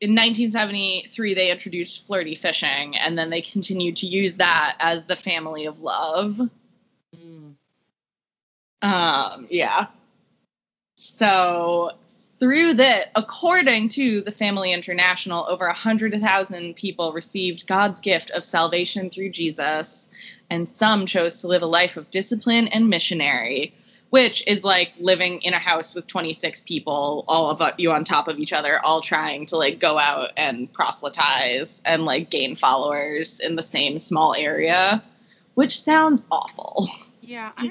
In 0.00 0.10
1973, 0.10 1.34
they 1.34 1.50
introduced 1.50 2.06
flirty 2.06 2.34
fishing, 2.34 2.96
and 2.98 3.16
then 3.16 3.30
they 3.30 3.40
continued 3.40 3.94
to 3.96 4.06
use 4.06 4.36
that 4.36 4.76
as 4.80 5.04
the 5.04 5.14
family 5.14 5.64
of 5.64 5.78
love. 5.80 6.40
Mm. 7.16 7.54
Um, 8.82 9.46
yeah. 9.48 9.86
So 10.96 11.92
through 12.42 12.74
that, 12.74 13.12
according 13.14 13.88
to 13.88 14.20
the 14.22 14.32
Family 14.32 14.72
International, 14.72 15.46
over 15.48 15.66
a 15.66 15.72
hundred 15.72 16.20
thousand 16.20 16.74
people 16.74 17.12
received 17.12 17.68
God's 17.68 18.00
gift 18.00 18.32
of 18.32 18.44
salvation 18.44 19.10
through 19.10 19.30
Jesus, 19.30 20.08
and 20.50 20.68
some 20.68 21.06
chose 21.06 21.40
to 21.40 21.46
live 21.46 21.62
a 21.62 21.66
life 21.66 21.96
of 21.96 22.10
discipline 22.10 22.66
and 22.66 22.90
missionary, 22.90 23.72
which 24.10 24.42
is 24.48 24.64
like 24.64 24.92
living 24.98 25.40
in 25.42 25.54
a 25.54 25.58
house 25.60 25.94
with 25.94 26.08
26 26.08 26.62
people, 26.62 27.24
all 27.28 27.48
of 27.48 27.62
you 27.78 27.92
on 27.92 28.02
top 28.02 28.26
of 28.26 28.40
each 28.40 28.52
other, 28.52 28.84
all 28.84 29.00
trying 29.00 29.46
to 29.46 29.56
like 29.56 29.78
go 29.78 29.96
out 29.96 30.30
and 30.36 30.72
proselytize 30.72 31.80
and 31.84 32.04
like 32.04 32.28
gain 32.28 32.56
followers 32.56 33.38
in 33.38 33.54
the 33.54 33.62
same 33.62 34.00
small 34.00 34.34
area, 34.36 35.00
which 35.54 35.80
sounds 35.80 36.24
awful. 36.28 36.88
Yeah, 37.20 37.52
I'm 37.56 37.70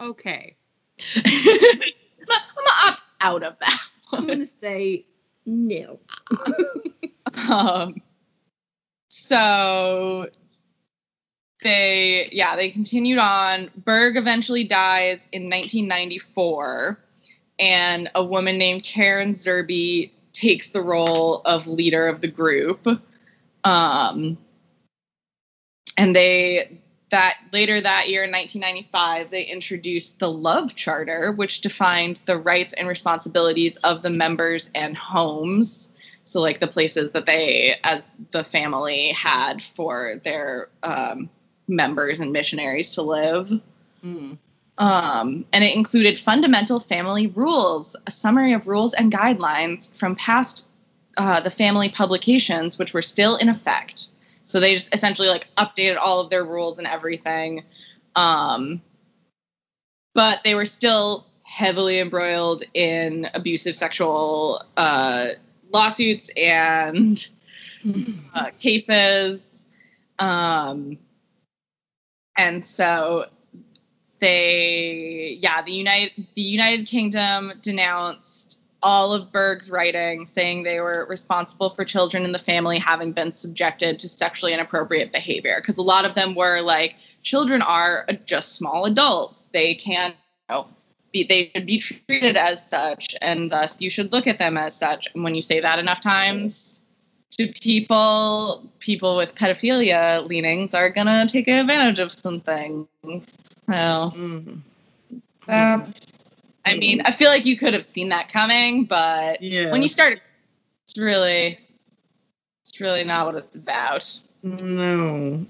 okay. 0.00 0.56
I'm 1.16 1.24
gonna 1.26 2.88
opt 2.88 3.02
out 3.20 3.42
of 3.42 3.58
that. 3.60 3.89
I'm 4.12 4.26
gonna 4.26 4.46
say 4.60 5.04
no. 5.46 5.98
Um, 7.48 8.02
so 9.08 10.28
they, 11.62 12.28
yeah, 12.32 12.56
they 12.56 12.70
continued 12.70 13.18
on. 13.18 13.70
Berg 13.84 14.16
eventually 14.16 14.64
dies 14.64 15.28
in 15.32 15.44
1994, 15.44 16.98
and 17.58 18.10
a 18.14 18.24
woman 18.24 18.58
named 18.58 18.82
Karen 18.82 19.34
Zerby 19.34 20.10
takes 20.32 20.70
the 20.70 20.82
role 20.82 21.42
of 21.44 21.68
leader 21.68 22.08
of 22.08 22.20
the 22.20 22.28
group. 22.28 22.86
Um, 23.64 24.38
and 25.96 26.16
they 26.16 26.79
that 27.10 27.38
later 27.52 27.80
that 27.80 28.08
year 28.08 28.24
in 28.24 28.30
1995 28.30 29.30
they 29.30 29.42
introduced 29.42 30.18
the 30.18 30.30
love 30.30 30.74
charter 30.74 31.32
which 31.32 31.60
defined 31.60 32.16
the 32.26 32.38
rights 32.38 32.72
and 32.74 32.88
responsibilities 32.88 33.76
of 33.78 34.02
the 34.02 34.10
members 34.10 34.70
and 34.74 34.96
homes 34.96 35.90
so 36.24 36.40
like 36.40 36.60
the 36.60 36.68
places 36.68 37.10
that 37.12 37.26
they 37.26 37.74
as 37.84 38.08
the 38.30 38.44
family 38.44 39.08
had 39.08 39.62
for 39.62 40.20
their 40.24 40.68
um, 40.82 41.28
members 41.68 42.20
and 42.20 42.32
missionaries 42.32 42.92
to 42.92 43.02
live 43.02 43.60
Mm. 44.04 44.38
um, 44.78 45.44
and 45.52 45.62
it 45.62 45.74
included 45.74 46.18
fundamental 46.18 46.80
family 46.80 47.26
rules, 47.26 47.96
a 48.06 48.10
summary 48.10 48.54
of 48.54 48.66
rules 48.66 48.94
and 48.94 49.12
guidelines 49.12 49.94
from 49.98 50.16
past 50.16 50.66
uh, 51.18 51.40
the 51.40 51.50
family 51.50 51.88
publications, 51.90 52.78
which 52.78 52.94
were 52.94 53.02
still 53.02 53.36
in 53.36 53.48
effect. 53.50 54.08
So 54.50 54.58
they 54.58 54.74
just 54.74 54.92
essentially 54.94 55.28
like 55.28 55.46
updated 55.56 55.96
all 55.96 56.18
of 56.18 56.28
their 56.28 56.44
rules 56.44 56.78
and 56.78 56.86
everything, 56.86 57.62
um, 58.16 58.82
but 60.14 60.40
they 60.42 60.56
were 60.56 60.64
still 60.64 61.26
heavily 61.42 62.00
embroiled 62.00 62.62
in 62.74 63.28
abusive 63.34 63.76
sexual 63.76 64.62
uh, 64.76 65.28
lawsuits 65.72 66.30
and 66.36 67.28
uh, 68.34 68.50
cases. 68.60 69.66
Um, 70.18 70.98
and 72.36 72.66
so 72.66 73.26
they 74.18 75.38
yeah 75.40 75.62
the 75.62 75.72
united 75.72 76.12
the 76.34 76.42
united 76.42 76.86
kingdom 76.86 77.52
denounced 77.62 78.39
all 78.82 79.12
of 79.12 79.30
berg's 79.30 79.70
writing 79.70 80.26
saying 80.26 80.62
they 80.62 80.80
were 80.80 81.06
responsible 81.08 81.70
for 81.70 81.84
children 81.84 82.24
in 82.24 82.32
the 82.32 82.38
family 82.38 82.78
having 82.78 83.12
been 83.12 83.32
subjected 83.32 83.98
to 83.98 84.08
sexually 84.08 84.52
inappropriate 84.52 85.12
behavior. 85.12 85.56
Because 85.60 85.78
a 85.78 85.82
lot 85.82 86.04
of 86.04 86.14
them 86.14 86.34
were 86.34 86.60
like 86.60 86.94
children 87.22 87.62
are 87.62 88.06
just 88.24 88.54
small 88.54 88.86
adults. 88.86 89.46
They 89.52 89.74
can't 89.74 90.14
you 90.48 90.56
know, 90.56 90.66
be, 91.12 91.24
they 91.24 91.50
should 91.54 91.66
be 91.66 91.78
treated 91.78 92.36
as 92.36 92.66
such 92.66 93.14
and 93.20 93.50
thus 93.52 93.80
you 93.80 93.90
should 93.90 94.12
look 94.12 94.26
at 94.26 94.38
them 94.38 94.56
as 94.56 94.74
such. 94.74 95.08
And 95.14 95.24
when 95.24 95.34
you 95.34 95.42
say 95.42 95.60
that 95.60 95.78
enough 95.78 96.00
times 96.00 96.80
to 97.32 97.46
people 97.60 98.64
people 98.80 99.16
with 99.16 99.34
pedophilia 99.34 100.26
leanings 100.26 100.74
are 100.74 100.90
gonna 100.90 101.28
take 101.28 101.48
advantage 101.48 101.98
of 101.98 102.10
some 102.10 102.40
things. 102.40 102.86
Well 103.68 104.12
Mm. 104.16 104.60
that's 105.46 106.09
I 106.64 106.74
mean, 106.76 107.00
I 107.04 107.10
feel 107.12 107.30
like 107.30 107.46
you 107.46 107.56
could 107.56 107.74
have 107.74 107.84
seen 107.84 108.10
that 108.10 108.30
coming, 108.30 108.84
but 108.84 109.42
Yeah. 109.42 109.70
when 109.72 109.82
you 109.82 109.88
start, 109.88 110.20
it's 110.84 110.98
really, 110.98 111.58
it's 112.64 112.80
really 112.80 113.04
not 113.04 113.26
what 113.26 113.34
it's 113.36 113.56
about. 113.56 114.18
No. 114.42 115.46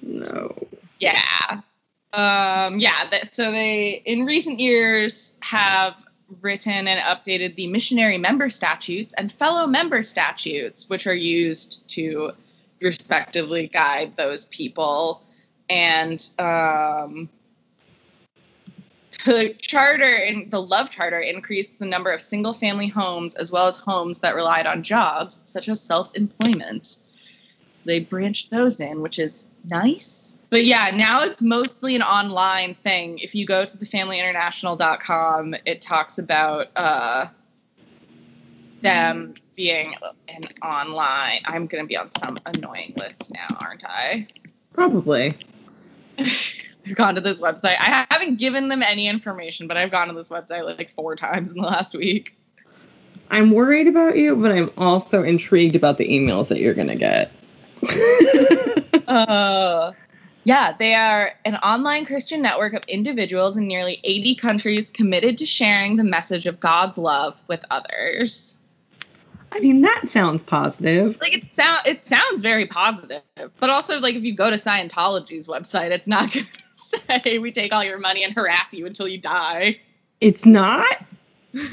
No. 0.00 0.68
Yeah. 0.98 1.60
Um, 2.12 2.78
yeah. 2.78 3.08
That, 3.10 3.34
so 3.34 3.50
they, 3.50 4.02
in 4.04 4.24
recent 4.24 4.60
years, 4.60 5.34
have 5.40 5.94
written 6.40 6.88
and 6.88 7.00
updated 7.00 7.56
the 7.56 7.66
missionary 7.66 8.18
member 8.18 8.48
statutes 8.48 9.12
and 9.18 9.32
fellow 9.32 9.66
member 9.66 10.02
statutes, 10.02 10.88
which 10.88 11.06
are 11.06 11.14
used 11.14 11.86
to 11.88 12.32
respectively 12.80 13.68
guide 13.68 14.16
those 14.16 14.46
people. 14.46 15.22
And 15.68 16.26
um, 16.38 17.28
the 19.24 19.54
charter 19.58 20.04
in 20.04 20.48
the 20.50 20.60
love 20.60 20.90
charter 20.90 21.20
increased 21.20 21.78
the 21.78 21.86
number 21.86 22.10
of 22.10 22.20
single 22.20 22.54
family 22.54 22.88
homes 22.88 23.34
as 23.34 23.52
well 23.52 23.66
as 23.66 23.78
homes 23.78 24.20
that 24.20 24.34
relied 24.34 24.66
on 24.66 24.82
jobs 24.82 25.42
such 25.44 25.68
as 25.68 25.80
self-employment 25.80 26.98
so 27.70 27.82
they 27.84 28.00
branched 28.00 28.50
those 28.50 28.80
in 28.80 29.00
which 29.00 29.18
is 29.18 29.46
nice 29.64 30.34
but 30.50 30.64
yeah 30.64 30.90
now 30.94 31.22
it's 31.22 31.40
mostly 31.42 31.96
an 31.96 32.02
online 32.02 32.74
thing 32.82 33.18
if 33.18 33.34
you 33.34 33.46
go 33.46 33.64
to 33.64 33.76
thefamilyinternational.com 33.76 35.54
it 35.66 35.80
talks 35.80 36.18
about 36.18 36.68
uh 36.76 37.26
them 38.82 39.34
being 39.56 39.94
an 40.28 40.44
online. 40.62 41.40
I'm 41.44 41.66
gonna 41.66 41.86
be 41.86 41.96
on 41.96 42.10
some 42.12 42.36
annoying 42.46 42.94
list 42.96 43.32
now, 43.32 43.56
aren't 43.60 43.84
I? 43.84 44.26
Probably. 44.72 45.36
I've 46.86 46.94
gone 46.96 47.14
to 47.14 47.20
this 47.20 47.40
website. 47.40 47.76
I 47.78 48.06
haven't 48.10 48.38
given 48.38 48.68
them 48.68 48.82
any 48.82 49.08
information, 49.08 49.66
but 49.66 49.76
I've 49.76 49.90
gone 49.90 50.08
to 50.08 50.14
this 50.14 50.28
website 50.28 50.64
like 50.64 50.92
four 50.94 51.16
times 51.16 51.50
in 51.50 51.58
the 51.58 51.66
last 51.66 51.94
week. 51.94 52.36
I'm 53.30 53.50
worried 53.50 53.88
about 53.88 54.16
you, 54.16 54.36
but 54.36 54.52
I'm 54.52 54.70
also 54.76 55.22
intrigued 55.22 55.74
about 55.74 55.98
the 55.98 56.06
emails 56.06 56.48
that 56.48 56.60
you're 56.60 56.74
gonna 56.74 56.96
get. 56.96 57.32
Uh, 59.08 59.92
yeah, 60.44 60.74
they 60.78 60.94
are 60.94 61.32
an 61.44 61.56
online 61.56 62.04
Christian 62.04 62.42
network 62.42 62.72
of 62.72 62.82
individuals 62.88 63.56
in 63.56 63.66
nearly 63.66 64.00
80 64.04 64.34
countries 64.36 64.90
committed 64.90 65.38
to 65.38 65.46
sharing 65.46 65.96
the 65.96 66.04
message 66.04 66.46
of 66.46 66.58
God's 66.60 66.98
love 66.98 67.42
with 67.48 67.64
others. 67.70 68.56
I 69.52 69.60
mean, 69.60 69.82
that 69.82 70.08
sounds 70.08 70.42
positive. 70.42 71.18
Like 71.20 71.34
it 71.34 71.52
sound 71.52 71.86
it 71.86 72.02
sounds 72.02 72.40
very 72.40 72.66
positive, 72.66 73.22
but 73.60 73.70
also 73.70 74.00
like 74.00 74.14
if 74.14 74.22
you 74.22 74.34
go 74.34 74.50
to 74.50 74.56
Scientology's 74.56 75.46
website, 75.46 75.90
it's 75.90 76.08
not 76.08 76.32
going 76.32 76.46
to 76.46 76.61
say 77.24 77.38
we 77.38 77.52
take 77.52 77.72
all 77.72 77.84
your 77.84 77.98
money 77.98 78.24
and 78.24 78.34
harass 78.34 78.72
you 78.72 78.86
until 78.86 79.08
you 79.08 79.18
die. 79.18 79.78
It's 80.20 80.46
not. 80.46 80.86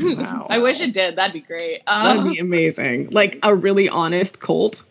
Wow. 0.02 0.48
I 0.50 0.60
wish 0.60 0.82
it 0.82 0.94
did. 0.94 1.16
That'd 1.16 1.34
be 1.34 1.40
great. 1.42 1.86
That'd 1.86 2.22
Um, 2.24 2.32
be 2.34 2.40
amazing. 2.40 3.10
Like 3.12 3.40
a 3.44 3.56
really 3.56 3.88
honest 3.90 4.40
cult. 4.40 4.84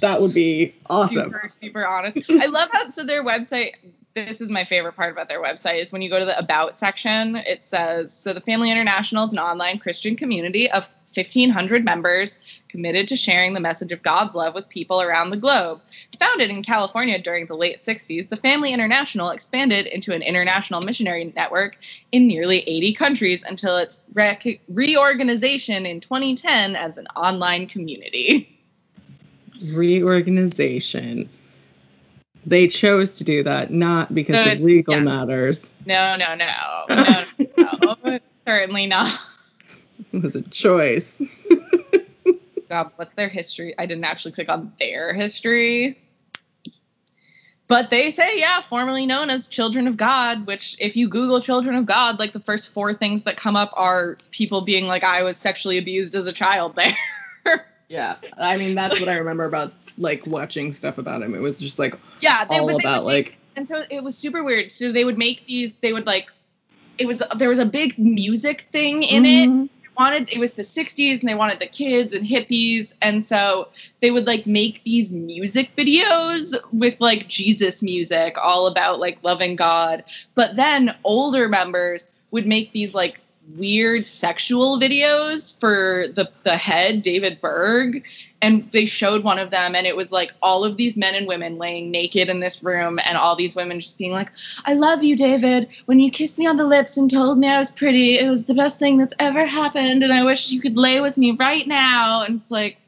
That 0.00 0.20
would 0.20 0.32
be 0.34 0.72
awesome. 0.88 1.16
super 1.24 1.50
super 1.60 1.86
honest 1.86 2.16
i 2.30 2.46
love 2.46 2.68
how 2.70 2.88
so 2.90 3.02
their 3.02 3.24
website 3.24 3.72
this 4.14 4.40
is 4.40 4.48
my 4.48 4.62
favorite 4.62 4.92
part 4.94 5.10
about 5.10 5.28
their 5.28 5.42
website 5.42 5.80
is 5.80 5.90
when 5.90 6.00
you 6.00 6.08
go 6.08 6.18
to 6.18 6.24
the 6.24 6.38
about 6.38 6.78
section 6.78 7.36
it 7.36 7.62
says 7.62 8.12
so 8.12 8.32
the 8.32 8.40
family 8.42 8.70
international 8.70 9.24
is 9.24 9.32
an 9.32 9.38
online 9.38 9.78
christian 9.78 10.14
community 10.14 10.70
of 10.70 10.88
1500 11.14 11.84
members 11.84 12.38
committed 12.68 13.08
to 13.08 13.16
sharing 13.16 13.52
the 13.54 13.60
message 13.60 13.92
of 13.92 14.02
god's 14.02 14.34
love 14.34 14.54
with 14.54 14.68
people 14.68 15.00
around 15.02 15.30
the 15.30 15.36
globe 15.36 15.80
founded 16.18 16.50
in 16.50 16.62
california 16.62 17.18
during 17.18 17.46
the 17.46 17.56
late 17.56 17.78
60s 17.78 18.28
the 18.28 18.36
family 18.36 18.72
international 18.72 19.30
expanded 19.30 19.86
into 19.86 20.12
an 20.14 20.22
international 20.22 20.80
missionary 20.82 21.32
network 21.36 21.76
in 22.12 22.26
nearly 22.26 22.60
80 22.68 22.94
countries 22.94 23.44
until 23.44 23.76
its 23.76 24.00
rec- 24.14 24.60
reorganization 24.68 25.86
in 25.86 26.00
2010 26.00 26.76
as 26.76 26.96
an 26.96 27.06
online 27.16 27.66
community 27.66 28.56
Reorganization. 29.74 31.28
They 32.46 32.66
chose 32.68 33.16
to 33.18 33.24
do 33.24 33.42
that 33.42 33.70
not 33.70 34.14
because 34.14 34.42
Good. 34.44 34.56
of 34.58 34.62
legal 34.62 34.94
Yeah. 34.94 35.00
matters. 35.00 35.70
No, 35.84 36.16
no, 36.16 36.34
no, 36.34 36.46
no, 36.88 37.24
no, 37.58 37.96
no. 38.02 38.18
certainly 38.46 38.86
not. 38.86 39.20
It 40.12 40.22
was 40.22 40.36
a 40.36 40.42
choice. 40.42 41.22
God, 42.68 42.90
what's 42.96 43.14
their 43.14 43.28
history? 43.28 43.74
I 43.78 43.86
didn't 43.86 44.04
actually 44.04 44.32
click 44.32 44.50
on 44.50 44.72
their 44.78 45.12
history. 45.12 45.98
But 47.66 47.90
they 47.90 48.10
say, 48.10 48.38
yeah, 48.38 48.60
formerly 48.60 49.06
known 49.06 49.30
as 49.30 49.46
Children 49.46 49.86
of 49.86 49.96
God, 49.96 50.46
which 50.46 50.76
if 50.80 50.96
you 50.96 51.08
Google 51.08 51.40
Children 51.40 51.76
of 51.76 51.86
God, 51.86 52.18
like 52.18 52.32
the 52.32 52.40
first 52.40 52.70
four 52.70 52.94
things 52.94 53.22
that 53.24 53.36
come 53.36 53.56
up 53.56 53.72
are 53.74 54.18
people 54.30 54.62
being 54.62 54.86
like, 54.86 55.04
I 55.04 55.22
was 55.22 55.36
sexually 55.36 55.78
abused 55.78 56.14
as 56.14 56.26
a 56.26 56.32
child 56.32 56.76
there. 56.76 56.96
Yeah, 57.88 58.18
I 58.38 58.56
mean 58.56 58.76
that's 58.76 59.00
what 59.00 59.08
I 59.08 59.16
remember 59.16 59.44
about 59.46 59.72
like 59.98 60.24
watching 60.24 60.72
stuff 60.72 60.96
about 60.96 61.22
him. 61.22 61.34
It 61.34 61.40
was 61.40 61.58
just 61.58 61.76
like 61.76 61.98
yeah, 62.20 62.44
they, 62.44 62.60
all 62.60 62.68
they 62.68 62.74
about 62.74 63.02
would 63.02 63.12
like 63.12 63.36
and 63.56 63.68
so 63.68 63.84
it 63.90 64.02
was 64.02 64.16
super 64.16 64.42
weird. 64.42 64.72
So 64.72 64.92
they 64.92 65.04
would 65.04 65.18
make 65.18 65.46
these, 65.46 65.74
they 65.74 65.92
would 65.92 66.06
like, 66.06 66.30
it 66.98 67.06
was, 67.06 67.22
there 67.36 67.48
was 67.48 67.58
a 67.58 67.66
big 67.66 67.98
music 67.98 68.68
thing 68.72 69.02
in 69.02 69.24
it. 69.24 69.48
Mm-hmm. 69.48 69.66
Wanted 70.00 70.32
it 70.32 70.38
was 70.38 70.54
the 70.54 70.62
60s 70.62 71.20
and 71.20 71.28
they 71.28 71.34
wanted 71.34 71.58
the 71.58 71.66
kids 71.66 72.14
and 72.14 72.26
hippies. 72.26 72.94
And 73.02 73.22
so 73.22 73.68
they 74.00 74.10
would 74.10 74.26
like 74.26 74.46
make 74.46 74.82
these 74.82 75.12
music 75.12 75.76
videos 75.76 76.56
with 76.72 76.98
like 77.00 77.28
Jesus 77.28 77.82
music 77.82 78.34
all 78.42 78.66
about 78.66 78.98
like 78.98 79.18
loving 79.22 79.56
God. 79.56 80.02
But 80.34 80.56
then 80.56 80.96
older 81.04 81.50
members 81.50 82.08
would 82.30 82.46
make 82.46 82.72
these 82.72 82.94
like 82.94 83.20
weird 83.56 84.04
sexual 84.04 84.78
videos 84.78 85.58
for 85.58 86.06
the 86.14 86.30
the 86.42 86.56
head 86.56 87.02
David 87.02 87.40
Berg 87.40 88.04
and 88.42 88.70
they 88.72 88.86
showed 88.86 89.22
one 89.24 89.38
of 89.38 89.50
them 89.50 89.74
and 89.74 89.86
it 89.86 89.96
was 89.96 90.12
like 90.12 90.32
all 90.42 90.64
of 90.64 90.76
these 90.76 90.96
men 90.96 91.14
and 91.14 91.26
women 91.26 91.58
laying 91.58 91.90
naked 91.90 92.28
in 92.28 92.40
this 92.40 92.62
room 92.62 92.98
and 93.04 93.16
all 93.16 93.36
these 93.36 93.54
women 93.54 93.80
just 93.80 93.98
being 93.98 94.12
like 94.12 94.30
I 94.64 94.74
love 94.74 95.02
you 95.02 95.16
David. 95.16 95.68
When 95.86 96.00
you 96.00 96.10
kissed 96.10 96.38
me 96.38 96.46
on 96.46 96.56
the 96.56 96.66
lips 96.66 96.96
and 96.96 97.10
told 97.10 97.38
me 97.38 97.48
I 97.48 97.58
was 97.58 97.70
pretty 97.70 98.18
it 98.18 98.28
was 98.28 98.46
the 98.46 98.54
best 98.54 98.78
thing 98.78 98.98
that's 98.98 99.14
ever 99.18 99.44
happened 99.44 100.02
and 100.02 100.12
I 100.12 100.24
wish 100.24 100.50
you 100.50 100.60
could 100.60 100.76
lay 100.76 101.00
with 101.00 101.16
me 101.16 101.32
right 101.32 101.66
now. 101.66 102.22
And 102.22 102.40
it's 102.40 102.50
like 102.50 102.78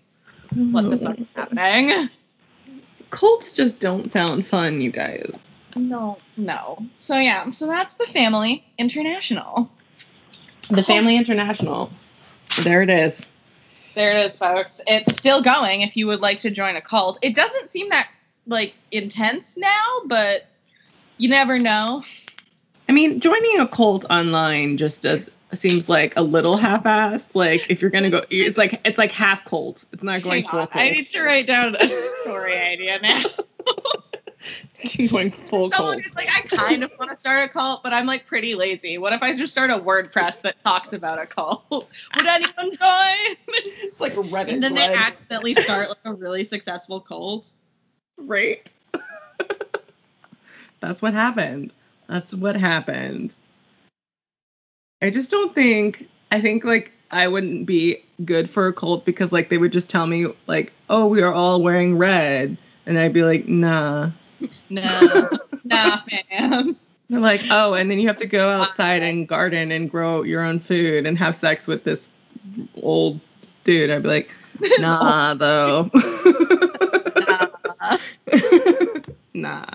what 0.55 0.91
the 0.91 0.99
fuck 0.99 1.19
is 1.19 1.27
happening? 1.35 2.11
Cults 3.11 3.57
just 3.57 3.81
don't 3.81 4.13
sound 4.13 4.47
fun, 4.47 4.81
you 4.81 4.91
guys. 4.91 5.55
no 5.77 6.19
no. 6.37 6.79
So 6.97 7.19
yeah. 7.19 7.51
So 7.51 7.67
that's 7.67 7.95
the 7.95 8.07
family 8.07 8.65
international 8.79 9.71
The 10.69 10.83
Family 10.83 11.17
International. 11.17 11.91
There 12.63 12.83
it 12.83 12.91
is. 12.91 13.29
There 13.95 14.17
it 14.17 14.25
is, 14.25 14.37
folks. 14.37 14.81
It's 14.87 15.17
still 15.17 15.43
going 15.43 15.83
if 15.83 15.97
you 15.97 16.07
would 16.07 16.21
like 16.21 16.41
to 16.41 16.51
join 16.51 16.77
a 16.77 16.81
cult. 16.81 17.19
It 17.23 17.35
doesn't 17.35 17.71
seem 17.71 17.91
that 17.91 18.09
like 18.47 18.75
intense 18.91 19.57
now, 19.57 20.01
but 20.07 20.47
you 21.19 21.29
never 21.29 21.59
know. 21.59 22.03
I 22.89 22.93
mean, 22.93 23.21
joining 23.21 23.61
a 23.61 23.69
cult 23.69 24.05
online 24.11 24.77
just 24.77 25.03
does 25.03 25.31
seems 25.53 25.89
like 25.89 26.17
a 26.17 26.23
little 26.23 26.57
half-ass. 26.57 27.35
Like 27.35 27.67
if 27.71 27.83
you're 27.83 27.91
gonna 27.91 28.11
go, 28.11 28.23
it's 28.31 28.59
like 28.59 28.81
it's 28.85 28.99
like 28.99 29.13
half 29.13 29.45
cult. 29.45 29.85
It's 29.93 30.03
not 30.03 30.23
going 30.23 30.43
Hang 30.43 30.51
full 30.51 30.61
on, 30.61 30.67
cult. 30.69 30.83
I 30.83 30.91
need 30.91 31.11
to 31.11 31.23
write 31.23 31.47
down 31.47 31.77
a 31.77 31.89
story 31.89 32.59
idea 32.59 32.99
now. 33.01 33.23
going 35.11 35.31
full 35.31 35.71
Someone 35.71 36.01
cult. 36.01 36.17
like, 36.17 36.29
I 36.29 36.41
kind 36.43 36.83
of 36.83 36.93
want 36.99 37.11
to 37.11 37.17
start 37.17 37.49
a 37.49 37.53
cult, 37.53 37.83
but 37.83 37.93
I'm 37.93 38.07
like 38.07 38.27
pretty 38.27 38.55
lazy. 38.55 38.99
What 38.99 39.13
if 39.13 39.23
I 39.23 39.33
just 39.33 39.53
start 39.53 39.71
a 39.71 39.79
WordPress 39.79 40.43
that 40.43 40.63
talks 40.65 40.93
about 40.93 41.21
a 41.21 41.27
cult? 41.27 41.65
Would 42.17 42.27
anyone 42.27 42.77
join? 42.77 43.37
It's 43.85 44.01
like 44.01 44.15
Reddit. 44.15 44.55
and 44.55 44.63
then 44.63 44.75
they 44.75 44.93
accidentally 44.93 45.55
start 45.55 45.89
like 45.89 45.99
a 46.05 46.13
really 46.13 46.45
successful 46.45 47.01
cult. 47.01 47.53
right? 48.17 48.73
That's 50.81 51.01
what 51.01 51.15
happened. 51.15 51.73
That's 52.09 52.35
what 52.35 52.57
happened. 52.57 53.35
I 55.01 55.11
just 55.11 55.31
don't 55.31 55.55
think. 55.55 56.09
I 56.31 56.41
think 56.41 56.65
like 56.65 56.93
I 57.11 57.29
wouldn't 57.29 57.67
be 57.67 57.99
good 58.25 58.49
for 58.49 58.67
a 58.67 58.73
cult 58.73 59.05
because 59.05 59.33
like 59.33 59.49
they 59.49 59.59
would 59.59 59.73
just 59.73 59.91
tell 59.91 60.07
me 60.07 60.27
like, 60.47 60.73
oh, 60.89 61.07
we 61.07 61.23
are 61.23 61.33
all 61.33 61.63
wearing 61.63 61.99
red, 61.99 62.57
and 62.87 62.99
I'd 62.99 63.13
be 63.13 63.23
like, 63.23 63.47
nah. 63.47 64.11
No, 64.71 65.29
nah, 65.65 66.01
man. 66.31 66.77
They're 67.11 67.21
like, 67.21 67.43
oh, 67.51 67.75
and 67.75 67.91
then 67.91 68.01
you 68.01 68.09
have 68.09 68.17
to 68.19 68.27
go 68.27 68.49
outside 68.49 69.03
and 69.03 69.29
garden 69.29 69.71
and 69.71 69.91
grow 69.91 70.23
your 70.23 70.43
own 70.43 70.59
food 70.59 71.07
and 71.07 71.19
have 71.19 71.35
sex 71.35 71.67
with 71.67 71.85
this 71.85 72.09
old 72.81 73.21
dude. 73.65 73.91
I'd 73.91 74.03
be 74.03 74.09
like, 74.09 74.35
nah, 74.79 75.35
though. 75.35 75.91
nah. 79.35 79.67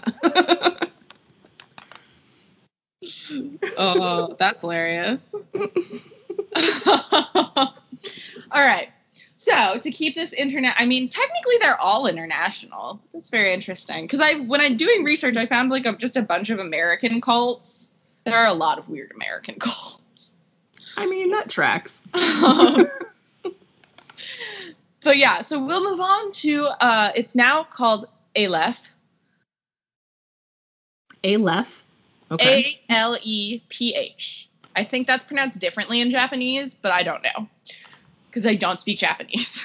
Oh, 3.78 4.36
that's 4.40 4.62
hilarious. 4.62 5.36
All 8.52 8.56
right. 8.56 8.90
So 9.38 9.78
to 9.78 9.92
keep 9.92 10.16
this 10.16 10.34
internet, 10.34 10.74
I 10.78 10.86
mean, 10.86 11.10
technically 11.10 11.56
they're 11.62 11.80
all 11.80 12.08
international. 12.08 13.00
That's 13.14 13.30
very 13.30 13.54
interesting 13.54 14.06
because 14.06 14.20
I, 14.20 14.40
when 14.40 14.60
I'm 14.62 14.76
doing 14.76 15.04
research, 15.04 15.38
I 15.38 15.46
found 15.46 15.70
like 15.70 15.86
a, 15.86 15.96
just 15.96 16.16
a 16.18 16.24
bunch 16.24 16.50
of 16.50 16.58
American 16.58 17.22
cults. 17.22 17.92
There 18.24 18.36
are 18.36 18.48
a 18.48 18.54
lot 18.54 18.80
of 18.80 18.90
weird 18.90 19.12
American 19.16 19.56
cults. 19.60 20.34
I 20.98 21.06
mean, 21.06 21.30
that 21.32 21.50
tracks. 21.50 22.02
but 22.12 22.90
yeah, 25.14 25.42
so 25.42 25.64
we'll 25.64 25.84
move 25.84 26.02
on 26.02 26.32
to. 26.32 26.66
Uh, 26.82 27.12
it's 27.16 27.36
now 27.36 27.64
called 27.64 28.06
Aleph. 28.36 28.90
Aleph. 31.24 31.84
Okay. 32.32 32.80
A 32.90 32.94
L 32.94 33.18
E 33.22 33.62
P 33.70 33.94
H. 33.94 34.50
I 34.76 34.84
think 34.84 35.06
that's 35.06 35.24
pronounced 35.24 35.60
differently 35.60 36.02
in 36.02 36.10
Japanese, 36.10 36.74
but 36.74 36.92
I 36.92 37.04
don't 37.04 37.24
know 37.24 37.48
because 38.38 38.52
I 38.52 38.56
don't 38.56 38.80
speak 38.80 39.00
Japanese. 39.00 39.64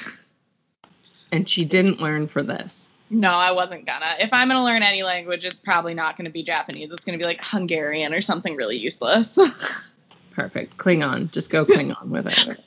and 1.33 1.47
she 1.47 1.67
didn't 1.67 2.01
learn 2.01 2.27
for 2.27 2.43
this. 2.43 2.91
no, 3.11 3.29
I 3.29 3.53
wasn't 3.53 3.85
gonna. 3.85 4.17
If 4.19 4.31
I'm 4.33 4.49
gonna 4.49 4.65
learn 4.65 4.83
any 4.83 5.03
language, 5.03 5.45
it's 5.45 5.61
probably 5.61 5.93
not 5.93 6.17
gonna 6.17 6.31
be 6.31 6.43
Japanese. 6.43 6.91
It's 6.91 7.05
gonna 7.05 7.19
be 7.19 7.25
like 7.25 7.45
Hungarian 7.45 8.15
or 8.15 8.23
something 8.23 8.57
really 8.57 8.79
useless. 8.79 9.39
Perfect. 10.31 10.79
Klingon. 10.79 11.31
Just 11.31 11.51
go 11.51 11.67
Klingon 11.67 12.07
with 12.07 12.27
it. 12.27 12.59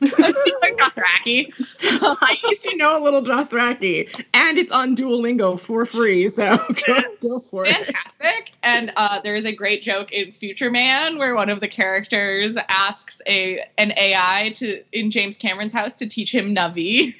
Like 0.62 0.76
Dothraki. 0.76 1.52
I 1.82 2.38
used 2.44 2.62
to 2.62 2.76
know 2.76 2.98
a 2.98 3.02
little 3.02 3.22
Dothraki, 3.22 4.08
and 4.32 4.58
it's 4.58 4.72
on 4.72 4.96
Duolingo 4.96 5.58
for 5.58 5.84
free, 5.86 6.28
so 6.28 6.56
go, 6.86 7.00
go 7.22 7.38
for 7.38 7.64
it. 7.66 7.74
fantastic. 7.74 8.52
And 8.62 8.92
uh, 8.96 9.20
there 9.22 9.34
is 9.34 9.44
a 9.44 9.52
great 9.52 9.82
joke 9.82 10.12
in 10.12 10.32
Future 10.32 10.70
Man 10.70 11.18
where 11.18 11.34
one 11.34 11.50
of 11.50 11.60
the 11.60 11.68
characters 11.68 12.56
asks 12.68 13.20
a 13.26 13.60
an 13.78 13.92
AI 13.96 14.52
to 14.56 14.82
in 14.92 15.10
James 15.10 15.36
Cameron's 15.36 15.72
house 15.72 15.94
to 15.96 16.06
teach 16.06 16.34
him 16.34 16.54
Na'vi, 16.54 17.14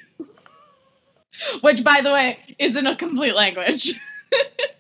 which, 1.61 1.85
by 1.85 2.01
the 2.03 2.13
way, 2.13 2.39
isn't 2.59 2.87
a 2.87 2.97
complete 2.97 3.35
language. 3.35 3.99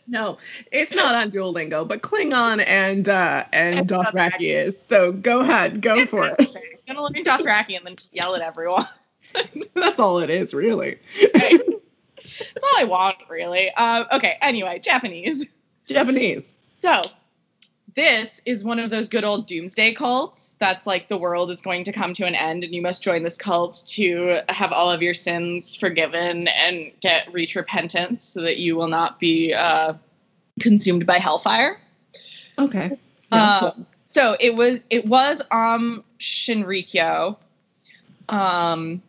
No, 0.07 0.39
it's 0.73 0.93
not 0.93 1.15
on 1.15 1.31
Duolingo, 1.31 1.87
but 1.87 2.03
Klingon 2.03 2.65
and 2.67 3.09
uh, 3.09 3.45
and 3.53 3.87
Dothraki. 3.89 4.41
is. 4.41 4.81
So 4.83 5.13
go 5.13 5.41
ahead, 5.41 5.81
go 5.81 6.05
for 6.07 6.27
it. 6.27 6.51
Gonna 6.90 7.03
learn 7.05 7.24
Dothraki 7.24 7.76
and 7.76 7.87
then 7.87 7.94
just 7.94 8.12
yell 8.12 8.35
at 8.35 8.42
everyone. 8.42 8.88
That's 9.74 10.00
all 10.00 10.18
it 10.18 10.29
is, 10.29 10.53
really. 10.53 10.98
Right? 11.35 11.61
That's 12.24 12.64
all 12.64 12.81
I 12.81 12.85
want, 12.85 13.16
really. 13.29 13.72
Um, 13.74 14.07
okay. 14.11 14.38
Anyway, 14.42 14.81
Japanese. 14.81 15.46
Japanese. 15.87 16.53
So, 16.81 17.03
this 17.94 18.40
is 18.44 18.64
one 18.64 18.81
of 18.81 18.90
those 18.90 19.09
good 19.09 19.22
old 19.22 19.46
doomsday 19.46 19.92
cults 19.92 20.57
that's 20.59 20.85
like 20.87 21.07
the 21.07 21.16
world 21.16 21.50
is 21.50 21.61
going 21.61 21.85
to 21.85 21.92
come 21.92 22.12
to 22.14 22.24
an 22.24 22.35
end 22.35 22.64
and 22.64 22.74
you 22.74 22.83
must 22.83 23.03
join 23.03 23.22
this 23.22 23.37
cult 23.37 23.85
to 23.87 24.40
have 24.48 24.72
all 24.72 24.90
of 24.90 25.00
your 25.00 25.14
sins 25.14 25.76
forgiven 25.76 26.48
and 26.48 26.90
get 27.00 27.33
reach 27.33 27.55
repentance 27.55 28.24
so 28.24 28.42
that 28.42 28.59
you 28.59 28.74
will 28.74 28.88
not 28.88 29.20
be 29.20 29.55
uh, 29.55 29.94
consumed 30.61 31.07
by 31.07 31.18
hellfire. 31.18 31.81
Okay. 32.59 32.98
Um, 33.33 33.87
so 34.11 34.37
it 34.40 34.55
was 34.55 34.85
it 34.90 35.07
was 35.07 35.42
um 35.51 36.05
Shinrikyo 36.18 37.37
um 38.29 39.03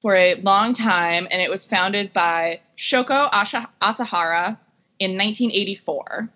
for 0.00 0.14
a 0.14 0.34
long 0.36 0.72
time 0.72 1.28
and 1.30 1.42
it 1.42 1.50
was 1.50 1.66
founded 1.66 2.12
by 2.12 2.60
Shoko 2.76 3.30
Asha- 3.30 3.68
Asahara 3.82 4.58
in 4.98 5.12
1984 5.12 6.28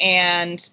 and 0.00 0.70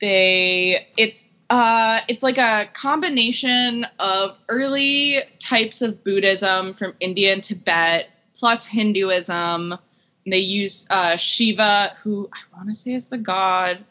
they 0.00 0.86
it's 0.96 1.24
uh 1.50 2.00
it's 2.08 2.22
like 2.22 2.38
a 2.38 2.68
combination 2.72 3.86
of 3.98 4.36
early 4.48 5.20
types 5.38 5.82
of 5.82 6.02
Buddhism 6.04 6.74
from 6.74 6.94
India 7.00 7.32
and 7.32 7.42
Tibet 7.42 8.10
plus 8.34 8.66
Hinduism. 8.66 9.72
And 9.72 10.32
they 10.32 10.38
use 10.38 10.86
uh 10.90 11.16
Shiva 11.16 11.96
who 12.02 12.28
I 12.32 12.56
want 12.56 12.68
to 12.68 12.74
say 12.74 12.92
is 12.92 13.06
the 13.06 13.18
god 13.18 13.84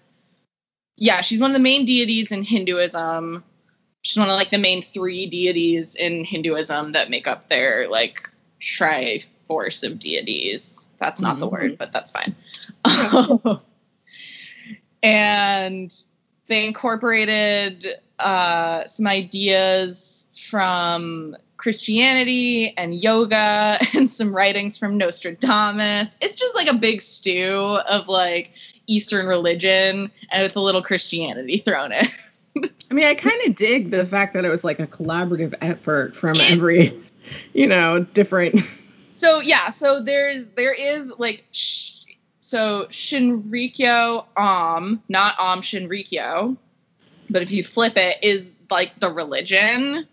yeah, 0.97 1.21
she's 1.21 1.39
one 1.39 1.51
of 1.51 1.55
the 1.55 1.61
main 1.63 1.85
deities 1.85 2.31
in 2.31 2.43
Hinduism. 2.43 3.43
She's 4.01 4.17
one 4.17 4.29
of 4.29 4.35
like 4.35 4.51
the 4.51 4.57
main 4.57 4.81
three 4.81 5.25
deities 5.25 5.95
in 5.95 6.23
Hinduism 6.25 6.91
that 6.93 7.09
make 7.09 7.27
up 7.27 7.49
their 7.49 7.87
like 7.89 8.29
triforce 8.61 9.83
of 9.85 9.99
deities. 9.99 10.85
That's 10.99 11.21
not 11.21 11.39
the 11.39 11.47
Mhm. 11.47 11.51
word, 11.51 11.77
but 11.77 11.91
that's 11.91 12.11
fine. 12.11 12.35
and 15.03 15.93
they 16.47 16.65
incorporated 16.65 17.87
uh, 18.19 18.85
some 18.85 19.07
ideas 19.07 20.27
from 20.49 21.35
Christianity 21.57 22.73
and 22.77 22.95
yoga 22.95 23.77
and 23.93 24.11
some 24.11 24.33
writings 24.35 24.77
from 24.77 24.97
Nostradamus. 24.97 26.15
It's 26.21 26.35
just 26.35 26.55
like 26.55 26.67
a 26.67 26.73
big 26.73 27.01
stew 27.01 27.79
of 27.89 28.07
like 28.07 28.51
Eastern 28.87 29.27
religion 29.27 30.11
and 30.31 30.43
with 30.43 30.55
a 30.55 30.59
little 30.59 30.81
Christianity 30.81 31.57
thrown 31.57 31.91
in. 31.91 32.07
I 32.89 32.93
mean, 32.93 33.05
I 33.05 33.15
kind 33.15 33.39
of 33.45 33.55
dig 33.55 33.91
the 33.91 34.05
fact 34.05 34.33
that 34.33 34.45
it 34.45 34.49
was 34.49 34.63
like 34.63 34.79
a 34.79 34.87
collaborative 34.87 35.53
effort 35.61 36.15
from 36.15 36.39
every, 36.39 36.91
you 37.53 37.67
know, 37.67 37.99
different. 38.03 38.59
So 39.17 39.39
yeah, 39.39 39.69
so 39.69 40.01
there's 40.01 40.47
there 40.57 40.73
is 40.73 41.09
like 41.17 41.45
sh- 41.53 42.01
so 42.41 42.85
Shinrikyo 42.89 44.25
Om, 44.35 45.01
not 45.07 45.35
Aum 45.39 45.61
Shinrikyo, 45.61 46.57
but 47.29 47.41
if 47.41 47.49
you 47.49 47.63
flip 47.63 47.93
it, 47.95 48.17
is 48.21 48.49
like 48.69 48.99
the 48.99 49.09
religion 49.09 50.05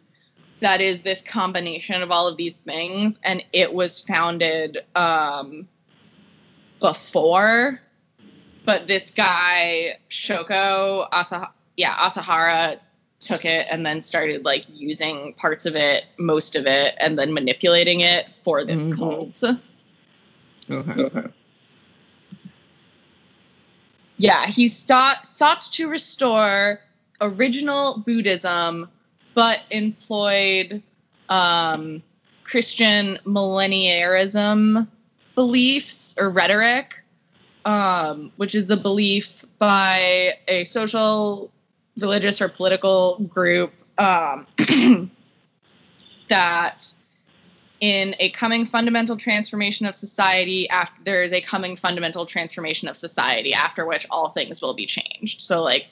that 0.63 0.81
is 0.81 1.03
this 1.03 1.21
combination 1.21 2.03
of 2.03 2.13
all 2.13 2.29
of 2.29 2.37
these 2.37 2.59
things, 2.59 3.19
and 3.25 3.45
it 3.53 3.75
was 3.75 4.01
founded 4.01 4.79
um, 4.95 5.67
before, 6.81 7.81
but 8.65 8.87
this 8.87 9.11
guy 9.11 9.99
Shoko 10.11 11.09
Asa 11.13 11.51
yeah 11.77 11.95
Asahara 11.95 12.79
took 13.21 13.45
it 13.45 13.67
and 13.71 13.87
then 13.87 14.03
started 14.03 14.45
like 14.45 14.65
using 14.69 15.33
parts 15.35 15.65
of 15.65 15.77
it, 15.77 16.05
most 16.19 16.57
of 16.57 16.67
it, 16.67 16.95
and 16.99 17.19
then 17.19 17.33
manipulating 17.33 18.01
it 18.01 18.33
for 18.45 18.65
this 18.65 18.87
Mhm. 18.87 18.97
cult. 18.99 19.43
Okay. 20.71 21.29
Yeah, 24.19 24.47
he 24.47 24.69
sought 24.69 25.27
sought 25.27 25.63
to 25.73 25.89
restore 25.89 26.81
original 27.21 27.99
Buddhism, 27.99 28.89
but 29.35 29.63
employed 29.71 30.83
um, 31.29 32.03
Christian 32.45 33.19
millenniarism 33.25 34.87
beliefs 35.35 36.15
or 36.19 36.31
rhetoric, 36.31 37.02
um, 37.65 38.33
which 38.37 38.55
is 38.55 38.67
the 38.67 38.77
belief 38.77 39.45
by 39.59 40.35
a 40.49 40.65
social, 40.65 41.51
religious, 41.99 42.41
or 42.41 42.49
political 42.49 43.19
group 43.29 43.73
um, 43.99 44.47
that 46.29 46.93
in 47.81 48.15
a 48.21 48.31
coming 48.31 48.65
fundamental 48.65 49.17
transformation 49.17 49.87
of 49.87 49.95
society 49.95 50.69
after 50.71 51.03
there 51.05 51.23
is 51.23 51.33
a 51.33 51.41
coming 51.41 51.77
fundamental 51.77 52.25
transformation 52.25 52.89
of 52.89 52.97
society 52.97 53.53
after 53.53 53.85
which 53.87 54.07
all 54.11 54.29
things 54.29 54.63
will 54.63 54.75
be 54.75 54.87
changed. 54.87 55.43
So 55.43 55.63
like 55.63 55.87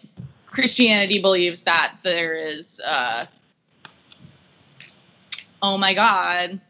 christianity 0.51 1.21
believes 1.21 1.63
that 1.63 1.97
there 2.03 2.37
is 2.37 2.81
uh 2.85 3.25
oh 5.63 5.79
my 5.79 5.95
god 5.95 6.61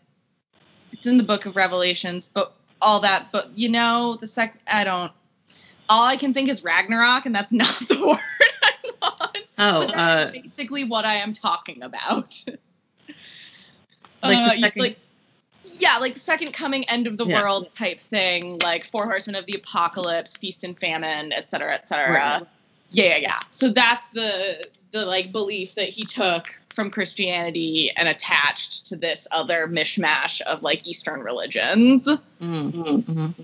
it's 0.92 1.06
in 1.06 1.16
the 1.16 1.22
book 1.22 1.46
of 1.46 1.56
revelations 1.56 2.30
but 2.32 2.54
all 2.82 3.00
that 3.00 3.28
but 3.32 3.56
you 3.56 3.68
know 3.68 4.16
the 4.20 4.26
sec 4.26 4.58
i 4.72 4.84
don't 4.84 5.12
all 5.88 6.04
i 6.04 6.16
can 6.16 6.32
think 6.34 6.48
is 6.48 6.62
ragnarok 6.64 7.26
and 7.26 7.34
that's 7.34 7.52
not 7.62 7.78
the 7.88 8.06
word 8.06 8.18
i 8.62 8.72
want 9.02 9.52
Oh, 9.58 9.82
uh, 9.88 10.32
basically 10.32 10.84
what 10.84 11.04
i 11.04 11.14
am 11.14 11.32
talking 11.32 11.82
about 11.82 12.32
Like 14.22 14.38
the 14.44 14.52
Uh, 14.52 14.56
second- 14.56 14.80
like 14.82 14.98
yeah, 15.78 15.96
like 15.98 16.14
the 16.14 16.20
second 16.20 16.52
coming, 16.52 16.88
end 16.90 17.06
of 17.06 17.16
the 17.16 17.26
Yeah. 17.26 17.40
world 17.42 17.68
type 17.78 18.00
thing, 18.00 18.58
like 18.62 18.84
Four 18.86 19.04
Horsemen 19.06 19.36
of 19.36 19.46
the 19.46 19.54
Apocalypse, 19.54 20.36
Feast 20.36 20.64
and 20.64 20.78
Famine, 20.78 21.32
et 21.32 21.50
cetera, 21.50 21.74
et 21.74 21.88
cetera. 21.88 22.12
Right. 22.12 22.42
Yeah, 22.90 23.04
yeah, 23.04 23.16
yeah. 23.16 23.38
So 23.50 23.68
that's 23.70 24.06
the 24.08 24.66
the 24.90 25.04
like 25.06 25.32
belief 25.32 25.74
that 25.76 25.88
he 25.88 26.04
took 26.04 26.50
from 26.80 26.90
Christianity 26.90 27.92
and 27.94 28.08
attached 28.08 28.86
to 28.86 28.96
this 28.96 29.28
other 29.32 29.68
mishmash 29.68 30.40
of 30.40 30.62
like 30.62 30.86
Eastern 30.86 31.20
religions. 31.20 32.08
mm, 32.40 33.34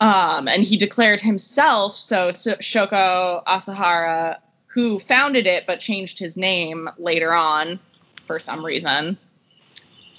Um, 0.00 0.48
and 0.48 0.64
he 0.64 0.78
declared 0.78 1.20
himself, 1.20 1.94
so, 1.94 2.30
so 2.30 2.54
Shoko 2.54 3.44
Asahara, 3.44 4.38
who 4.68 5.00
founded 5.00 5.46
it 5.46 5.66
but 5.66 5.80
changed 5.80 6.18
his 6.18 6.38
name 6.38 6.88
later 6.96 7.34
on 7.34 7.78
for 8.24 8.38
some 8.38 8.64
reason, 8.64 9.18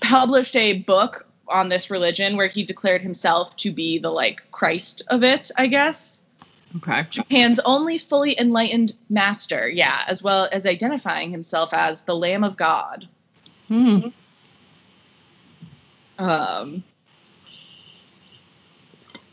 published 0.01 0.55
a 0.55 0.73
book 0.73 1.25
on 1.47 1.69
this 1.69 1.89
religion 1.89 2.37
where 2.37 2.47
he 2.47 2.63
declared 2.63 3.01
himself 3.01 3.55
to 3.55 3.71
be 3.71 3.97
the 3.97 4.11
like 4.11 4.43
Christ 4.51 5.01
of 5.07 5.23
it, 5.23 5.49
I 5.57 5.65
guess. 5.65 6.18
Okay. 6.77 7.05
Japan's 7.09 7.59
only 7.65 7.97
fully 7.97 8.39
enlightened 8.39 8.93
master, 9.09 9.69
yeah, 9.69 10.03
as 10.07 10.21
well 10.23 10.47
as 10.51 10.65
identifying 10.65 11.31
himself 11.31 11.73
as 11.73 12.03
the 12.03 12.15
Lamb 12.15 12.43
of 12.43 12.57
God. 12.57 13.07
Hmm. 13.67 13.99
Um, 16.17 16.83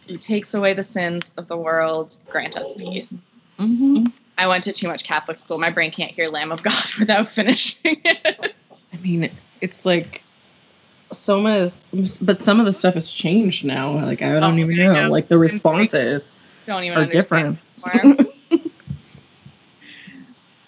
who 0.08 0.16
takes 0.16 0.54
away 0.54 0.72
the 0.72 0.82
sins 0.84 1.32
of 1.36 1.48
the 1.48 1.56
world, 1.56 2.16
grant 2.28 2.56
us 2.56 2.72
peace. 2.74 3.14
Mhm. 3.58 4.12
I 4.38 4.46
went 4.46 4.64
to 4.64 4.72
too 4.72 4.86
much 4.88 5.02
Catholic 5.04 5.38
school. 5.38 5.58
My 5.58 5.70
brain 5.70 5.90
can't 5.90 6.10
hear 6.12 6.28
Lamb 6.28 6.52
of 6.52 6.62
God 6.62 6.84
without 6.98 7.26
finishing 7.26 8.00
it. 8.04 8.54
I 8.92 8.96
mean, 8.98 9.30
it's 9.60 9.84
like 9.84 10.22
so 11.12 11.40
much, 11.40 11.72
but 12.20 12.42
some 12.42 12.60
of 12.60 12.66
the 12.66 12.72
stuff 12.72 12.94
has 12.94 13.10
changed 13.10 13.64
now. 13.64 13.92
Like 13.94 14.22
I 14.22 14.38
don't 14.38 14.54
Oh, 14.54 14.58
even 14.58 14.76
know. 14.76 14.92
know. 15.04 15.10
Like 15.10 15.28
the 15.28 15.38
responses 15.38 16.32
Don't 16.66 16.84
even 16.84 16.98
are 16.98 17.06
different. 17.06 17.58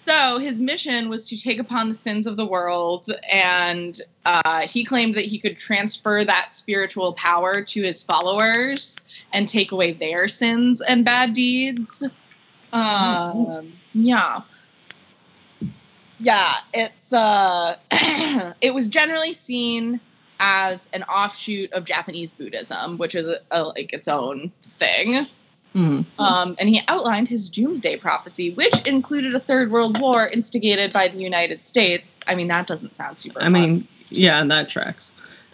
so 0.05 0.39
his 0.39 0.59
mission 0.59 1.09
was 1.09 1.27
to 1.27 1.37
take 1.39 1.59
upon 1.59 1.89
the 1.89 1.95
sins 1.95 2.25
of 2.25 2.37
the 2.37 2.45
world, 2.45 3.09
and 3.31 4.01
uh, 4.25 4.61
he 4.65 4.83
claimed 4.83 5.13
that 5.15 5.25
he 5.25 5.37
could 5.37 5.57
transfer 5.57 6.23
that 6.23 6.53
spiritual 6.53 7.13
power 7.13 7.61
to 7.61 7.83
his 7.83 8.01
followers 8.01 8.97
and 9.33 9.47
take 9.47 9.71
away 9.71 9.91
their 9.91 10.27
sins 10.27 10.81
and 10.81 11.03
bad 11.03 11.33
deeds. 11.33 12.03
Um, 12.71 13.73
yeah. 13.93 14.41
yeah, 16.19 16.55
it's 16.73 17.11
uh, 17.11 17.75
it 18.61 18.73
was 18.73 18.87
generally 18.87 19.33
seen 19.33 19.99
as 20.39 20.87
an 20.93 21.03
offshoot 21.03 21.73
of 21.73 21.83
Japanese 21.83 22.31
Buddhism, 22.31 22.97
which 22.97 23.15
is 23.15 23.27
a, 23.27 23.39
a, 23.51 23.63
like 23.63 23.91
its 23.91 24.07
own 24.07 24.51
thing. 24.71 25.27
Mhm. 25.75 26.05
Um, 26.17 26.55
and 26.59 26.67
he 26.67 26.81
outlined 26.87 27.27
his 27.27 27.49
doomsday 27.49 27.97
prophecy, 27.97 28.51
which 28.53 28.87
included 28.87 29.35
a 29.35 29.39
third 29.39 29.71
world 29.71 29.99
war 29.99 30.27
instigated 30.27 30.91
by 30.91 31.07
the 31.07 31.19
United 31.19 31.63
States. 31.63 32.15
I 32.27 32.35
mean, 32.35 32.47
that 32.47 32.65
doesn't 32.67 32.95
sound 32.95 33.17
super. 33.17 33.39
I 33.39 33.43
fun. 33.43 33.53
mean, 33.53 33.87
yeah, 34.09 34.43
that 34.43 34.69
tracks. 34.69 35.11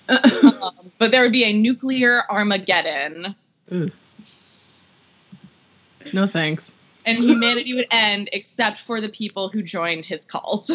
um, 0.08 0.92
but 1.00 1.12
there 1.12 1.22
would 1.24 1.32
be 1.32 1.44
a 1.44 1.54
nuclear 1.54 2.24
Armageddon, 2.30 3.36
no 6.14 6.28
thanks. 6.28 6.76
and 7.06 7.18
humanity 7.18 7.74
would 7.74 7.88
end 7.90 8.30
except 8.32 8.82
for 8.82 9.02
the 9.02 9.10
people 9.10 9.50
who 9.50 9.62
joined 9.64 10.06
his 10.06 10.24
cult. 10.26 10.70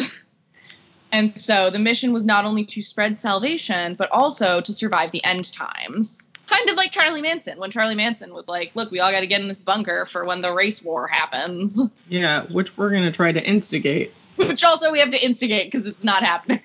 And 1.13 1.37
so 1.37 1.69
the 1.69 1.79
mission 1.79 2.13
was 2.13 2.23
not 2.23 2.45
only 2.45 2.63
to 2.65 2.81
spread 2.81 3.19
salvation, 3.19 3.95
but 3.95 4.09
also 4.11 4.61
to 4.61 4.71
survive 4.71 5.11
the 5.11 5.21
end 5.25 5.51
times. 5.51 6.20
Kind 6.51 6.69
of 6.69 6.75
like 6.75 6.91
Charlie 6.91 7.21
Manson, 7.21 7.57
when 7.57 7.71
Charlie 7.71 7.95
Manson 7.95 8.33
was 8.33 8.47
like, 8.47 8.71
look, 8.75 8.91
we 8.91 8.99
all 8.99 9.09
got 9.11 9.21
to 9.21 9.27
get 9.27 9.41
in 9.41 9.47
this 9.47 9.59
bunker 9.59 10.05
for 10.05 10.25
when 10.25 10.41
the 10.41 10.53
race 10.53 10.83
war 10.83 11.07
happens. 11.07 11.79
Yeah, 12.09 12.43
which 12.47 12.77
we're 12.77 12.89
gonna 12.91 13.11
try 13.11 13.31
to 13.31 13.41
instigate. 13.41 14.13
Which 14.35 14.63
also 14.65 14.91
we 14.91 14.99
have 14.99 15.11
to 15.11 15.23
instigate 15.25 15.71
because 15.71 15.87
it's 15.87 16.03
not 16.03 16.23
happening. 16.23 16.61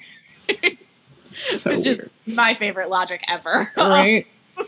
So 1.30 1.70
Which 1.70 1.86
is 1.86 1.98
weird. 1.98 2.10
my 2.26 2.54
favorite 2.54 2.88
logic 2.88 3.22
ever. 3.28 3.70
right? 3.76 4.26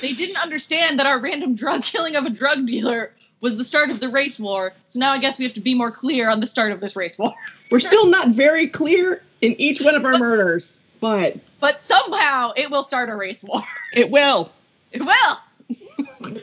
they 0.00 0.12
didn't 0.12 0.36
understand 0.36 0.98
that 0.98 1.06
our 1.06 1.18
random 1.18 1.54
drug 1.54 1.82
killing 1.82 2.16
of 2.16 2.24
a 2.26 2.30
drug 2.30 2.66
dealer 2.66 3.12
was 3.40 3.56
the 3.56 3.64
start 3.64 3.90
of 3.90 4.00
the 4.00 4.08
race 4.10 4.38
war. 4.38 4.72
So 4.88 4.98
now 4.98 5.12
I 5.12 5.18
guess 5.18 5.38
we 5.38 5.44
have 5.44 5.54
to 5.54 5.60
be 5.60 5.74
more 5.74 5.90
clear 5.90 6.28
on 6.30 6.40
the 6.40 6.46
start 6.46 6.70
of 6.72 6.80
this 6.80 6.96
race 6.96 7.18
war. 7.18 7.34
We're 7.70 7.80
still 7.80 8.06
not 8.06 8.28
very 8.28 8.66
clear 8.68 9.22
in 9.40 9.58
each 9.60 9.80
one 9.80 9.94
of 9.94 10.04
our 10.04 10.18
murders, 10.18 10.76
but 11.00 11.36
But 11.60 11.82
somehow 11.82 12.52
it 12.56 12.70
will 12.70 12.82
start 12.82 13.08
a 13.08 13.16
race 13.16 13.42
war. 13.42 13.62
it 13.92 14.10
will. 14.10 14.50
It 14.92 15.02
will. 15.02 16.40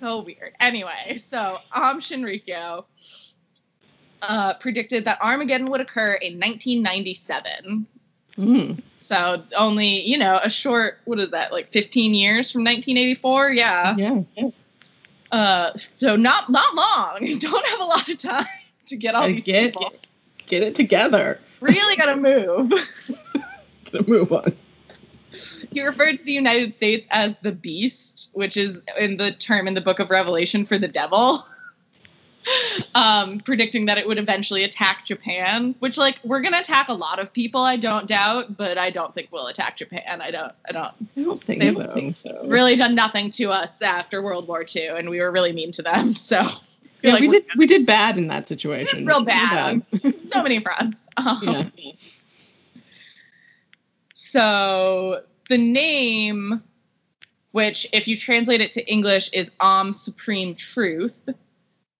so 0.00 0.20
weird. 0.22 0.52
Anyway, 0.60 1.16
so 1.16 1.58
Aum 1.74 2.00
Shinrikyo 2.00 2.84
uh, 4.22 4.54
predicted 4.54 5.04
that 5.04 5.20
Armageddon 5.20 5.70
would 5.70 5.80
occur 5.80 6.14
in 6.14 6.34
1997. 6.34 7.86
Mm. 8.38 8.82
So 8.98 9.42
only, 9.56 10.00
you 10.02 10.16
know, 10.16 10.40
a 10.42 10.48
short, 10.48 11.00
what 11.04 11.18
is 11.18 11.30
that, 11.30 11.52
like 11.52 11.70
15 11.70 12.14
years 12.14 12.50
from 12.50 12.60
1984? 12.64 13.50
Yeah. 13.52 13.96
Yeah. 13.96 14.22
Uh, 15.30 15.72
so 15.98 16.14
not 16.16 16.50
not 16.50 16.74
long. 16.74 17.18
You 17.22 17.38
don't 17.38 17.66
have 17.66 17.80
a 17.80 17.84
lot 17.84 18.08
of 18.08 18.18
time 18.18 18.46
to 18.86 18.96
get 18.96 19.14
all 19.14 19.22
Gotta 19.22 19.32
these 19.34 19.44
get 19.44 19.72
people. 19.72 19.92
get 20.46 20.62
it 20.62 20.74
together. 20.74 21.40
Really 21.60 21.96
gotta 21.96 22.16
move. 22.16 22.70
Gonna 23.92 24.04
move 24.08 24.32
on. 24.32 24.52
he 25.70 25.82
referred 25.84 26.16
to 26.18 26.24
the 26.24 26.32
United 26.32 26.74
States 26.74 27.06
as 27.10 27.36
the 27.42 27.52
beast, 27.52 28.30
which 28.34 28.56
is 28.56 28.80
in 28.98 29.16
the 29.16 29.32
term 29.32 29.66
in 29.68 29.74
the 29.74 29.80
book 29.80 29.98
of 29.98 30.10
Revelation 30.10 30.66
for 30.66 30.78
the 30.78 30.88
devil. 30.88 31.46
Um, 32.96 33.38
predicting 33.38 33.86
that 33.86 33.98
it 33.98 34.08
would 34.08 34.18
eventually 34.18 34.64
attack 34.64 35.04
Japan, 35.06 35.76
which 35.78 35.96
like 35.96 36.18
we're 36.24 36.40
gonna 36.40 36.58
attack 36.58 36.88
a 36.88 36.92
lot 36.92 37.20
of 37.20 37.32
people, 37.32 37.60
I 37.60 37.76
don't 37.76 38.08
doubt, 38.08 38.56
but 38.56 38.78
I 38.78 38.90
don't 38.90 39.14
think 39.14 39.28
we'll 39.30 39.46
attack 39.46 39.76
Japan. 39.76 40.20
I 40.20 40.32
don't 40.32 40.50
I 40.68 40.72
don't 40.72 40.92
I 41.16 41.22
don't 41.22 41.40
think 41.40 41.60
They 41.62 41.72
so. 41.72 41.86
think 41.94 42.16
so. 42.16 42.42
really 42.48 42.74
done 42.74 42.96
nothing 42.96 43.30
to 43.32 43.52
us 43.52 43.80
after 43.80 44.22
World 44.22 44.48
War 44.48 44.64
II, 44.74 44.88
and 44.88 45.08
we 45.08 45.20
were 45.20 45.30
really 45.30 45.52
mean 45.52 45.70
to 45.70 45.82
them. 45.82 46.14
So 46.16 46.42
Yeah, 47.02 47.12
like 47.12 47.20
we 47.20 47.28
did 47.28 47.44
we 47.56 47.66
did 47.68 47.86
bad 47.86 48.18
in 48.18 48.26
that 48.26 48.48
situation. 48.48 49.06
real 49.06 49.22
bad 49.22 49.56
on 49.56 49.86
so 50.26 50.42
many 50.42 50.58
fronts. 50.58 51.04
Um, 51.18 51.38
Yeah. 51.42 51.92
So 54.32 55.24
the 55.50 55.58
name, 55.58 56.62
which 57.50 57.86
if 57.92 58.08
you 58.08 58.16
translate 58.16 58.62
it 58.62 58.72
to 58.72 58.90
English 58.90 59.28
is 59.34 59.50
Om 59.60 59.92
Supreme 59.92 60.54
Truth, 60.54 61.28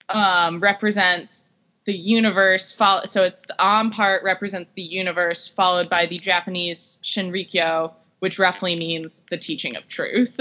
um, 0.09 0.59
represents 0.59 1.51
the 1.85 1.93
universe. 1.93 2.75
So 3.05 3.23
it's 3.23 3.43
the 3.43 3.63
Om 3.63 3.91
part 3.91 4.25
represents 4.25 4.71
the 4.77 4.83
universe, 4.83 5.47
followed 5.47 5.91
by 5.91 6.07
the 6.07 6.17
Japanese 6.17 7.01
Shinrikyo, 7.03 7.93
which 8.21 8.39
roughly 8.39 8.77
means 8.77 9.21
the 9.29 9.37
teaching 9.37 9.77
of 9.77 9.87
truth. 9.87 10.41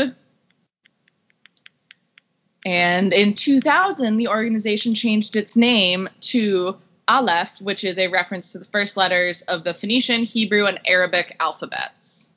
And 2.66 3.12
in 3.12 3.34
2000, 3.34 4.16
the 4.16 4.30
organization 4.30 4.94
changed 4.94 5.36
its 5.36 5.58
name 5.58 6.08
to 6.22 6.78
Aleph, 7.12 7.60
which 7.60 7.84
is 7.84 7.98
a 7.98 8.08
reference 8.08 8.54
to 8.54 8.60
the 8.60 8.66
first 8.66 8.96
letters 8.96 9.42
of 9.44 9.66
the 9.66 9.74
Phoenician, 9.74 10.24
Hebrew, 10.24 10.66
and 10.66 10.80
Arabic 10.86 11.36
alphabets. 11.42 12.30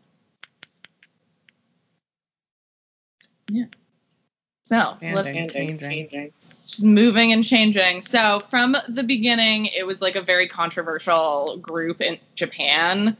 Yeah. 3.48 3.66
So 4.62 4.96
let's 5.02 5.28
just 6.64 6.84
moving 6.84 7.32
and 7.32 7.44
changing. 7.44 8.00
So 8.00 8.42
from 8.50 8.76
the 8.88 9.02
beginning, 9.02 9.66
it 9.66 9.86
was 9.86 10.00
like 10.00 10.16
a 10.16 10.22
very 10.22 10.48
controversial 10.48 11.58
group 11.58 12.00
in 12.00 12.18
Japan. 12.34 13.16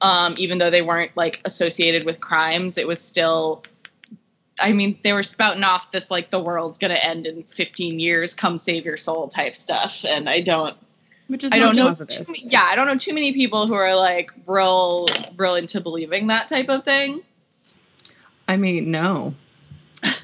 Um, 0.00 0.34
even 0.36 0.58
though 0.58 0.70
they 0.70 0.82
weren't 0.82 1.16
like 1.16 1.40
associated 1.44 2.04
with 2.04 2.20
crimes, 2.20 2.76
it 2.76 2.86
was 2.86 3.00
still. 3.00 3.62
I 4.60 4.72
mean, 4.72 4.98
they 5.04 5.12
were 5.12 5.22
spouting 5.22 5.62
off 5.62 5.92
this 5.92 6.10
like 6.10 6.30
the 6.30 6.42
world's 6.42 6.78
gonna 6.78 6.94
end 6.94 7.28
in 7.28 7.44
15 7.44 8.00
years, 8.00 8.34
come 8.34 8.58
save 8.58 8.84
your 8.84 8.96
soul 8.96 9.28
type 9.28 9.54
stuff, 9.54 10.04
and 10.04 10.28
I 10.28 10.40
don't. 10.40 10.76
Which 11.28 11.44
is 11.44 11.52
I 11.52 11.58
don't 11.58 11.76
know. 11.76 11.94
Too, 11.94 12.24
many- 12.26 12.46
yeah, 12.48 12.64
I 12.64 12.74
don't 12.74 12.86
know 12.86 12.96
too 12.96 13.14
many 13.14 13.32
people 13.32 13.66
who 13.66 13.74
are 13.74 13.94
like 13.94 14.32
real, 14.46 15.06
real 15.36 15.54
into 15.54 15.80
believing 15.80 16.26
that 16.28 16.48
type 16.48 16.68
of 16.68 16.84
thing. 16.84 17.22
I 18.48 18.56
mean, 18.56 18.90
no. 18.90 19.34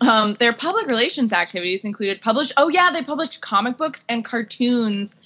Um, 0.00 0.34
their 0.34 0.52
public 0.52 0.86
relations 0.86 1.32
activities 1.32 1.84
included 1.84 2.20
published. 2.20 2.52
Oh 2.56 2.68
yeah, 2.68 2.90
they 2.92 3.02
published 3.02 3.40
comic 3.40 3.76
books 3.76 4.04
and 4.08 4.24
cartoons, 4.24 5.18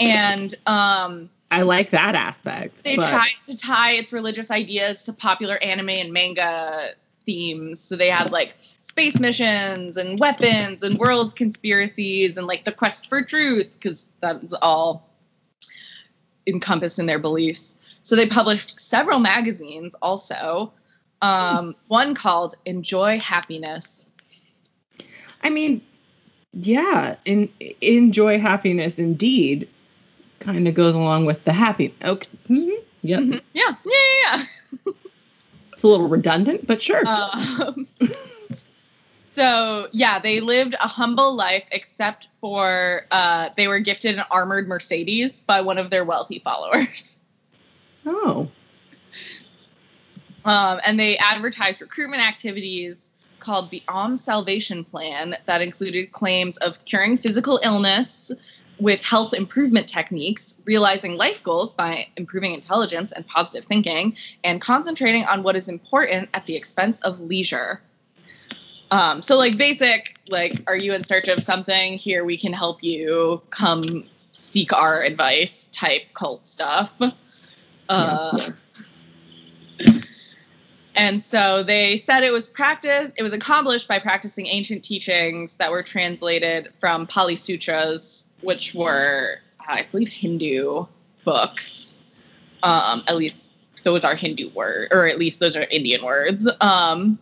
and 0.00 0.54
um, 0.66 1.28
I 1.50 1.62
like 1.62 1.90
that 1.90 2.14
aspect. 2.14 2.82
they 2.82 2.96
but 2.96 3.10
tried 3.10 3.34
to 3.46 3.56
tie 3.56 3.92
its 3.92 4.14
religious 4.14 4.50
ideas 4.50 5.02
to 5.02 5.12
popular 5.12 5.62
anime 5.62 5.90
and 5.90 6.14
manga 6.14 6.94
themes. 7.26 7.80
So 7.80 7.96
they 7.96 8.08
had 8.08 8.30
like 8.30 8.54
space 8.80 9.20
missions 9.20 9.96
and 9.96 10.18
weapons 10.18 10.82
and 10.82 10.96
world 10.98 11.36
conspiracies 11.36 12.36
and 12.36 12.46
like 12.46 12.64
the 12.64 12.72
quest 12.72 13.08
for 13.08 13.22
truth 13.22 13.70
because 13.74 14.08
that's 14.20 14.54
all 14.62 15.10
encompassed 16.46 16.98
in 16.98 17.06
their 17.06 17.18
beliefs. 17.18 17.76
So 18.02 18.16
they 18.16 18.26
published 18.26 18.80
several 18.80 19.18
magazines 19.18 19.94
also. 20.00 20.72
Um, 21.20 21.74
one 21.88 22.14
called 22.14 22.54
Enjoy 22.64 23.18
Happiness. 23.18 24.06
I 25.42 25.50
mean, 25.50 25.82
yeah, 26.52 27.16
in, 27.24 27.48
enjoy 27.80 28.38
happiness 28.38 28.98
indeed 28.98 29.68
kind 30.40 30.68
of 30.68 30.74
goes 30.74 30.94
along 30.94 31.26
with 31.26 31.44
the 31.44 31.52
happy. 31.52 31.94
Okay. 32.02 32.28
Mm-hmm. 32.48 32.70
Yep. 33.02 33.20
Mhm. 33.20 33.40
Yeah, 33.52 33.74
yeah, 33.84 34.44
yeah. 34.86 34.92
It's 35.76 35.82
a 35.82 35.88
little 35.88 36.08
redundant, 36.08 36.66
but 36.66 36.80
sure. 36.80 37.06
Um, 37.06 37.86
so 39.34 39.88
yeah, 39.92 40.18
they 40.18 40.40
lived 40.40 40.74
a 40.80 40.88
humble 40.88 41.36
life, 41.36 41.64
except 41.70 42.28
for 42.40 43.02
uh, 43.10 43.50
they 43.58 43.68
were 43.68 43.78
gifted 43.80 44.16
an 44.16 44.24
armored 44.30 44.68
Mercedes 44.68 45.40
by 45.40 45.60
one 45.60 45.76
of 45.76 45.90
their 45.90 46.02
wealthy 46.02 46.38
followers. 46.38 47.20
oh. 48.06 48.48
Um, 50.46 50.80
and 50.86 50.98
they 50.98 51.18
advertised 51.18 51.82
recruitment 51.82 52.22
activities 52.26 53.10
called 53.38 53.70
the 53.70 53.82
Om 53.86 54.16
Salvation 54.16 54.82
Plan 54.82 55.36
that 55.44 55.60
included 55.60 56.12
claims 56.12 56.56
of 56.56 56.82
curing 56.86 57.18
physical 57.18 57.60
illness 57.62 58.32
with 58.78 59.02
health 59.02 59.32
improvement 59.32 59.88
techniques, 59.88 60.58
realizing 60.64 61.16
life 61.16 61.42
goals 61.42 61.72
by 61.72 62.08
improving 62.16 62.52
intelligence 62.52 63.12
and 63.12 63.26
positive 63.26 63.66
thinking, 63.66 64.16
and 64.44 64.60
concentrating 64.60 65.24
on 65.24 65.42
what 65.42 65.56
is 65.56 65.68
important 65.68 66.28
at 66.34 66.44
the 66.46 66.54
expense 66.54 67.00
of 67.00 67.20
leisure. 67.20 67.80
Um, 68.90 69.22
so, 69.22 69.36
like, 69.36 69.56
basic, 69.56 70.18
like, 70.28 70.62
are 70.66 70.76
you 70.76 70.92
in 70.92 71.04
search 71.04 71.28
of 71.28 71.42
something? 71.42 71.98
Here, 71.98 72.24
we 72.24 72.36
can 72.36 72.52
help 72.52 72.82
you. 72.82 73.42
Come 73.50 74.04
seek 74.32 74.72
our 74.72 75.02
advice 75.02 75.68
type 75.72 76.02
cult 76.14 76.46
stuff. 76.46 76.92
Uh, 77.88 78.50
and 80.96 81.22
so 81.22 81.62
they 81.62 81.96
said 81.96 82.22
it 82.22 82.32
was 82.32 82.48
practice. 82.48 83.12
it 83.16 83.22
was 83.22 83.32
accomplished 83.32 83.86
by 83.86 83.98
practicing 83.98 84.46
ancient 84.46 84.82
teachings 84.82 85.54
that 85.54 85.70
were 85.70 85.82
translated 85.82 86.72
from 86.80 87.06
Pali 87.06 87.36
Sutras, 87.36 88.24
which 88.46 88.74
were, 88.74 89.38
I 89.68 89.82
believe, 89.90 90.08
Hindu 90.08 90.86
books. 91.24 91.94
Um, 92.62 93.02
at 93.08 93.16
least 93.16 93.38
those 93.82 94.04
are 94.04 94.14
Hindu 94.14 94.50
words, 94.50 94.88
or 94.92 95.06
at 95.06 95.18
least 95.18 95.40
those 95.40 95.56
are 95.56 95.62
Indian 95.70 96.04
words. 96.04 96.48
Um, 96.60 97.18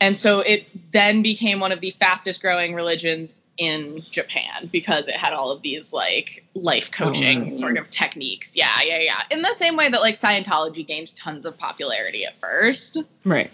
and 0.00 0.18
so 0.18 0.40
it 0.40 0.66
then 0.92 1.22
became 1.22 1.60
one 1.60 1.72
of 1.72 1.80
the 1.80 1.92
fastest 1.92 2.42
growing 2.42 2.74
religions 2.74 3.36
in 3.58 4.04
Japan 4.10 4.68
because 4.72 5.08
it 5.08 5.14
had 5.14 5.32
all 5.32 5.50
of 5.50 5.62
these 5.62 5.92
like 5.92 6.44
life 6.54 6.90
coaching 6.90 7.50
Oh. 7.52 7.56
sort 7.56 7.76
of 7.78 7.88
techniques. 7.90 8.56
Yeah, 8.56 8.70
yeah, 8.84 8.98
yeah. 9.00 9.22
In 9.30 9.42
the 9.42 9.54
same 9.54 9.76
way 9.76 9.88
that 9.88 10.00
like 10.00 10.18
Scientology 10.18 10.86
gained 10.86 11.14
tons 11.16 11.46
of 11.46 11.56
popularity 11.56 12.24
at 12.24 12.34
first. 12.40 12.98
Right. 13.24 13.50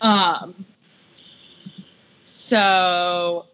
Um, 0.00 0.64
so 2.24 3.46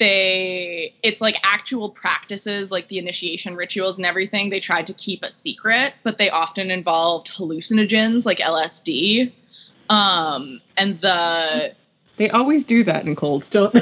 they, 0.00 0.92
it's 1.04 1.20
like 1.20 1.36
actual 1.44 1.90
practices, 1.90 2.72
like 2.72 2.88
the 2.88 2.98
initiation 2.98 3.54
rituals 3.54 3.98
and 3.98 4.06
everything, 4.06 4.50
they 4.50 4.58
tried 4.58 4.86
to 4.86 4.94
keep 4.94 5.22
a 5.22 5.30
secret, 5.30 5.94
but 6.02 6.18
they 6.18 6.28
often 6.30 6.70
involved 6.72 7.28
hallucinogens 7.30 8.24
like 8.24 8.38
LSD. 8.38 9.30
Um, 9.90 10.60
and 10.76 11.00
the, 11.02 11.74
They 12.16 12.30
always 12.30 12.64
do 12.64 12.82
that 12.84 13.06
in 13.06 13.14
colds, 13.14 13.48
don't 13.48 13.72
they? 13.72 13.80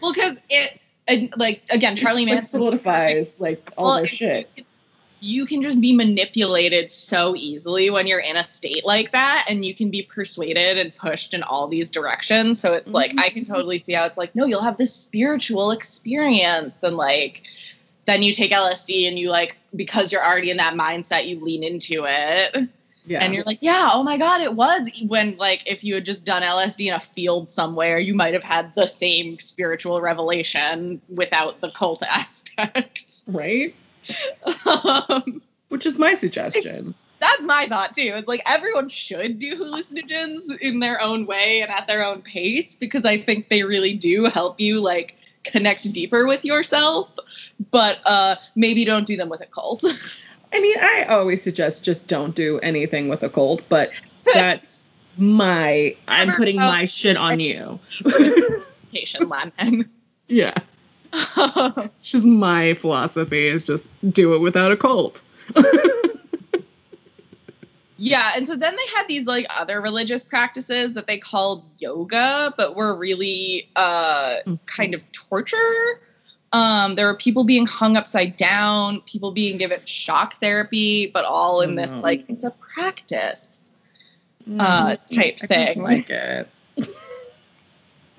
well, 0.00 0.12
because 0.14 0.36
it, 0.48 1.36
like, 1.36 1.62
again, 1.70 1.96
Charlie 1.96 2.22
It 2.22 2.28
just, 2.28 2.54
like, 2.54 2.60
solidifies 2.60 3.34
like 3.38 3.70
all 3.76 3.88
Well, 3.88 3.96
their 3.96 4.04
it- 4.04 4.10
shit. 4.10 4.50
You 5.20 5.44
can 5.44 5.62
just 5.62 5.80
be 5.80 5.94
manipulated 5.94 6.90
so 6.90 7.34
easily 7.36 7.90
when 7.90 8.06
you're 8.06 8.20
in 8.20 8.36
a 8.36 8.44
state 8.44 8.84
like 8.84 9.12
that 9.12 9.44
and 9.48 9.64
you 9.64 9.74
can 9.74 9.90
be 9.90 10.02
persuaded 10.02 10.78
and 10.78 10.96
pushed 10.96 11.34
in 11.34 11.42
all 11.42 11.68
these 11.68 11.90
directions 11.90 12.58
so 12.58 12.72
it's 12.72 12.88
like 12.88 13.12
i 13.18 13.28
can 13.28 13.44
mm-hmm. 13.44 13.52
totally 13.52 13.78
see 13.78 13.92
how 13.92 14.04
it's 14.04 14.18
like 14.18 14.34
no 14.34 14.44
you'll 14.46 14.62
have 14.62 14.78
this 14.78 14.94
spiritual 14.94 15.70
experience 15.70 16.82
and 16.82 16.96
like 16.96 17.42
then 18.06 18.22
you 18.22 18.32
take 18.32 18.50
lsd 18.50 19.06
and 19.06 19.18
you 19.18 19.28
like 19.28 19.56
because 19.76 20.10
you're 20.10 20.24
already 20.24 20.50
in 20.50 20.56
that 20.56 20.74
mindset 20.74 21.26
you 21.26 21.38
lean 21.44 21.62
into 21.62 22.04
it 22.06 22.68
Yeah. 23.06 23.22
and 23.22 23.34
you're 23.34 23.44
like 23.44 23.58
yeah 23.60 23.90
oh 23.92 24.02
my 24.02 24.16
god 24.16 24.40
it 24.40 24.54
was 24.54 24.88
when 25.06 25.36
like 25.36 25.62
if 25.66 25.84
you 25.84 25.94
had 25.94 26.04
just 26.04 26.24
done 26.24 26.42
lsd 26.42 26.86
in 26.86 26.94
a 26.94 27.00
field 27.00 27.50
somewhere 27.50 27.98
you 27.98 28.14
might 28.14 28.34
have 28.34 28.42
had 28.42 28.74
the 28.74 28.86
same 28.86 29.38
spiritual 29.38 30.00
revelation 30.00 31.00
without 31.08 31.60
the 31.60 31.70
cult 31.72 32.02
aspect 32.08 33.22
right? 33.26 33.74
Um, 34.66 35.42
Which 35.68 35.86
is 35.86 35.98
my 35.98 36.14
suggestion. 36.14 36.94
that's 37.20 37.42
my 37.44 37.66
thought 37.68 37.94
too. 37.94 38.12
It's 38.16 38.28
like 38.28 38.42
everyone 38.46 38.88
should 38.88 39.38
do 39.38 39.56
hallucinogens 39.56 40.56
in 40.60 40.80
their 40.80 41.00
own 41.00 41.26
way 41.26 41.62
and 41.62 41.70
at 41.70 41.86
their 41.86 42.04
own 42.04 42.22
pace 42.22 42.74
because 42.74 43.04
I 43.04 43.18
think 43.18 43.48
they 43.48 43.62
really 43.62 43.94
do 43.94 44.24
help 44.24 44.58
you 44.58 44.80
like 44.80 45.14
connect 45.44 45.90
deeper 45.92 46.26
with 46.26 46.44
yourself. 46.44 47.08
But 47.70 47.98
uh 48.04 48.36
maybe 48.54 48.84
don't 48.84 49.06
do 49.06 49.16
them 49.16 49.28
with 49.28 49.40
a 49.42 49.46
cult. 49.46 49.84
I 50.52 50.60
mean, 50.60 50.76
I 50.80 51.04
always 51.04 51.42
suggest 51.42 51.84
just 51.84 52.08
don't 52.08 52.34
do 52.34 52.58
anything 52.60 53.08
with 53.08 53.22
a 53.22 53.28
cold, 53.28 53.62
but 53.68 53.90
that's 54.34 54.88
my 55.16 55.94
I'm 56.08 56.32
putting 56.32 56.56
my 56.56 56.86
shit 56.86 57.16
on 57.16 57.38
you. 57.40 57.78
Patient 58.92 59.28
lemon. 59.28 59.88
yeah. 60.26 60.54
Just 62.02 62.26
my 62.26 62.74
philosophy 62.74 63.46
is 63.46 63.66
just 63.66 63.88
do 64.12 64.34
it 64.34 64.38
without 64.40 64.72
a 64.72 64.76
cult. 64.76 65.22
yeah, 67.96 68.32
and 68.36 68.46
so 68.46 68.56
then 68.56 68.76
they 68.76 68.86
had 68.96 69.08
these 69.08 69.26
like 69.26 69.46
other 69.50 69.80
religious 69.80 70.22
practices 70.24 70.94
that 70.94 71.06
they 71.06 71.18
called 71.18 71.64
yoga, 71.78 72.54
but 72.56 72.76
were 72.76 72.96
really 72.96 73.68
uh 73.76 74.36
kind 74.66 74.94
of 74.94 75.02
torture. 75.12 76.00
Um, 76.52 76.96
there 76.96 77.06
were 77.06 77.16
people 77.16 77.44
being 77.44 77.66
hung 77.66 77.96
upside 77.96 78.36
down, 78.36 79.02
people 79.02 79.30
being 79.30 79.56
given 79.56 79.80
shock 79.84 80.40
therapy, 80.40 81.06
but 81.06 81.24
all 81.24 81.60
in 81.60 81.76
this 81.76 81.94
like 81.94 82.24
it's 82.28 82.44
a 82.44 82.50
practice 82.52 83.70
uh, 84.58 84.96
type 85.12 85.38
I 85.42 85.46
thing. 85.46 85.82
like 85.82 86.10
it. 86.10 86.48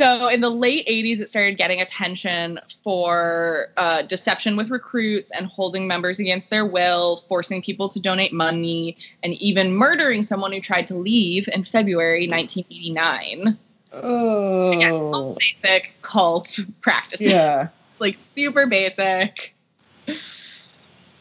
So 0.02 0.30
in 0.30 0.42
the 0.42 0.50
late 0.50 0.88
80s, 0.88 1.20
it 1.20 1.30
started 1.30 1.60
getting 1.60 1.80
attention 1.80 2.60
for 2.84 3.68
uh, 3.78 4.02
deception 4.02 4.56
with 4.56 4.72
recruits 4.72 5.30
and 5.30 5.46
holding 5.46 5.86
members 5.86 6.18
against 6.18 6.50
their 6.50 6.66
will, 6.66 7.18
forcing 7.18 7.62
people 7.62 7.88
to 7.90 8.00
donate 8.00 8.34
money, 8.34 8.98
and 9.22 9.36
even 9.36 9.74
murdering 9.74 10.24
someone 10.24 10.54
who 10.54 10.60
tried 10.60 10.88
to 10.88 10.96
leave 10.96 11.48
in 11.54 11.64
February 11.64 12.28
1989. 12.28 13.60
Oh. 13.94 15.38
Basic 15.62 15.94
cult 16.02 16.58
practices, 16.82 17.28
Yeah. 17.28 17.68
like 18.00 18.18
super 18.18 18.66
basic. 18.66 19.54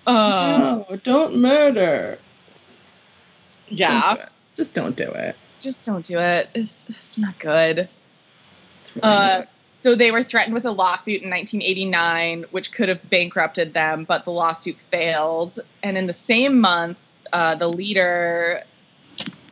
Um, 0.07 0.17
no, 0.17 0.87
don't 1.03 1.37
murder. 1.37 2.19
yeah, 3.69 4.15
Don't 4.15 4.25
do. 4.25 4.33
Just 4.57 4.73
don't 4.73 4.97
do 4.97 5.11
it. 5.11 5.37
just 5.61 5.85
don't 5.85 6.07
do 6.07 6.19
it. 6.19 6.49
It's, 6.55 6.87
it's 6.89 7.19
not 7.19 7.39
good. 7.39 7.87
Uh, 9.03 9.43
so 9.83 9.95
they 9.95 10.11
were 10.11 10.23
threatened 10.23 10.55
with 10.55 10.65
a 10.65 10.71
lawsuit 10.71 11.23
in 11.23 11.31
1989, 11.31 12.45
which 12.51 12.73
could 12.73 12.89
have 12.89 13.09
bankrupted 13.09 13.73
them, 13.73 14.05
but 14.05 14.25
the 14.25 14.31
lawsuit 14.31 14.81
failed. 14.81 15.59
And 15.83 15.97
in 15.97 16.07
the 16.07 16.13
same 16.13 16.61
month, 16.61 16.99
uh, 17.33 17.55
the 17.55 17.69
leader, 17.69 18.63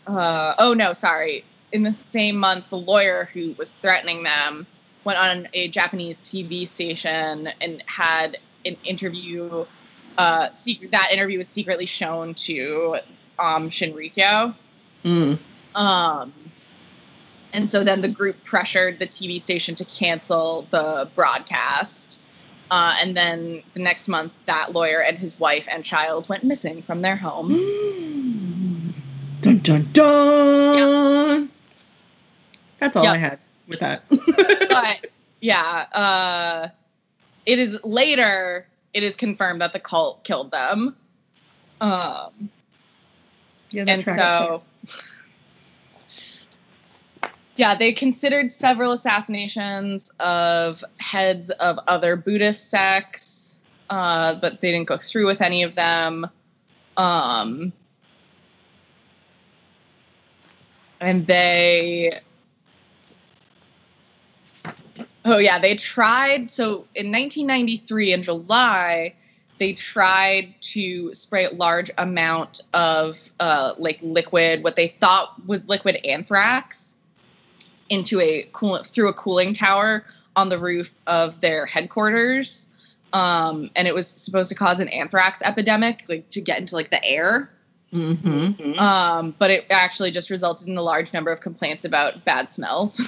uh, 0.07 0.55
oh 0.59 0.74
no, 0.74 0.93
sorry, 0.93 1.45
in 1.72 1.82
the 1.82 1.97
same 2.11 2.36
month, 2.36 2.66
the 2.70 2.78
lawyer 2.78 3.28
who 3.32 3.55
was 3.59 3.72
threatening 3.72 4.22
them 4.22 4.66
went 5.05 5.18
on 5.18 5.49
a 5.55 5.68
Japanese 5.68 6.20
TV 6.20 6.68
station 6.68 7.49
and 7.61 7.82
had 7.86 8.39
an 8.66 8.76
interview. 8.84 9.64
Uh, 10.18 10.51
secret, 10.51 10.91
that 10.91 11.11
interview 11.12 11.39
was 11.39 11.49
secretly 11.49 11.86
shown 11.86 12.34
to 12.34 12.97
um, 13.39 13.70
Shinrikyo. 13.70 14.55
Mm. 15.05 15.39
Um, 15.74 16.32
and 17.53 17.70
so 17.70 17.82
then 17.82 18.03
the 18.03 18.09
group 18.09 18.42
pressured 18.44 18.99
the 18.99 19.07
TV 19.07 19.40
station 19.40 19.74
to 19.76 19.84
cancel 19.84 20.66
the 20.70 21.09
broadcast. 21.14 22.22
Uh, 22.70 22.94
and 23.01 23.16
then 23.16 23.62
the 23.72 23.80
next 23.80 24.09
month, 24.09 24.34
that 24.46 24.74
lawyer 24.74 25.01
and 25.01 25.18
his 25.18 25.40
wife 25.40 25.66
and 25.70 25.84
child 25.84 26.28
went 26.28 26.44
missing 26.44 26.82
from 26.82 27.01
their 27.01 27.16
home. 27.16 27.53
Dun 29.40 29.59
dun 29.59 29.88
dun. 29.92 31.51
That's 32.80 32.96
all 32.96 33.05
Yeah. 33.05 33.12
I 33.12 33.16
had 33.16 33.38
with 33.68 33.78
that. 33.80 34.03
but 34.68 35.07
yeah, 35.40 35.86
uh, 35.92 36.68
it 37.46 37.59
is 37.59 37.76
later. 37.84 38.66
It 38.92 39.05
is 39.05 39.14
confirmed 39.14 39.61
that 39.61 39.72
the 39.72 39.80
cult 39.80 40.24
killed 40.24 40.51
them. 40.51 40.96
Um, 41.80 42.51
yeah, 43.70 43.84
and 43.86 44.03
so 44.03 44.61
yeah 47.59 47.75
they 47.75 47.93
considered 47.93 48.51
several 48.51 48.93
assassinations 48.93 50.11
of 50.21 50.83
heads 50.97 51.51
of 51.51 51.79
other 51.87 52.17
buddhist 52.17 52.71
sects 52.71 53.39
uh, 53.91 54.35
but 54.35 54.61
they 54.61 54.73
didn't 54.73 54.89
go 54.89 54.99
through 54.99 55.27
with 55.27 55.41
any 55.41 55.63
of 55.63 55.75
them. 55.75 56.29
Um, 56.97 57.73
and 61.01 61.27
they 61.27 62.11
oh 65.25 65.39
yeah 65.39 65.61
they 65.61 65.77
tried 65.77 66.51
so 66.51 66.87
in 66.97 67.13
1993 67.13 68.13
in 68.13 68.23
july 68.23 69.15
they 69.59 69.73
tried 69.75 70.55
to 70.61 71.15
spray 71.15 71.45
a 71.45 71.51
large 71.51 71.91
amount 71.99 72.63
of 72.75 73.31
uh, 73.41 73.75
like 73.77 73.99
liquid, 74.03 74.63
what 74.63 74.77
they 74.77 74.87
thought 74.87 75.35
was 75.47 75.67
liquid 75.67 75.97
anthrax, 76.05 76.88
into 77.89 78.20
a 78.20 78.49
cool 78.53 78.82
through 78.82 79.09
a 79.09 79.12
cooling 79.12 79.55
tower 79.55 80.05
on 80.36 80.49
the 80.49 80.59
roof 80.59 80.95
of 81.07 81.41
their 81.41 81.66
headquarters, 81.66 82.68
um, 83.12 83.70
and 83.74 83.89
it 83.89 83.95
was 83.95 84.09
supposed 84.09 84.51
to 84.51 84.55
cause 84.55 84.80
an 84.80 84.89
anthrax 84.89 85.43
epidemic, 85.43 86.05
like 86.09 86.28
to 86.30 86.41
get 86.41 86.59
into 86.59 86.74
like 86.74 86.91
the 86.91 87.05
air. 87.05 87.51
mm-hmm. 87.93 88.78
Um, 88.78 89.34
but 89.39 89.51
it 89.51 89.66
actually 89.70 90.11
just 90.11 90.30
resulted 90.30 90.68
in 90.68 90.76
a 90.76 90.82
large 90.82 91.12
number 91.12 91.32
of 91.32 91.41
complaints 91.41 91.84
about 91.84 92.24
bad 92.24 92.53
smells. 92.53 93.01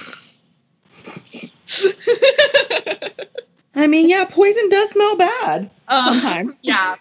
I 3.73 3.87
mean, 3.87 4.09
yeah, 4.09 4.25
poison 4.25 4.69
does 4.69 4.89
smell 4.89 5.15
bad 5.15 5.69
Um, 5.87 6.05
sometimes. 6.05 6.59
yeah. 6.63 6.95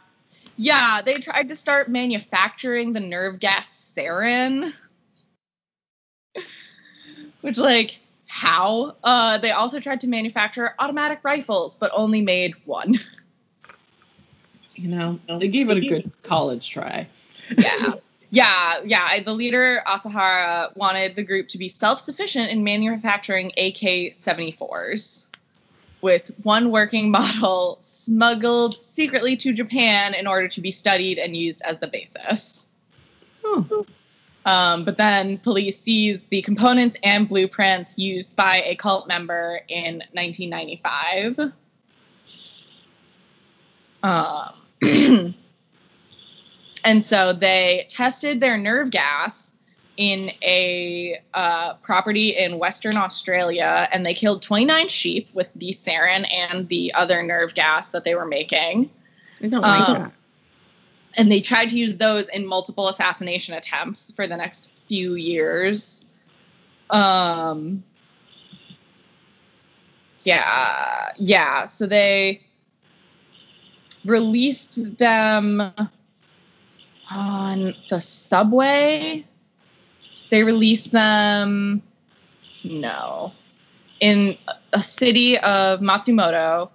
Yeah, 0.56 1.00
they 1.02 1.14
tried 1.14 1.48
to 1.48 1.56
start 1.56 1.88
manufacturing 1.88 2.92
the 2.92 3.00
nerve 3.00 3.40
gas 3.40 3.92
sarin. 3.96 4.74
Which 7.40 7.58
like 7.58 7.96
how? 8.26 8.96
Uh 9.02 9.38
they 9.38 9.50
also 9.50 9.80
tried 9.80 10.00
to 10.00 10.08
manufacture 10.08 10.74
automatic 10.78 11.20
rifles, 11.22 11.76
but 11.76 11.90
only 11.94 12.22
made 12.22 12.54
one. 12.64 12.98
You 14.74 14.88
know, 14.88 15.20
they 15.38 15.48
gave 15.48 15.68
it 15.68 15.76
a 15.76 15.80
good 15.80 16.10
college 16.22 16.70
try. 16.70 17.06
Yeah. 17.58 17.94
Yeah, 18.30 18.80
yeah. 18.84 19.06
I- 19.08 19.20
The 19.20 19.34
leader, 19.34 19.82
Asahara, 19.86 20.74
wanted 20.76 21.16
the 21.16 21.22
group 21.22 21.48
to 21.48 21.58
be 21.58 21.68
self 21.68 22.00
sufficient 22.00 22.50
in 22.50 22.62
manufacturing 22.62 23.48
AK 23.58 24.14
74s, 24.14 25.26
with 26.00 26.30
one 26.44 26.70
working 26.70 27.10
model 27.18 27.78
smuggled 27.80 28.82
secretly 28.84 29.36
to 29.38 29.52
Japan 29.52 30.14
in 30.14 30.26
order 30.28 30.46
to 30.48 30.60
be 30.60 30.70
studied 30.70 31.18
and 31.18 31.36
used 31.36 31.60
as 31.62 31.78
the 31.78 31.88
basis. 31.88 32.66
Um, 34.46 34.84
but 34.84 34.96
then 34.96 35.38
police 35.38 35.78
seized 35.78 36.28
the 36.30 36.40
components 36.42 36.96
and 37.02 37.28
blueprints 37.28 37.98
used 37.98 38.34
by 38.36 38.62
a 38.62 38.74
cult 38.74 39.06
member 39.06 39.60
in 39.68 40.02
1995. 40.12 41.52
Um, 44.02 44.54
and 46.84 47.04
so 47.04 47.32
they 47.34 47.86
tested 47.90 48.40
their 48.40 48.56
nerve 48.56 48.90
gas 48.90 49.52
in 49.98 50.30
a 50.42 51.20
uh, 51.34 51.74
property 51.74 52.30
in 52.30 52.58
Western 52.58 52.96
Australia, 52.96 53.86
and 53.92 54.06
they 54.06 54.14
killed 54.14 54.40
29 54.40 54.88
sheep 54.88 55.28
with 55.34 55.48
the 55.56 55.72
sarin 55.72 56.26
and 56.32 56.66
the 56.68 56.94
other 56.94 57.22
nerve 57.22 57.52
gas 57.52 57.90
that 57.90 58.04
they 58.04 58.14
were 58.14 58.24
making. 58.24 58.88
I 59.42 59.48
don't 59.48 59.60
like 59.60 59.88
Um, 59.88 59.98
that. 59.98 60.12
And 61.16 61.30
they 61.30 61.40
tried 61.40 61.68
to 61.70 61.78
use 61.78 61.98
those 61.98 62.28
in 62.28 62.46
multiple 62.46 62.88
assassination 62.88 63.54
attempts 63.54 64.12
for 64.12 64.26
the 64.26 64.36
next 64.36 64.72
few 64.86 65.14
years. 65.14 66.04
Um, 66.90 67.82
yeah, 70.24 71.10
yeah. 71.16 71.64
So 71.64 71.86
they 71.86 72.42
released 74.04 74.98
them 74.98 75.72
on 77.10 77.74
the 77.88 78.00
subway. 78.00 79.24
They 80.30 80.44
released 80.44 80.92
them, 80.92 81.82
no, 82.62 83.32
in 83.98 84.38
a 84.72 84.82
city 84.82 85.38
of 85.38 85.80
Matsumoto. 85.80 86.70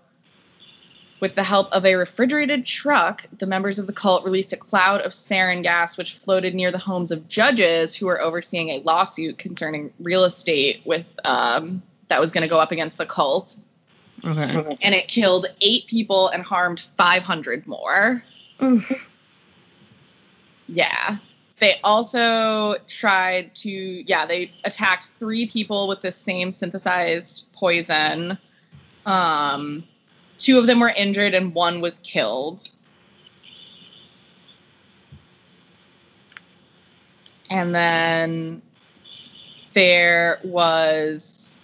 With 1.21 1.35
the 1.35 1.43
help 1.43 1.71
of 1.71 1.85
a 1.85 1.95
refrigerated 1.95 2.65
truck, 2.65 3.25
the 3.39 3.45
members 3.45 3.79
of 3.79 3.87
the 3.87 3.93
cult 3.93 4.25
released 4.25 4.51
a 4.53 4.57
cloud 4.57 5.01
of 5.01 5.13
sarin 5.13 5.63
gas, 5.63 5.97
which 5.97 6.15
floated 6.15 6.53
near 6.53 6.71
the 6.71 6.77
homes 6.77 7.09
of 7.09 7.27
judges 7.27 7.95
who 7.95 8.05
were 8.05 8.21
overseeing 8.21 8.69
a 8.69 8.79
lawsuit 8.79 9.37
concerning 9.37 9.91
real 9.99 10.25
estate 10.25 10.81
with 10.85 11.05
um, 11.23 11.81
that 12.09 12.19
was 12.19 12.31
going 12.31 12.41
to 12.41 12.47
go 12.47 12.59
up 12.59 12.71
against 12.71 12.97
the 12.97 13.05
cult 13.05 13.57
Okay. 14.23 14.77
and 14.81 14.95
it 14.95 15.07
killed 15.07 15.45
eight 15.61 15.85
people 15.87 16.29
and 16.29 16.41
harmed 16.43 16.85
500 16.97 17.67
more. 17.67 18.23
Oof. 18.63 19.07
Yeah. 20.67 21.17
They 21.59 21.79
also 21.83 22.75
tried 22.87 23.53
to, 23.55 23.69
yeah, 23.69 24.25
they 24.25 24.51
attacked 24.63 25.13
three 25.19 25.47
people 25.47 25.87
with 25.87 26.01
the 26.01 26.11
same 26.11 26.51
synthesized 26.51 27.47
poison. 27.53 28.37
Um, 29.05 29.83
two 30.37 30.57
of 30.57 30.67
them 30.67 30.79
were 30.79 30.93
injured 30.95 31.33
and 31.33 31.53
one 31.53 31.81
was 31.81 31.99
killed. 31.99 32.69
And 37.49 37.73
then 37.73 38.61
there 39.73 40.39
was 40.43 41.59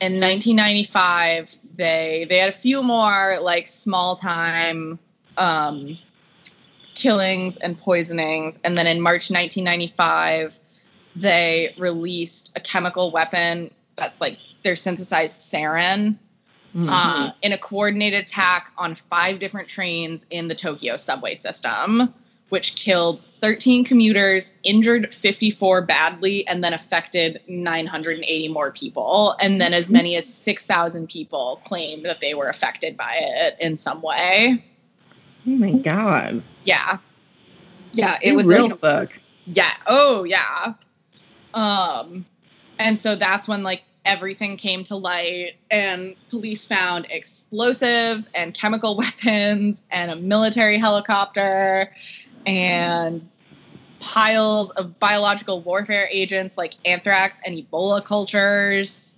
in 0.00 0.14
1995 0.14 1.56
they 1.76 2.26
they 2.28 2.38
had 2.38 2.48
a 2.48 2.52
few 2.52 2.82
more 2.82 3.38
like 3.40 3.68
small 3.68 4.16
time 4.16 4.98
um, 5.36 5.96
killings 6.94 7.56
and 7.58 7.78
poisonings 7.78 8.58
and 8.64 8.76
then 8.76 8.86
in 8.86 9.00
march 9.00 9.30
1995 9.30 10.58
they 11.14 11.74
released 11.78 12.52
a 12.56 12.60
chemical 12.60 13.10
weapon 13.10 13.70
that's 13.96 14.20
like 14.20 14.38
their 14.62 14.76
synthesized 14.76 15.40
sarin 15.40 16.16
Mhm. 16.74 16.88
uh, 16.90 17.32
in 17.42 17.52
a 17.52 17.58
coordinated 17.58 18.22
attack 18.22 18.72
on 18.78 18.94
five 18.94 19.38
different 19.38 19.68
trains 19.68 20.24
in 20.30 20.48
the 20.48 20.54
Tokyo 20.54 20.96
subway 20.96 21.34
system, 21.34 22.12
which 22.48 22.74
killed 22.76 23.20
13 23.40 23.84
commuters, 23.84 24.54
injured 24.62 25.14
54 25.14 25.82
badly, 25.82 26.46
and 26.48 26.62
then 26.64 26.72
affected 26.72 27.40
980 27.46 28.48
more 28.48 28.70
people. 28.70 29.36
And 29.40 29.60
then 29.60 29.74
as 29.74 29.90
many 29.90 30.16
as 30.16 30.26
6,000 30.32 31.08
people 31.08 31.60
claimed 31.64 32.04
that 32.06 32.20
they 32.20 32.34
were 32.34 32.48
affected 32.48 32.96
by 32.96 33.14
it 33.18 33.56
in 33.60 33.76
some 33.78 34.00
way. 34.02 34.64
oh 35.46 35.50
my 35.50 35.72
god. 35.72 36.42
Yeah. 36.64 36.98
Yeah, 37.92 38.14
it 38.22 38.30
They 38.30 38.32
was 38.36 38.46
real 38.46 38.62
like- 38.68 38.72
suck. 38.74 39.20
yeah. 39.46 39.72
Oh, 39.86 40.24
yeah. 40.24 40.74
Um, 41.52 42.24
and 42.78 42.98
so 42.98 43.14
that's 43.16 43.46
when 43.48 43.62
like 43.62 43.82
everything 44.04 44.56
came 44.56 44.84
to 44.84 44.96
light, 44.96 45.52
and 45.70 46.16
police 46.30 46.64
found 46.64 47.06
explosives 47.10 48.28
and 48.34 48.54
chemical 48.54 48.96
weapons 48.98 49.82
and 49.90 50.10
a 50.10 50.16
military 50.16 50.78
helicopter 50.78 51.92
and 52.46 53.28
piles 54.00 54.70
of 54.72 54.98
biological 54.98 55.62
warfare 55.62 56.08
agents 56.10 56.58
like 56.58 56.74
anthrax 56.84 57.40
and 57.46 57.56
Ebola 57.56 58.04
cultures. 58.04 59.14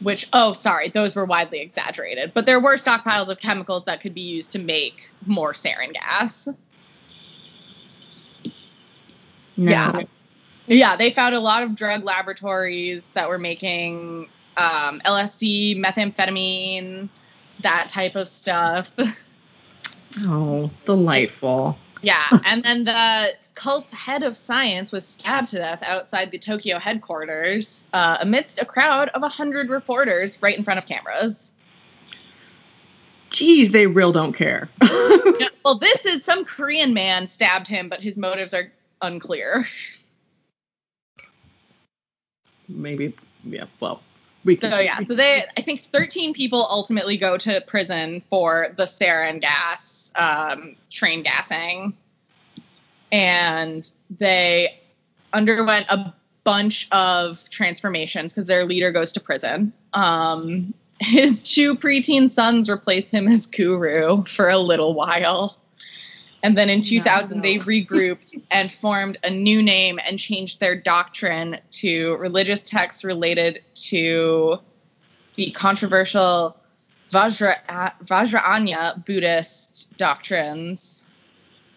Which, 0.00 0.28
oh, 0.32 0.52
sorry, 0.52 0.88
those 0.88 1.14
were 1.14 1.24
widely 1.24 1.60
exaggerated, 1.60 2.32
but 2.34 2.44
there 2.44 2.60
were 2.60 2.76
stockpiles 2.76 3.28
of 3.28 3.38
chemicals 3.38 3.84
that 3.84 4.00
could 4.02 4.12
be 4.12 4.20
used 4.20 4.52
to 4.52 4.58
make 4.58 5.08
more 5.24 5.52
sarin 5.52 5.94
gas. 5.94 6.48
No. 9.56 9.72
Yeah. 9.72 10.02
Yeah, 10.66 10.96
they 10.96 11.10
found 11.10 11.34
a 11.34 11.40
lot 11.40 11.62
of 11.62 11.74
drug 11.74 12.04
laboratories 12.04 13.10
that 13.10 13.28
were 13.28 13.38
making 13.38 14.28
um, 14.56 15.00
LSD, 15.04 15.78
methamphetamine, 15.78 17.08
that 17.60 17.88
type 17.88 18.14
of 18.16 18.28
stuff. 18.28 18.92
Oh, 20.26 20.70
delightful. 20.84 21.76
yeah, 22.00 22.28
and 22.44 22.62
then 22.62 22.84
the 22.84 23.34
cult's 23.56 23.90
head 23.90 24.22
of 24.22 24.36
science 24.36 24.92
was 24.92 25.04
stabbed 25.04 25.48
to 25.48 25.56
death 25.56 25.82
outside 25.82 26.30
the 26.30 26.38
Tokyo 26.38 26.78
headquarters 26.78 27.84
uh, 27.92 28.18
amidst 28.20 28.60
a 28.60 28.64
crowd 28.64 29.08
of 29.08 29.22
100 29.22 29.68
reporters 29.70 30.40
right 30.40 30.56
in 30.56 30.62
front 30.62 30.78
of 30.78 30.86
cameras. 30.86 31.52
Jeez, 33.30 33.72
they 33.72 33.88
real 33.88 34.12
don't 34.12 34.32
care. 34.34 34.68
Yeah, 35.40 35.48
well, 35.64 35.78
this 35.80 36.06
is 36.06 36.24
some 36.24 36.44
Korean 36.44 36.94
man 36.94 37.26
stabbed 37.26 37.66
him, 37.66 37.88
but 37.88 38.00
his 38.00 38.16
motives 38.16 38.54
are 38.54 38.70
unclear. 39.02 39.66
Maybe, 42.68 43.14
yeah. 43.44 43.64
Well, 43.80 44.02
we 44.44 44.56
can. 44.56 44.70
So 44.70 44.78
yeah, 44.78 44.98
so 45.04 45.14
they 45.14 45.44
I 45.56 45.60
think 45.60 45.80
13 45.80 46.34
people 46.34 46.66
ultimately 46.70 47.16
go 47.16 47.36
to 47.38 47.62
prison 47.66 48.22
for 48.30 48.68
the 48.76 48.84
sarin 48.84 49.40
gas 49.40 50.12
um, 50.16 50.76
train 50.90 51.22
gassing, 51.22 51.94
and 53.10 53.90
they 54.18 54.80
underwent 55.32 55.86
a 55.88 56.12
bunch 56.44 56.88
of 56.92 57.48
transformations 57.50 58.32
because 58.32 58.46
their 58.46 58.64
leader 58.64 58.92
goes 58.92 59.12
to 59.12 59.20
prison. 59.20 59.72
Um, 59.94 60.74
his 61.00 61.42
two 61.42 61.74
preteen 61.74 62.30
sons 62.30 62.70
replace 62.70 63.10
him 63.10 63.26
as 63.26 63.46
guru 63.46 64.24
for 64.24 64.48
a 64.48 64.58
little 64.58 64.94
while. 64.94 65.58
And 66.44 66.58
then 66.58 66.68
in 66.68 66.82
2000, 66.82 67.40
they 67.40 67.56
regrouped 67.56 68.38
and 68.50 68.70
formed 68.70 69.16
a 69.24 69.30
new 69.30 69.62
name 69.62 69.98
and 70.06 70.18
changed 70.18 70.60
their 70.60 70.78
doctrine 70.78 71.56
to 71.70 72.16
religious 72.16 72.62
texts 72.62 73.02
related 73.02 73.62
to 73.86 74.58
the 75.36 75.50
controversial 75.52 76.60
Vajra, 77.10 77.56
Vajrayana 78.04 79.06
Buddhist 79.06 79.96
doctrines 79.96 81.06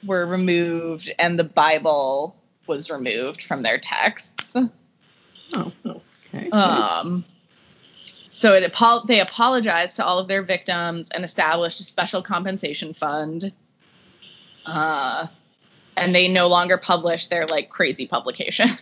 were 0.06 0.26
removed, 0.26 1.14
and 1.18 1.40
the 1.40 1.46
Bible 1.46 2.36
was 2.68 2.92
removed 2.92 3.44
from 3.44 3.64
their 3.64 3.78
texts. 3.78 4.58
Oh, 5.54 5.72
okay. 5.86 6.50
Um, 6.50 7.24
so 8.28 8.54
it 8.54 8.70
they 9.08 9.22
apologized 9.22 9.96
to 9.96 10.06
all 10.06 10.20
of 10.20 10.28
their 10.28 10.44
victims 10.44 11.10
and 11.12 11.24
established 11.24 11.80
a 11.80 11.84
special 11.84 12.22
compensation 12.22 12.94
fund. 12.94 13.54
Uh, 14.68 15.28
and 15.96 16.14
they 16.16 16.28
no 16.28 16.48
longer 16.48 16.78
publish 16.78 17.28
their 17.28 17.48
like 17.48 17.70
crazy 17.70 18.06
publication. 18.06 18.70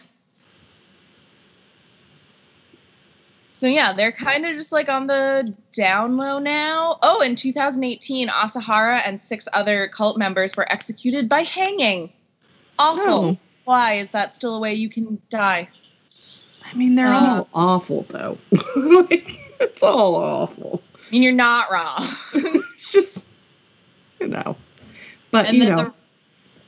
so 3.53 3.67
yeah, 3.67 3.93
they're 3.93 4.11
kind 4.11 4.45
of 4.45 4.55
just 4.55 4.71
like 4.71 4.89
on 4.89 5.07
the 5.07 5.53
down 5.71 6.17
low 6.17 6.39
now. 6.39 6.97
Oh, 7.01 7.21
in 7.21 7.35
2018, 7.35 8.27
Asahara 8.27 9.01
and 9.05 9.21
six 9.21 9.47
other 9.53 9.87
cult 9.87 10.17
members 10.17 10.57
were 10.57 10.69
executed 10.71 11.29
by 11.29 11.43
hanging. 11.43 12.11
Awful. 12.77 13.03
Oh. 13.07 13.37
Why 13.63 13.93
is 13.93 14.09
that 14.11 14.35
still 14.35 14.55
a 14.55 14.59
way 14.59 14.73
you 14.73 14.89
can 14.89 15.21
die? 15.29 15.69
I 16.63 16.73
mean, 16.75 16.95
they're 16.95 17.07
uh, 17.07 17.37
all 17.37 17.49
awful, 17.53 18.05
though. 18.09 18.37
like, 18.75 19.39
it's 19.59 19.83
all 19.83 20.15
awful. 20.15 20.81
I 20.95 21.11
mean, 21.11 21.23
you're 21.23 21.31
not 21.31 21.71
wrong. 21.71 22.07
It's 22.75 22.91
just, 22.91 23.25
you 24.19 24.27
know. 24.27 24.57
But, 25.35 25.47
And 25.47 25.57
you 25.57 25.65
know, 25.65 25.93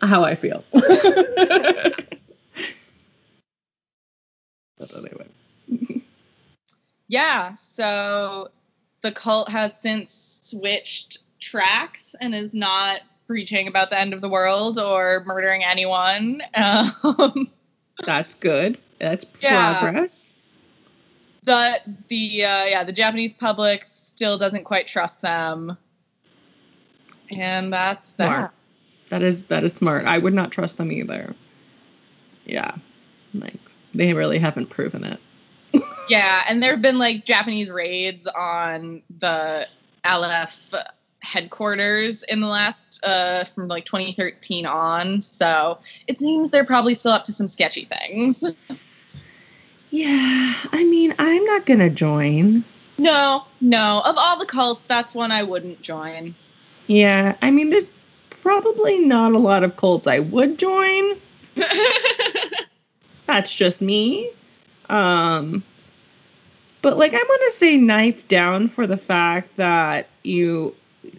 how 0.01 0.25
I 0.25 0.35
feel. 0.35 0.61
but 0.73 2.03
anyway. 4.93 5.27
Yeah, 7.07 7.55
so 7.55 8.49
the 9.03 9.13
cult 9.13 9.47
has 9.47 9.79
since 9.79 10.41
switched 10.43 11.19
tracks 11.39 12.13
and 12.19 12.35
is 12.35 12.53
not 12.53 13.03
preaching 13.25 13.69
about 13.69 13.89
the 13.89 13.97
end 13.97 14.13
of 14.13 14.19
the 14.19 14.27
world 14.27 14.77
or 14.77 15.23
murdering 15.25 15.63
anyone. 15.63 16.41
Um, 16.53 17.49
That's 18.05 18.35
good. 18.35 18.77
That's 18.99 19.25
Yeah. 19.41 19.79
progress. 19.79 20.33
the 21.45 21.79
the 22.09 22.43
uh, 22.43 22.65
yeah 22.65 22.83
the 22.83 22.91
Japanese 22.91 23.33
public 23.33 23.87
still 23.93 24.37
doesn't 24.37 24.65
quite 24.65 24.87
trust 24.87 25.21
them, 25.21 25.77
and 27.31 27.71
that's 27.71 28.11
that. 28.13 28.37
Smart. 28.39 28.51
That 29.09 29.23
is 29.23 29.45
that 29.45 29.63
is 29.63 29.73
smart. 29.73 30.05
I 30.05 30.17
would 30.17 30.33
not 30.33 30.51
trust 30.51 30.77
them 30.77 30.91
either. 30.91 31.33
Yeah. 32.45 32.75
Like 33.33 33.59
they 33.93 34.13
really 34.13 34.37
haven't 34.37 34.69
proven 34.69 35.03
it. 35.03 35.19
Yeah, 36.09 36.45
and 36.47 36.63
there 36.63 36.71
have 36.71 36.81
been 36.81 36.99
like 36.99 37.25
Japanese 37.25 37.69
raids 37.69 38.27
on 38.27 39.01
the 39.19 39.67
Aleph 40.05 40.73
headquarters 41.19 42.23
in 42.23 42.39
the 42.39 42.47
last 42.47 43.01
uh 43.03 43.43
from 43.43 43.67
like 43.67 43.83
2013 43.83 44.65
on. 44.65 45.21
So 45.21 45.79
it 46.07 46.17
seems 46.17 46.49
they're 46.49 46.63
probably 46.63 46.93
still 46.93 47.11
up 47.11 47.25
to 47.25 47.33
some 47.33 47.49
sketchy 47.49 47.85
things. 47.85 48.41
Yeah. 49.89 50.53
I 50.73 50.83
mean, 50.83 51.15
I'm 51.17 51.43
not 51.45 51.65
gonna 51.65 51.89
join. 51.89 52.63
No, 52.97 53.45
no. 53.61 54.01
Of 54.05 54.17
all 54.17 54.37
the 54.39 54.45
cults, 54.45 54.85
that's 54.85 55.13
one 55.13 55.31
I 55.31 55.43
wouldn't 55.43 55.81
join. 55.81 56.35
Yeah. 56.87 57.35
I 57.41 57.51
mean, 57.51 57.69
there's 57.69 57.87
probably 58.47 58.99
not 58.99 59.33
a 59.33 59.37
lot 59.37 59.61
of 59.61 59.75
cults 59.75 60.07
I 60.07 60.19
would 60.19 60.57
join. 60.57 61.17
That's 63.25 63.53
just 63.53 63.81
me. 63.81 64.31
Um 64.89 65.63
but 66.81 66.97
like 66.97 67.13
I'm 67.13 67.27
gonna 67.27 67.51
say 67.51 67.75
knife 67.75 68.25
down 68.29 68.69
for 68.69 68.87
the 68.87 68.95
fact 68.95 69.53
that 69.57 70.07
you 70.23 70.73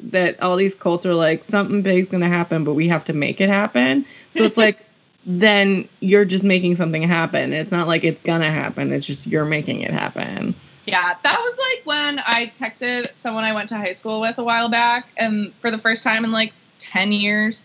that 0.05 0.43
all 0.43 0.57
these 0.57 0.75
cults 0.75 1.05
are 1.05 1.13
like 1.13 1.45
something 1.45 1.83
big's 1.83 2.09
gonna 2.09 2.31
happen, 2.31 2.65
but 2.65 2.73
we 2.73 2.89
have 2.89 3.05
to 3.05 3.13
make 3.13 3.43
it 3.43 3.51
happen. 3.51 4.07
So 4.31 4.45
it's 4.45 4.57
like 4.57 4.79
then 5.27 5.87
you're 6.01 6.25
just 6.25 6.45
making 6.45 6.77
something 6.77 7.03
happen. 7.03 7.53
It's 7.53 7.71
not 7.71 7.89
like 7.89 8.05
it's 8.05 8.23
gonna 8.23 8.51
happen. 8.51 8.91
It's 8.91 9.07
just 9.07 9.27
you're 9.27 9.45
making 9.45 9.83
it 9.83 9.91
happen. 9.91 10.55
Yeah, 10.87 11.15
that 11.23 11.39
was 11.39 11.59
like 11.59 11.85
when 11.85 12.21
I 12.21 12.47
texted 12.59 13.11
someone 13.17 13.45
I 13.45 13.53
went 13.53 13.69
to 13.69 13.77
high 13.77 13.93
school 13.93 14.23
with 14.23 14.39
a 14.39 14.45
while 14.45 14.71
back, 14.71 15.09
and 15.19 15.53
for 15.61 15.71
the 15.71 15.77
first 15.77 16.03
time 16.03 16.25
in 16.25 16.33
like 16.33 16.55
ten 16.89 17.13
years, 17.13 17.65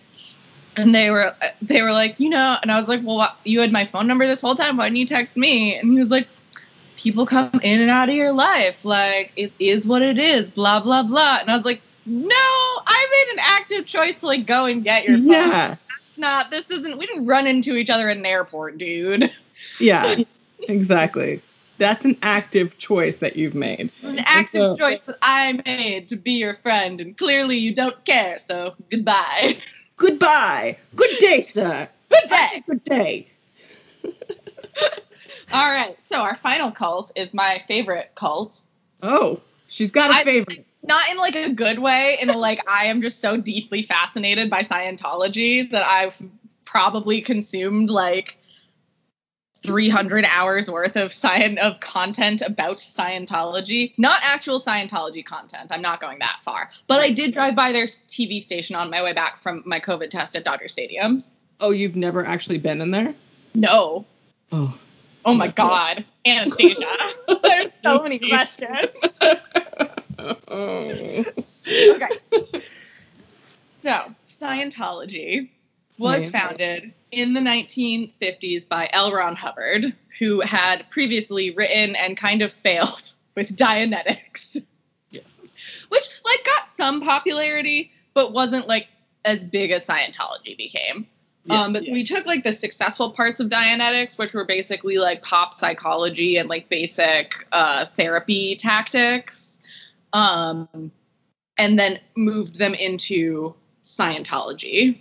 and 0.75 0.93
they 0.93 1.09
were 1.09 1.35
they 1.61 1.81
were 1.81 1.91
like, 1.91 2.19
you 2.19 2.29
know, 2.29 2.57
and 2.61 2.71
I 2.71 2.77
was 2.77 2.87
like, 2.87 3.01
well, 3.03 3.17
what, 3.17 3.37
you 3.43 3.61
had 3.61 3.71
my 3.71 3.85
phone 3.85 4.07
number 4.07 4.25
this 4.27 4.41
whole 4.41 4.55
time. 4.55 4.77
Why 4.77 4.85
didn't 4.85 4.97
you 4.97 5.05
text 5.05 5.37
me? 5.37 5.77
And 5.77 5.91
he 5.91 5.99
was 5.99 6.11
like, 6.11 6.27
people 6.97 7.25
come 7.25 7.59
in 7.63 7.81
and 7.81 7.89
out 7.89 8.09
of 8.09 8.15
your 8.15 8.33
life, 8.33 8.85
like 8.85 9.31
it 9.35 9.51
is 9.59 9.87
what 9.87 10.01
it 10.01 10.17
is, 10.17 10.49
blah 10.49 10.79
blah 10.79 11.03
blah. 11.03 11.39
And 11.41 11.49
I 11.49 11.55
was 11.55 11.65
like, 11.65 11.81
no, 12.05 12.35
I 12.35 13.07
made 13.11 13.33
an 13.33 13.39
active 13.41 13.85
choice 13.85 14.19
to 14.19 14.27
like 14.27 14.45
go 14.45 14.65
and 14.65 14.83
get 14.83 15.05
your 15.05 15.17
phone. 15.17 15.31
Yeah. 15.31 15.75
Not 16.17 16.51
this 16.51 16.69
isn't. 16.69 16.97
We 16.97 17.07
didn't 17.07 17.25
run 17.25 17.47
into 17.47 17.75
each 17.75 17.89
other 17.89 18.09
in 18.09 18.19
an 18.19 18.25
airport, 18.25 18.77
dude. 18.77 19.31
Yeah. 19.79 20.15
exactly. 20.67 21.41
That's 21.83 22.05
an 22.05 22.17
active 22.21 22.77
choice 22.77 23.17
that 23.17 23.35
you've 23.35 23.55
made. 23.55 23.91
an 24.03 24.19
active 24.19 24.49
so- 24.51 24.77
choice 24.77 25.01
that 25.05 25.17
I 25.21 25.61
made 25.65 26.07
to 26.07 26.15
be 26.15 26.31
your 26.31 26.55
friend, 26.63 27.01
and 27.01 27.17
clearly 27.17 27.57
you 27.57 27.75
don't 27.75 28.05
care, 28.05 28.39
so 28.39 28.73
goodbye. 28.89 29.57
Goodbye. 29.97 30.77
Good 30.95 31.17
day, 31.19 31.41
sir. 31.41 31.89
Good 32.09 32.29
day. 32.29 32.63
Good 32.65 32.83
day. 32.85 33.27
All 35.51 35.69
right, 35.69 35.97
so 36.01 36.21
our 36.21 36.35
final 36.35 36.71
cult 36.71 37.11
is 37.17 37.33
my 37.33 37.61
favorite 37.67 38.11
cult. 38.15 38.61
Oh, 39.01 39.41
she's 39.67 39.91
got 39.91 40.09
a 40.09 40.13
I- 40.13 40.23
favorite. 40.23 40.65
Not 40.85 41.09
in 41.09 41.17
like 41.17 41.35
a 41.35 41.49
good 41.49 41.79
way, 41.79 42.17
in 42.21 42.29
a 42.29 42.37
like 42.37 42.61
I 42.67 42.85
am 42.85 43.01
just 43.01 43.19
so 43.19 43.35
deeply 43.37 43.83
fascinated 43.83 44.49
by 44.49 44.61
Scientology 44.63 45.69
that 45.71 45.85
I've 45.85 46.21
probably 46.65 47.21
consumed 47.21 47.89
like 47.89 48.37
300 49.63 50.25
hours 50.25 50.69
worth 50.69 50.95
of 50.95 51.13
science 51.13 51.59
of 51.61 51.79
content 51.79 52.41
about 52.41 52.77
Scientology. 52.77 53.93
Not 53.97 54.21
actual 54.23 54.61
Scientology 54.61 55.25
content. 55.25 55.71
I'm 55.71 55.81
not 55.81 56.01
going 56.01 56.19
that 56.19 56.39
far. 56.43 56.69
But 56.87 56.99
I 56.99 57.09
did 57.09 57.33
drive 57.33 57.55
by 57.55 57.71
their 57.71 57.85
TV 57.85 58.41
station 58.41 58.75
on 58.75 58.89
my 58.89 59.01
way 59.01 59.13
back 59.13 59.41
from 59.41 59.63
my 59.65 59.79
COVID 59.79 60.09
test 60.09 60.35
at 60.35 60.43
Dodger 60.43 60.67
Stadium. 60.67 61.19
Oh, 61.59 61.71
you've 61.71 61.95
never 61.95 62.25
actually 62.25 62.57
been 62.57 62.81
in 62.81 62.91
there? 62.91 63.13
No. 63.55 64.05
Oh. 64.51 64.77
Oh 65.25 65.33
my 65.33 65.47
God. 65.47 66.03
Anastasia. 66.25 66.85
There's 67.43 67.71
so 67.81 68.03
many 68.03 68.19
questions. 68.19 68.89
Okay. 71.65 72.09
So, 73.81 74.15
Scientology 74.27 75.49
was 75.97 76.29
founded 76.29 76.93
in 77.13 77.33
the 77.33 77.39
1950s 77.39 78.67
by 78.67 78.89
L. 78.91 79.11
Ron 79.11 79.35
Hubbard, 79.35 79.93
who 80.19 80.41
had 80.41 80.89
previously 80.89 81.51
written 81.51 81.95
and 81.95 82.17
kind 82.17 82.41
of 82.41 82.51
failed 82.51 83.13
with 83.35 83.55
Dianetics, 83.55 84.63
Yes. 85.11 85.23
which 85.89 86.09
like 86.25 86.45
got 86.45 86.67
some 86.67 87.01
popularity, 87.01 87.91
but 88.13 88.33
wasn't 88.33 88.67
like 88.67 88.87
as 89.25 89.45
big 89.45 89.71
as 89.71 89.85
Scientology 89.85 90.57
became. 90.57 91.07
Yeah, 91.45 91.61
um, 91.61 91.73
but 91.73 91.85
yeah. 91.85 91.93
we 91.93 92.03
took 92.03 92.25
like 92.25 92.43
the 92.43 92.53
successful 92.53 93.11
parts 93.11 93.39
of 93.39 93.49
Dianetics, 93.49 94.17
which 94.17 94.33
were 94.33 94.45
basically 94.45 94.97
like 94.97 95.21
pop 95.23 95.53
psychology 95.53 96.37
and 96.37 96.47
like 96.47 96.69
basic 96.69 97.33
uh, 97.51 97.85
therapy 97.97 98.55
tactics, 98.55 99.59
um, 100.13 100.91
and 101.57 101.77
then 101.77 101.99
moved 102.15 102.59
them 102.59 102.73
into 102.73 103.53
Scientology, 103.83 104.97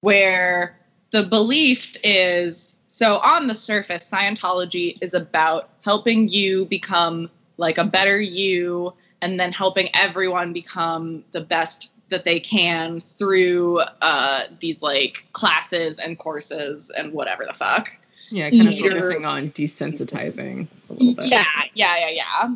where 0.00 0.75
the 1.10 1.22
belief 1.22 1.96
is 2.02 2.76
so 2.86 3.18
on 3.18 3.46
the 3.46 3.54
surface, 3.54 4.08
Scientology 4.10 4.96
is 5.02 5.12
about 5.12 5.68
helping 5.82 6.28
you 6.28 6.64
become 6.66 7.30
like 7.58 7.78
a 7.78 7.84
better 7.84 8.18
you 8.20 8.94
and 9.20 9.38
then 9.38 9.52
helping 9.52 9.88
everyone 9.94 10.52
become 10.52 11.24
the 11.32 11.40
best 11.40 11.92
that 12.08 12.24
they 12.24 12.38
can 12.38 13.00
through 13.00 13.80
uh, 14.00 14.44
these 14.60 14.82
like 14.82 15.24
classes 15.32 15.98
and 15.98 16.18
courses 16.18 16.90
and 16.96 17.12
whatever 17.12 17.44
the 17.44 17.52
fuck. 17.52 17.92
Yeah, 18.30 18.50
kind 18.50 18.68
of 18.68 18.78
focusing 18.78 19.24
on 19.24 19.50
desensitizing 19.50 20.68
a 20.88 20.92
little 20.92 21.14
bit. 21.14 21.26
Yeah, 21.26 21.44
yeah, 21.74 21.96
yeah, 21.98 22.08
yeah. 22.08 22.54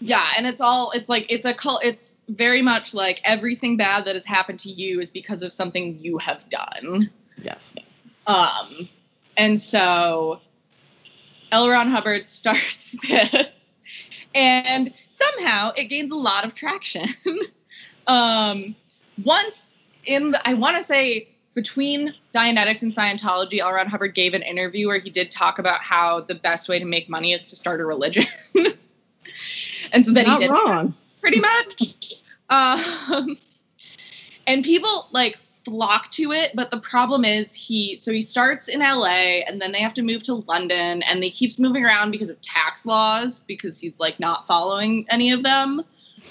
Yeah, 0.00 0.26
and 0.36 0.46
it's 0.46 0.60
all 0.60 0.90
it's 0.92 1.08
like 1.08 1.26
it's 1.28 1.44
a 1.44 1.52
cult 1.52 1.84
it's 1.84 2.18
very 2.28 2.62
much 2.62 2.94
like 2.94 3.20
everything 3.24 3.76
bad 3.76 4.04
that 4.04 4.14
has 4.14 4.24
happened 4.24 4.60
to 4.60 4.70
you 4.70 5.00
is 5.00 5.10
because 5.10 5.42
of 5.42 5.52
something 5.52 5.98
you 6.00 6.18
have 6.18 6.48
done. 6.48 7.10
Yes. 7.42 7.74
Um 8.26 8.88
and 9.36 9.60
so 9.60 10.40
L. 11.52 11.68
Ron 11.68 11.90
Hubbard 11.90 12.28
starts 12.28 12.96
this 13.08 13.46
and 14.34 14.92
somehow 15.12 15.72
it 15.76 15.84
gains 15.84 16.12
a 16.12 16.16
lot 16.16 16.44
of 16.44 16.54
traction. 16.54 17.08
um 18.06 18.74
once 19.24 19.76
in 20.04 20.32
the 20.32 20.48
I 20.48 20.54
want 20.54 20.76
to 20.76 20.82
say 20.82 21.28
between 21.58 22.14
Dianetics 22.32 22.82
and 22.82 22.94
Scientology, 22.94 23.58
L. 23.58 23.72
Ron 23.72 23.88
Hubbard 23.88 24.14
gave 24.14 24.32
an 24.32 24.42
interview 24.42 24.86
where 24.86 25.00
he 25.00 25.10
did 25.10 25.28
talk 25.28 25.58
about 25.58 25.80
how 25.82 26.20
the 26.20 26.36
best 26.36 26.68
way 26.68 26.78
to 26.78 26.84
make 26.84 27.08
money 27.08 27.32
is 27.32 27.48
to 27.48 27.56
start 27.56 27.80
a 27.80 27.84
religion. 27.84 28.26
and 29.92 30.06
so 30.06 30.12
then 30.12 30.26
Not 30.26 30.40
he 30.40 30.46
did 30.46 30.52
wrong. 30.52 30.94
pretty 31.20 31.40
much. 31.40 32.14
Um, 32.48 33.36
and 34.46 34.64
people 34.64 35.08
like 35.10 35.40
flock 35.64 36.10
to 36.12 36.32
it, 36.32 36.52
but 36.54 36.70
the 36.70 36.78
problem 36.78 37.24
is 37.24 37.54
he 37.54 37.96
so 37.96 38.12
he 38.12 38.22
starts 38.22 38.68
in 38.68 38.80
LA 38.80 39.40
and 39.46 39.60
then 39.60 39.72
they 39.72 39.80
have 39.80 39.94
to 39.94 40.02
move 40.02 40.22
to 40.24 40.34
London 40.34 41.02
and 41.02 41.22
they 41.22 41.30
keeps 41.30 41.58
moving 41.58 41.84
around 41.84 42.10
because 42.10 42.30
of 42.30 42.40
tax 42.40 42.86
laws 42.86 43.40
because 43.40 43.80
he's 43.80 43.92
like 43.98 44.18
not 44.20 44.46
following 44.46 45.06
any 45.10 45.32
of 45.32 45.42
them. 45.42 45.82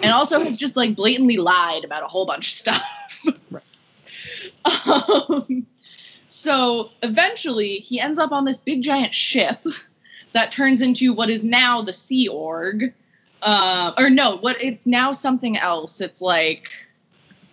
And 0.04 0.12
also 0.12 0.44
has 0.44 0.58
just 0.58 0.76
like 0.76 0.96
blatantly 0.96 1.38
lied 1.38 1.84
about 1.84 2.04
a 2.04 2.08
whole 2.08 2.26
bunch 2.26 2.48
of 2.48 2.54
stuff. 2.54 3.26
Right. 3.52 3.64
Um, 4.66 5.66
so 6.28 6.90
eventually 7.02 7.76
he 7.76 8.00
ends 8.00 8.20
up 8.20 8.32
on 8.32 8.44
this 8.44 8.58
big 8.58 8.82
giant 8.82 9.14
ship 9.14 9.66
that 10.34 10.52
turns 10.52 10.82
into 10.82 11.14
what 11.14 11.30
is 11.30 11.44
now 11.44 11.82
the 11.82 11.94
Sea 11.94 12.28
Org 12.28 12.94
uh, 13.42 13.94
or 13.98 14.10
no, 14.10 14.38
what 14.38 14.62
it's 14.62 14.86
now 14.86 15.12
something 15.12 15.58
else. 15.58 16.02
It's 16.02 16.22
like 16.22 16.70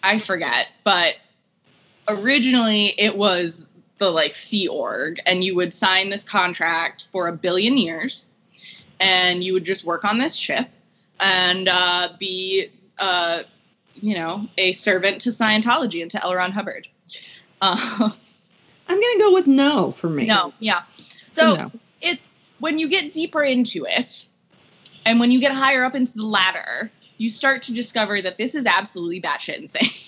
I 0.03 0.19
forget, 0.19 0.69
but 0.83 1.15
originally 2.09 2.95
it 2.99 3.17
was 3.17 3.67
the 3.99 4.11
like 4.11 4.35
Sea 4.35 4.69
Org, 4.69 5.21
and 5.27 5.45
you 5.45 5.55
would 5.57 5.73
sign 5.73 6.11
this 6.11 6.25
contract 6.25 7.07
for 7.13 7.29
a 7.29 7.33
billion 7.33 7.77
years, 7.79 8.27
and 9.01 9.43
you 9.45 9.53
would 9.55 9.65
just 9.65 9.85
work 9.85 10.05
on 10.05 10.19
this 10.19 10.35
ship 10.35 10.69
and 11.21 11.69
uh, 11.69 12.09
be, 12.19 12.69
uh, 12.99 13.43
you 13.95 14.15
know, 14.17 14.47
a 14.59 14.73
servant 14.73 15.21
to 15.23 15.31
Scientology 15.31 16.03
and 16.03 16.11
to 16.11 16.23
L. 16.25 16.35
Ron 16.35 16.51
Hubbard. 16.53 16.89
Uh, 17.61 18.11
I'm 18.89 19.01
gonna 19.01 19.19
go 19.19 19.33
with 19.33 19.47
no 19.47 19.91
for 19.93 20.11
me. 20.11 20.27
no, 20.27 20.53
yeah. 20.59 20.83
So 21.33 21.55
No. 21.55 21.71
it's 22.03 22.31
when 22.59 22.79
you 22.79 22.89
get 22.89 23.13
deeper 23.13 23.43
into 23.43 23.87
it 23.89 24.27
and 25.07 25.19
when 25.21 25.31
you 25.31 25.41
get 25.41 25.53
higher 25.53 25.85
up 25.85 25.95
into 25.95 26.13
the 26.15 26.23
ladder, 26.25 26.91
you 27.19 27.31
start 27.31 27.63
to 27.63 27.73
discover 27.73 28.21
that 28.21 28.37
this 28.39 28.55
is 28.55 28.67
absolutely 28.67 29.23
batshit 29.23 29.57
insane. 29.59 29.89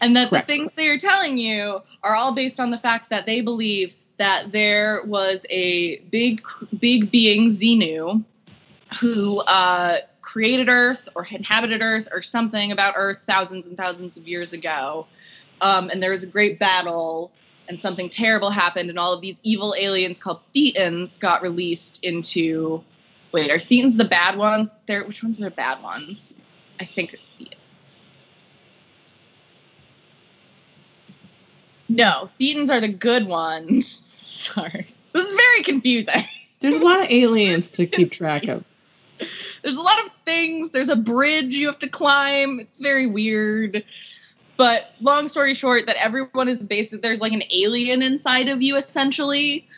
and 0.00 0.16
that 0.16 0.30
Correct. 0.30 0.48
the 0.48 0.54
things 0.54 0.72
they 0.76 0.88
are 0.88 0.98
telling 0.98 1.38
you 1.38 1.80
are 2.02 2.14
all 2.14 2.32
based 2.32 2.60
on 2.60 2.70
the 2.70 2.78
fact 2.78 3.10
that 3.10 3.26
they 3.26 3.40
believe 3.40 3.94
that 4.16 4.52
there 4.52 5.02
was 5.06 5.44
a 5.50 5.98
big 6.10 6.42
big 6.78 7.10
being 7.10 7.50
Xenu 7.50 8.22
who 9.00 9.40
uh, 9.46 9.96
created 10.22 10.68
Earth 10.68 11.08
or 11.14 11.26
inhabited 11.30 11.82
Earth 11.82 12.08
or 12.12 12.22
something 12.22 12.72
about 12.72 12.94
Earth 12.96 13.22
thousands 13.26 13.66
and 13.66 13.76
thousands 13.76 14.16
of 14.16 14.26
years 14.26 14.52
ago. 14.52 15.06
Um, 15.60 15.90
and 15.90 16.02
there 16.02 16.10
was 16.10 16.22
a 16.22 16.26
great 16.26 16.58
battle, 16.58 17.30
and 17.68 17.80
something 17.80 18.08
terrible 18.10 18.50
happened, 18.50 18.90
and 18.90 18.98
all 18.98 19.12
of 19.12 19.20
these 19.20 19.40
evil 19.42 19.74
aliens 19.78 20.18
called 20.18 20.40
Thetans 20.54 21.18
got 21.18 21.42
released 21.42 22.04
into. 22.04 22.82
Wait, 23.32 23.50
are 23.50 23.58
Thetans 23.58 23.96
the 23.96 24.04
bad 24.04 24.36
ones? 24.36 24.68
They're, 24.86 25.04
which 25.04 25.22
ones 25.22 25.40
are 25.40 25.44
the 25.44 25.50
bad 25.50 25.82
ones? 25.82 26.38
I 26.78 26.84
think 26.84 27.14
it's 27.14 27.32
Thetans. 27.34 27.54
No, 31.88 32.30
Thetans 32.40 32.70
are 32.70 32.80
the 32.80 32.88
good 32.88 33.26
ones. 33.26 33.86
Sorry. 34.04 34.86
This 35.12 35.26
is 35.26 35.34
very 35.34 35.62
confusing. 35.62 36.26
There's 36.60 36.76
a 36.76 36.84
lot 36.84 37.00
of 37.00 37.10
aliens 37.10 37.70
to 37.72 37.86
keep 37.86 38.10
track 38.10 38.48
of. 38.48 38.64
There's 39.62 39.76
a 39.76 39.82
lot 39.82 40.04
of 40.04 40.12
things. 40.24 40.70
There's 40.70 40.88
a 40.88 40.96
bridge 40.96 41.54
you 41.54 41.66
have 41.66 41.78
to 41.80 41.88
climb. 41.88 42.60
It's 42.60 42.78
very 42.78 43.06
weird. 43.06 43.84
But 44.56 44.92
long 45.00 45.28
story 45.28 45.54
short, 45.54 45.86
that 45.86 45.96
everyone 45.96 46.48
is 46.48 46.60
based. 46.60 47.00
There's 47.00 47.20
like 47.20 47.32
an 47.32 47.42
alien 47.50 48.02
inside 48.02 48.48
of 48.48 48.62
you 48.62 48.76
essentially, 48.76 49.68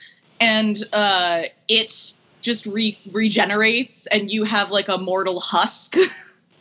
and 0.41 0.83
uh, 0.93 1.45
it 1.69 2.15
just 2.41 2.67
re- 2.67 2.99
regenerates, 3.13 4.07
and 4.09 4.31
you 4.31 4.45
have 4.45 4.71
like 4.71 4.89
a 4.89 4.99
mortal 4.99 5.41
husk 5.41 5.97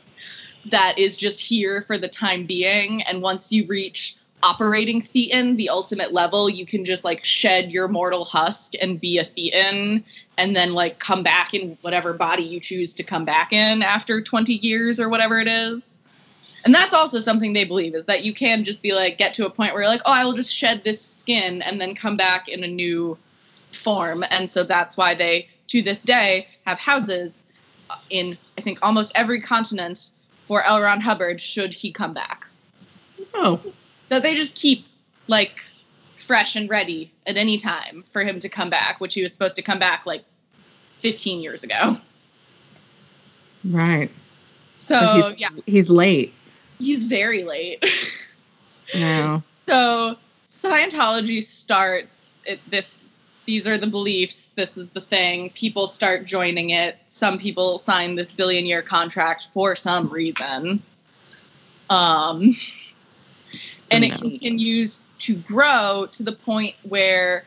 that 0.72 0.98
is 0.98 1.18
just 1.18 1.40
here 1.40 1.84
for 1.88 1.98
the 1.98 2.08
time 2.08 2.46
being. 2.46 3.04
And 3.04 3.22
once 3.22 3.52
you 3.52 3.66
reach 3.68 4.18
operating 4.46 5.02
Thetan, 5.02 5.58
the 5.58 5.70
ultimate 5.70 6.14
level, 6.14 6.50
you 6.50 6.68
can 6.68 6.86
just 6.86 7.04
like 7.04 7.26
shed 7.26 7.72
your 7.72 7.88
mortal 7.88 8.24
husk 8.24 8.74
and 8.80 9.02
be 9.02 9.18
a 9.18 9.26
Thetan 9.26 10.04
and 10.38 10.56
then 10.56 10.74
like 10.74 11.00
come 11.00 11.24
back 11.24 11.56
in 11.56 11.76
whatever 11.82 12.14
body 12.14 12.44
you 12.44 12.60
choose 12.60 12.94
to 12.94 13.04
come 13.04 13.26
back 13.26 13.52
in 13.52 13.82
after 13.82 14.22
20 14.22 14.54
years 14.54 15.00
or 15.00 15.10
whatever 15.10 15.40
it 15.40 15.48
is. 15.48 15.98
And 16.64 16.74
that's 16.74 16.94
also 16.94 17.20
something 17.20 17.54
they 17.54 17.64
believe 17.64 17.96
is 17.96 18.06
that 18.06 18.24
you 18.24 18.34
can 18.34 18.64
just 18.64 18.84
be 18.84 18.94
like 18.94 19.18
get 19.18 19.34
to 19.36 19.48
a 19.48 19.50
point 19.50 19.74
where 19.74 19.82
you're 19.82 19.92
like, 19.92 20.02
oh, 20.06 20.14
I 20.14 20.24
will 20.24 20.34
just 20.34 20.54
shed 20.54 20.84
this 20.84 21.02
skin 21.02 21.64
and 21.64 21.82
then 21.82 21.96
come 21.96 22.16
back 22.16 22.48
in 22.48 22.64
a 22.64 22.68
new 22.68 23.18
form. 23.72 24.24
And 24.30 24.50
so 24.50 24.64
that's 24.64 24.96
why 24.96 25.16
they 25.16 25.48
to 25.68 25.82
this 25.82 26.04
day 26.04 26.48
have 26.68 26.78
houses 26.78 27.44
uh, 27.90 27.96
in 28.12 28.38
I 28.60 28.62
think 28.62 28.78
almost 28.84 29.12
every 29.16 29.42
continent 29.42 30.12
for 30.46 30.64
L. 30.64 30.82
Ron 30.82 31.02
Hubbard 31.02 31.42
should 31.42 31.74
he 31.74 31.92
come 31.92 32.14
back. 32.14 32.46
Oh, 33.34 33.60
That 34.10 34.24
they 34.24 34.36
just 34.36 34.56
keep 34.56 34.86
like 35.28 35.60
fresh 36.18 36.56
and 36.56 36.70
ready 36.70 37.12
at 37.28 37.38
any 37.38 37.58
time 37.58 38.04
for 38.10 38.24
him 38.24 38.40
to 38.40 38.50
come 38.50 38.70
back, 38.70 39.00
which 39.00 39.14
he 39.14 39.24
was 39.24 39.34
supposed 39.34 39.56
to 39.56 39.62
come 39.62 39.80
back 39.80 40.06
like 40.06 40.24
15 41.00 41.42
years 41.42 41.64
ago. 41.64 41.98
right. 43.64 44.12
So 44.78 45.30
he's, 45.30 45.40
yeah, 45.40 45.50
he's 45.66 45.90
late 45.90 46.34
he's 46.80 47.06
very 47.06 47.44
late. 47.44 47.84
now. 48.94 49.44
so 49.68 50.18
Scientology 50.46 51.44
starts 51.44 52.42
it, 52.46 52.60
this. 52.70 53.02
These 53.46 53.68
are 53.68 53.78
the 53.78 53.88
beliefs. 53.88 54.50
This 54.56 54.76
is 54.76 54.90
the 54.94 55.02
thing. 55.02 55.52
People 55.52 55.88
start 55.88 56.26
joining 56.26 56.72
it. 56.72 56.98
Some 57.10 57.38
people 57.38 57.78
sign 57.78 58.16
this 58.16 58.32
billion 58.32 58.66
year 58.66 58.82
contract 58.82 59.50
for 59.54 59.76
some 59.76 60.10
reason. 60.10 60.82
Um, 61.92 62.58
and 63.92 64.04
it 64.04 64.18
continues 64.20 65.04
to 65.20 65.36
grow 65.36 66.08
to 66.12 66.24
the 66.24 66.34
point 66.34 66.76
where 66.84 67.46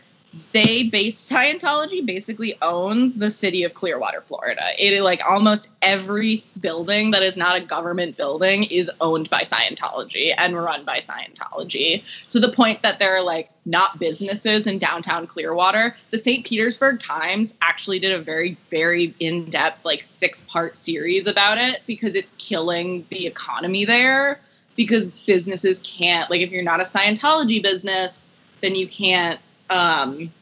they 0.52 0.88
base 0.88 1.16
Scientology 1.16 2.04
basically 2.04 2.54
owns 2.60 3.14
the 3.14 3.30
city 3.30 3.64
of 3.64 3.74
Clearwater, 3.74 4.20
Florida. 4.20 4.62
It 4.78 5.02
like 5.02 5.22
almost 5.26 5.70
every 5.80 6.44
building 6.60 7.10
that 7.12 7.22
is 7.22 7.36
not 7.36 7.56
a 7.56 7.60
government 7.60 8.16
building 8.16 8.64
is 8.64 8.90
owned 9.00 9.30
by 9.30 9.42
Scientology 9.42 10.34
and 10.36 10.56
run 10.56 10.84
by 10.84 10.98
Scientology 10.98 12.02
to 12.28 12.40
the 12.40 12.52
point 12.52 12.82
that 12.82 12.98
there 12.98 13.16
are 13.16 13.22
like 13.22 13.50
not 13.64 13.98
businesses 13.98 14.66
in 14.66 14.78
downtown 14.78 15.26
Clearwater. 15.26 15.96
The 16.10 16.18
St. 16.18 16.44
Petersburg 16.44 17.00
Times 17.00 17.54
actually 17.62 17.98
did 17.98 18.12
a 18.12 18.22
very 18.22 18.56
very 18.70 19.14
in-depth 19.20 19.84
like 19.84 20.02
six-part 20.02 20.76
series 20.76 21.26
about 21.26 21.58
it 21.58 21.82
because 21.86 22.14
it's 22.14 22.32
killing 22.38 23.06
the 23.08 23.26
economy 23.26 23.84
there 23.84 24.40
because 24.78 25.10
businesses 25.26 25.80
can't 25.80 26.30
like 26.30 26.40
if 26.40 26.50
you're 26.50 26.62
not 26.62 26.80
a 26.80 26.84
Scientology 26.84 27.60
business, 27.60 28.30
then 28.62 28.76
you 28.76 28.86
can't 28.86 29.40
um, 29.70 30.32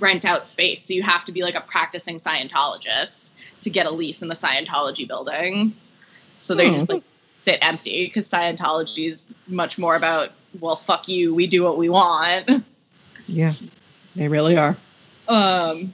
rent 0.00 0.24
out 0.24 0.44
space. 0.44 0.84
So 0.84 0.94
you 0.94 1.04
have 1.04 1.24
to 1.26 1.32
be 1.32 1.42
like 1.42 1.54
a 1.54 1.60
practicing 1.60 2.16
Scientologist 2.16 3.30
to 3.62 3.70
get 3.70 3.86
a 3.86 3.90
lease 3.90 4.20
in 4.20 4.28
the 4.28 4.34
Scientology 4.34 5.06
buildings. 5.06 5.92
So 6.38 6.56
they 6.56 6.66
Hmm. 6.66 6.72
just 6.72 6.88
like 6.90 7.04
sit 7.34 7.60
empty 7.62 8.06
because 8.06 8.28
Scientology 8.28 9.08
is 9.08 9.24
much 9.46 9.78
more 9.78 9.94
about 9.94 10.32
well, 10.58 10.74
fuck 10.74 11.06
you, 11.06 11.32
we 11.32 11.46
do 11.46 11.62
what 11.62 11.78
we 11.78 11.88
want. 11.88 12.50
Yeah, 13.28 13.54
they 14.16 14.26
really 14.26 14.56
are. 14.56 14.76
Um, 15.28 15.92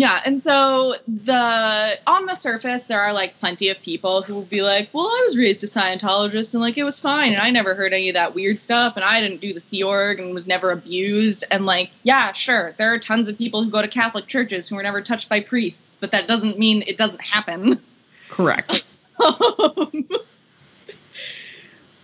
yeah, 0.00 0.20
and 0.24 0.40
so 0.42 0.94
the 1.08 1.98
on 2.06 2.26
the 2.26 2.34
surface 2.36 2.84
there 2.84 3.00
are 3.00 3.12
like 3.12 3.38
plenty 3.40 3.68
of 3.68 3.80
people 3.82 4.22
who 4.22 4.32
will 4.34 4.44
be 4.44 4.62
like, 4.62 4.88
"Well, 4.92 5.06
I 5.06 5.24
was 5.26 5.36
raised 5.36 5.64
a 5.64 5.66
Scientologist 5.66 6.54
and 6.54 6.60
like 6.60 6.78
it 6.78 6.84
was 6.84 7.00
fine, 7.00 7.32
and 7.32 7.40
I 7.40 7.50
never 7.50 7.74
heard 7.74 7.92
any 7.92 8.08
of 8.08 8.14
that 8.14 8.32
weird 8.34 8.60
stuff, 8.60 8.94
and 8.96 9.04
I 9.04 9.20
didn't 9.20 9.40
do 9.40 9.52
the 9.52 9.58
Sea 9.58 9.82
Org 9.82 10.20
and 10.20 10.32
was 10.32 10.46
never 10.46 10.70
abused." 10.70 11.44
And 11.50 11.66
like, 11.66 11.90
yeah, 12.04 12.30
sure, 12.32 12.74
there 12.78 12.92
are 12.92 12.98
tons 12.98 13.28
of 13.28 13.36
people 13.36 13.64
who 13.64 13.70
go 13.70 13.82
to 13.82 13.88
Catholic 13.88 14.28
churches 14.28 14.68
who 14.68 14.76
were 14.76 14.84
never 14.84 15.02
touched 15.02 15.28
by 15.28 15.40
priests, 15.40 15.96
but 15.98 16.12
that 16.12 16.28
doesn't 16.28 16.60
mean 16.60 16.84
it 16.86 16.96
doesn't 16.96 17.22
happen. 17.22 17.80
Correct. 18.28 18.84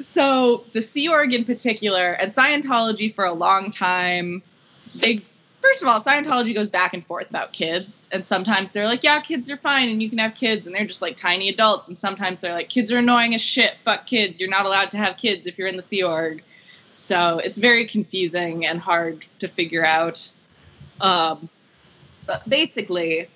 so 0.01 0.64
the 0.72 0.82
Sea 0.82 1.09
Org 1.09 1.32
in 1.32 1.45
particular, 1.45 2.12
and 2.12 2.34
Scientology 2.34 3.14
for 3.14 3.24
a 3.24 3.32
long 3.32 3.70
time, 3.70 4.42
they 4.97 5.22
first 5.64 5.82
of 5.82 5.88
all, 5.88 6.00
Scientology 6.00 6.54
goes 6.54 6.68
back 6.68 6.92
and 6.94 7.04
forth 7.06 7.30
about 7.30 7.52
kids, 7.52 8.08
and 8.12 8.26
sometimes 8.26 8.70
they're 8.70 8.86
like, 8.86 9.02
"Yeah, 9.02 9.20
kids 9.20 9.50
are 9.50 9.56
fine, 9.56 9.88
and 9.88 10.02
you 10.02 10.10
can 10.10 10.18
have 10.18 10.34
kids," 10.34 10.66
and 10.66 10.74
they're 10.74 10.86
just 10.86 11.02
like 11.02 11.16
tiny 11.16 11.48
adults, 11.48 11.88
and 11.88 11.96
sometimes 11.96 12.40
they're 12.40 12.54
like, 12.54 12.68
"Kids 12.68 12.92
are 12.92 12.98
annoying 12.98 13.34
as 13.34 13.40
shit. 13.40 13.76
Fuck 13.84 14.06
kids. 14.06 14.40
You're 14.40 14.50
not 14.50 14.66
allowed 14.66 14.90
to 14.92 14.98
have 14.98 15.16
kids 15.16 15.46
if 15.46 15.58
you're 15.58 15.68
in 15.68 15.76
the 15.76 15.82
Sea 15.82 16.02
Org." 16.02 16.42
So 16.92 17.38
it's 17.38 17.58
very 17.58 17.86
confusing 17.86 18.66
and 18.66 18.78
hard 18.78 19.26
to 19.40 19.48
figure 19.48 19.84
out. 19.84 20.30
Um, 21.00 21.48
but 22.26 22.48
basically, 22.48 23.28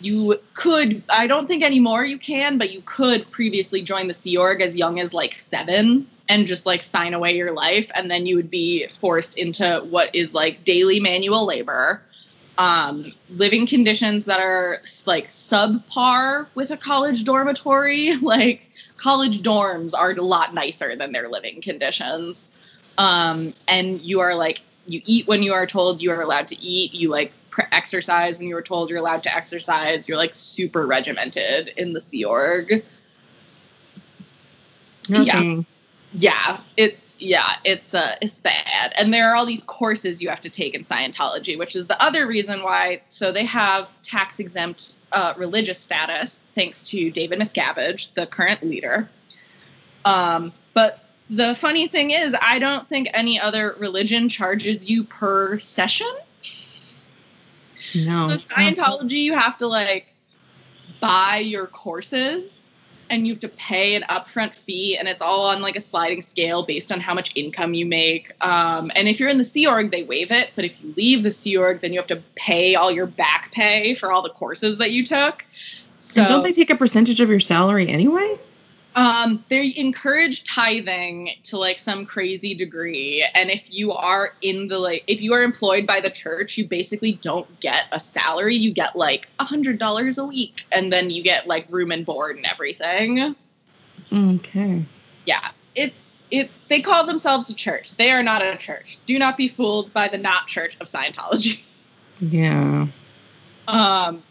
you 0.00 0.38
could 0.54 1.02
i 1.08 1.26
don't 1.26 1.48
think 1.48 1.60
anymore 1.62 2.04
you 2.04 2.18
can 2.18 2.56
but 2.56 2.70
you 2.70 2.80
could 2.84 3.28
previously 3.32 3.82
join 3.82 4.06
the 4.06 4.14
sea 4.14 4.36
org 4.36 4.62
as 4.62 4.76
young 4.76 5.00
as 5.00 5.12
like 5.12 5.34
seven 5.34 6.06
and 6.28 6.46
just 6.46 6.66
like 6.66 6.82
sign 6.82 7.14
away 7.14 7.34
your 7.34 7.52
life 7.52 7.90
and 7.94 8.10
then 8.10 8.26
you 8.26 8.36
would 8.36 8.50
be 8.50 8.86
forced 8.88 9.38
into 9.38 9.84
what 9.88 10.14
is 10.14 10.34
like 10.34 10.64
daily 10.64 11.00
manual 11.00 11.46
labor 11.46 12.02
um, 12.58 13.12
living 13.30 13.66
conditions 13.66 14.24
that 14.24 14.40
are 14.40 14.80
like 15.06 15.28
subpar 15.28 16.48
with 16.54 16.70
a 16.70 16.76
college 16.76 17.24
dormitory. 17.24 18.16
Like 18.28 18.62
college 18.96 19.42
dorms 19.42 19.94
are 19.96 20.10
a 20.10 20.22
lot 20.22 20.52
nicer 20.52 20.94
than 20.96 21.12
their 21.12 21.28
living 21.28 21.62
conditions. 21.62 22.48
Um, 22.98 23.54
and 23.68 24.00
you 24.02 24.20
are 24.20 24.34
like 24.34 24.60
you 24.86 25.00
eat 25.06 25.26
when 25.28 25.42
you 25.42 25.54
are 25.54 25.66
told 25.66 26.02
you 26.02 26.10
are 26.10 26.20
allowed 26.20 26.48
to 26.48 26.60
eat. 26.60 26.94
You 26.94 27.10
like 27.10 27.32
exercise 27.72 28.38
when 28.38 28.48
you 28.48 28.54
were 28.54 28.62
told 28.62 28.90
you're 28.90 28.98
allowed 28.98 29.22
to 29.22 29.34
exercise. 29.34 30.08
You're 30.08 30.18
like 30.18 30.34
super 30.34 30.86
regimented 30.86 31.68
in 31.76 31.92
the 31.92 32.00
sea 32.00 32.24
org. 32.24 32.84
No 35.08 35.24
Yeah. 35.24 35.40
thanks. 35.40 35.77
Yeah 36.12 36.60
it's 36.76 37.16
yeah 37.18 37.56
it's 37.64 37.94
uh 37.94 38.16
it's 38.22 38.38
bad. 38.40 38.92
And 38.96 39.12
there 39.12 39.30
are 39.30 39.36
all 39.36 39.44
these 39.44 39.62
courses 39.64 40.22
you 40.22 40.28
have 40.28 40.40
to 40.40 40.50
take 40.50 40.74
in 40.74 40.84
scientology 40.84 41.58
which 41.58 41.76
is 41.76 41.86
the 41.86 42.02
other 42.02 42.26
reason 42.26 42.62
why 42.62 43.02
so 43.08 43.30
they 43.30 43.44
have 43.44 43.90
tax 44.02 44.38
exempt 44.38 44.94
uh, 45.12 45.32
religious 45.36 45.78
status 45.78 46.42
thanks 46.54 46.82
to 46.82 47.10
david 47.10 47.38
miscavige 47.38 48.12
the 48.14 48.26
current 48.26 48.62
leader. 48.62 49.08
Um, 50.04 50.52
but 50.74 51.04
the 51.30 51.54
funny 51.54 51.88
thing 51.88 52.10
is 52.10 52.34
i 52.40 52.58
don't 52.58 52.88
think 52.88 53.08
any 53.12 53.38
other 53.38 53.76
religion 53.78 54.28
charges 54.28 54.88
you 54.88 55.04
per 55.04 55.58
session. 55.58 56.10
No. 57.94 58.28
so 58.28 58.36
Scientology, 58.38 59.22
you 59.22 59.34
have 59.34 59.58
to 59.58 59.66
like 59.66 60.06
buy 61.00 61.38
your 61.38 61.66
courses 61.66 62.57
and 63.10 63.26
you 63.26 63.32
have 63.32 63.40
to 63.40 63.48
pay 63.48 63.94
an 63.94 64.02
upfront 64.08 64.54
fee 64.54 64.96
and 64.96 65.08
it's 65.08 65.22
all 65.22 65.46
on 65.46 65.62
like 65.62 65.76
a 65.76 65.80
sliding 65.80 66.22
scale 66.22 66.62
based 66.62 66.92
on 66.92 67.00
how 67.00 67.14
much 67.14 67.32
income 67.34 67.74
you 67.74 67.86
make. 67.86 68.32
Um, 68.44 68.90
and 68.94 69.08
if 69.08 69.18
you're 69.18 69.28
in 69.28 69.38
the 69.38 69.44
Sea 69.44 69.66
Org, 69.66 69.90
they 69.90 70.02
waive 70.02 70.30
it. 70.30 70.50
But 70.54 70.64
if 70.64 70.72
you 70.82 70.94
leave 70.96 71.22
the 71.22 71.32
Sea 71.32 71.56
Org, 71.56 71.80
then 71.80 71.92
you 71.92 71.98
have 71.98 72.08
to 72.08 72.22
pay 72.34 72.74
all 72.74 72.90
your 72.90 73.06
back 73.06 73.52
pay 73.52 73.94
for 73.94 74.12
all 74.12 74.22
the 74.22 74.30
courses 74.30 74.78
that 74.78 74.92
you 74.92 75.04
took. 75.04 75.44
So 75.98 76.20
And 76.20 76.28
don't 76.28 76.42
they 76.42 76.52
take 76.52 76.70
a 76.70 76.76
percentage 76.76 77.20
of 77.20 77.28
your 77.28 77.40
salary 77.40 77.88
anyway? 77.88 78.38
Um, 78.96 79.44
they 79.48 79.74
encourage 79.76 80.44
tithing 80.44 81.30
to 81.44 81.56
like 81.56 81.78
some 81.78 82.04
crazy 82.04 82.54
degree, 82.54 83.24
and 83.34 83.50
if 83.50 83.72
you 83.72 83.92
are 83.92 84.32
in 84.40 84.68
the 84.68 84.78
like, 84.78 85.04
if 85.06 85.20
you 85.20 85.34
are 85.34 85.42
employed 85.42 85.86
by 85.86 86.00
the 86.00 86.10
church, 86.10 86.58
you 86.58 86.66
basically 86.66 87.12
don't 87.12 87.60
get 87.60 87.84
a 87.92 88.00
salary. 88.00 88.56
You 88.56 88.72
get 88.72 88.96
like 88.96 89.28
a 89.38 89.44
hundred 89.44 89.78
dollars 89.78 90.18
a 90.18 90.24
week, 90.24 90.66
and 90.72 90.92
then 90.92 91.10
you 91.10 91.22
get 91.22 91.46
like 91.46 91.66
room 91.70 91.92
and 91.92 92.04
board 92.04 92.36
and 92.36 92.46
everything. 92.46 93.36
Okay. 94.12 94.84
Yeah, 95.26 95.50
it's 95.74 96.06
it's. 96.30 96.58
They 96.68 96.80
call 96.80 97.06
themselves 97.06 97.48
a 97.50 97.54
church. 97.54 97.96
They 97.96 98.10
are 98.10 98.22
not 98.22 98.42
a 98.42 98.56
church. 98.56 98.98
Do 99.06 99.18
not 99.18 99.36
be 99.36 99.48
fooled 99.48 99.92
by 99.92 100.08
the 100.08 100.18
not 100.18 100.48
church 100.48 100.76
of 100.80 100.88
Scientology. 100.88 101.60
Yeah. 102.20 102.88
Um, 103.68 104.22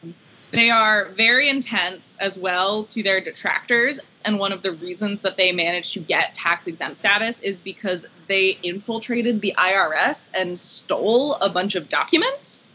they 0.52 0.70
are 0.70 1.06
very 1.10 1.50
intense 1.50 2.18
as 2.20 2.38
well 2.38 2.84
to 2.86 3.04
their 3.04 3.20
detractors. 3.20 4.00
And 4.24 4.40
one 4.40 4.52
of 4.52 4.62
the 4.62 4.74
reasons 4.74 5.22
that 5.22 5.38
they 5.38 5.52
managed 5.52 5.94
to 5.94 6.00
get 6.00 6.36
tax 6.36 6.68
exempt 6.68 6.98
status 6.98 7.42
is 7.42 7.62
because 7.62 8.06
they 8.28 8.58
infiltrated 8.64 9.42
the 9.42 9.54
IRS 9.58 10.32
and 10.38 10.58
stole 10.58 11.36
a 11.36 11.50
bunch 11.50 11.76
of 11.76 11.90
documents. 11.90 12.68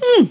Hmm. 0.00 0.26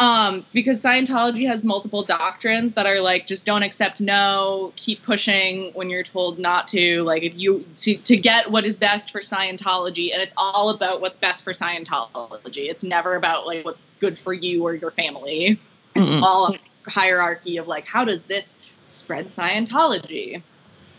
Um, 0.00 0.46
because 0.52 0.80
Scientology 0.80 1.44
has 1.48 1.64
multiple 1.64 2.04
doctrines 2.04 2.74
that 2.74 2.86
are 2.86 3.00
like 3.00 3.26
just 3.26 3.44
don't 3.44 3.64
accept 3.64 3.98
no, 3.98 4.72
keep 4.76 5.02
pushing 5.02 5.72
when 5.74 5.90
you're 5.90 6.04
told 6.04 6.38
not 6.38 6.68
to. 6.68 7.02
Like 7.02 7.24
if 7.24 7.36
you 7.36 7.66
to, 7.78 7.96
to 7.96 8.16
get 8.16 8.48
what 8.48 8.64
is 8.64 8.76
best 8.76 9.10
for 9.10 9.20
Scientology, 9.20 10.12
and 10.12 10.22
it's 10.22 10.34
all 10.36 10.70
about 10.70 11.00
what's 11.00 11.16
best 11.16 11.42
for 11.42 11.52
Scientology. 11.52 12.70
It's 12.70 12.84
never 12.84 13.16
about 13.16 13.44
like 13.44 13.64
what's 13.64 13.84
good 13.98 14.16
for 14.16 14.32
you 14.32 14.62
or 14.62 14.76
your 14.76 14.92
family 14.92 15.58
it's 15.98 16.08
Mm-mm. 16.08 16.22
all 16.22 16.54
a 16.54 16.90
hierarchy 16.90 17.56
of 17.58 17.68
like 17.68 17.86
how 17.86 18.04
does 18.04 18.24
this 18.26 18.54
spread 18.86 19.28
scientology? 19.30 20.42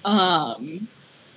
Um 0.05 0.87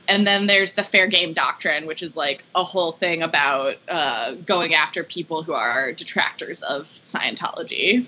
and 0.09 0.27
then 0.27 0.47
there's 0.47 0.75
the 0.75 0.83
fair 0.83 1.07
game 1.07 1.33
doctrine 1.33 1.87
which 1.87 2.03
is 2.03 2.17
like 2.17 2.45
a 2.55 2.65
whole 2.65 2.93
thing 2.93 3.23
about 3.23 3.77
uh, 3.89 4.35
going 4.47 4.75
after 4.75 5.05
people 5.05 5.43
who 5.43 5.53
are 5.53 5.93
detractors 5.93 6.63
of 6.63 6.87
scientology. 7.05 8.07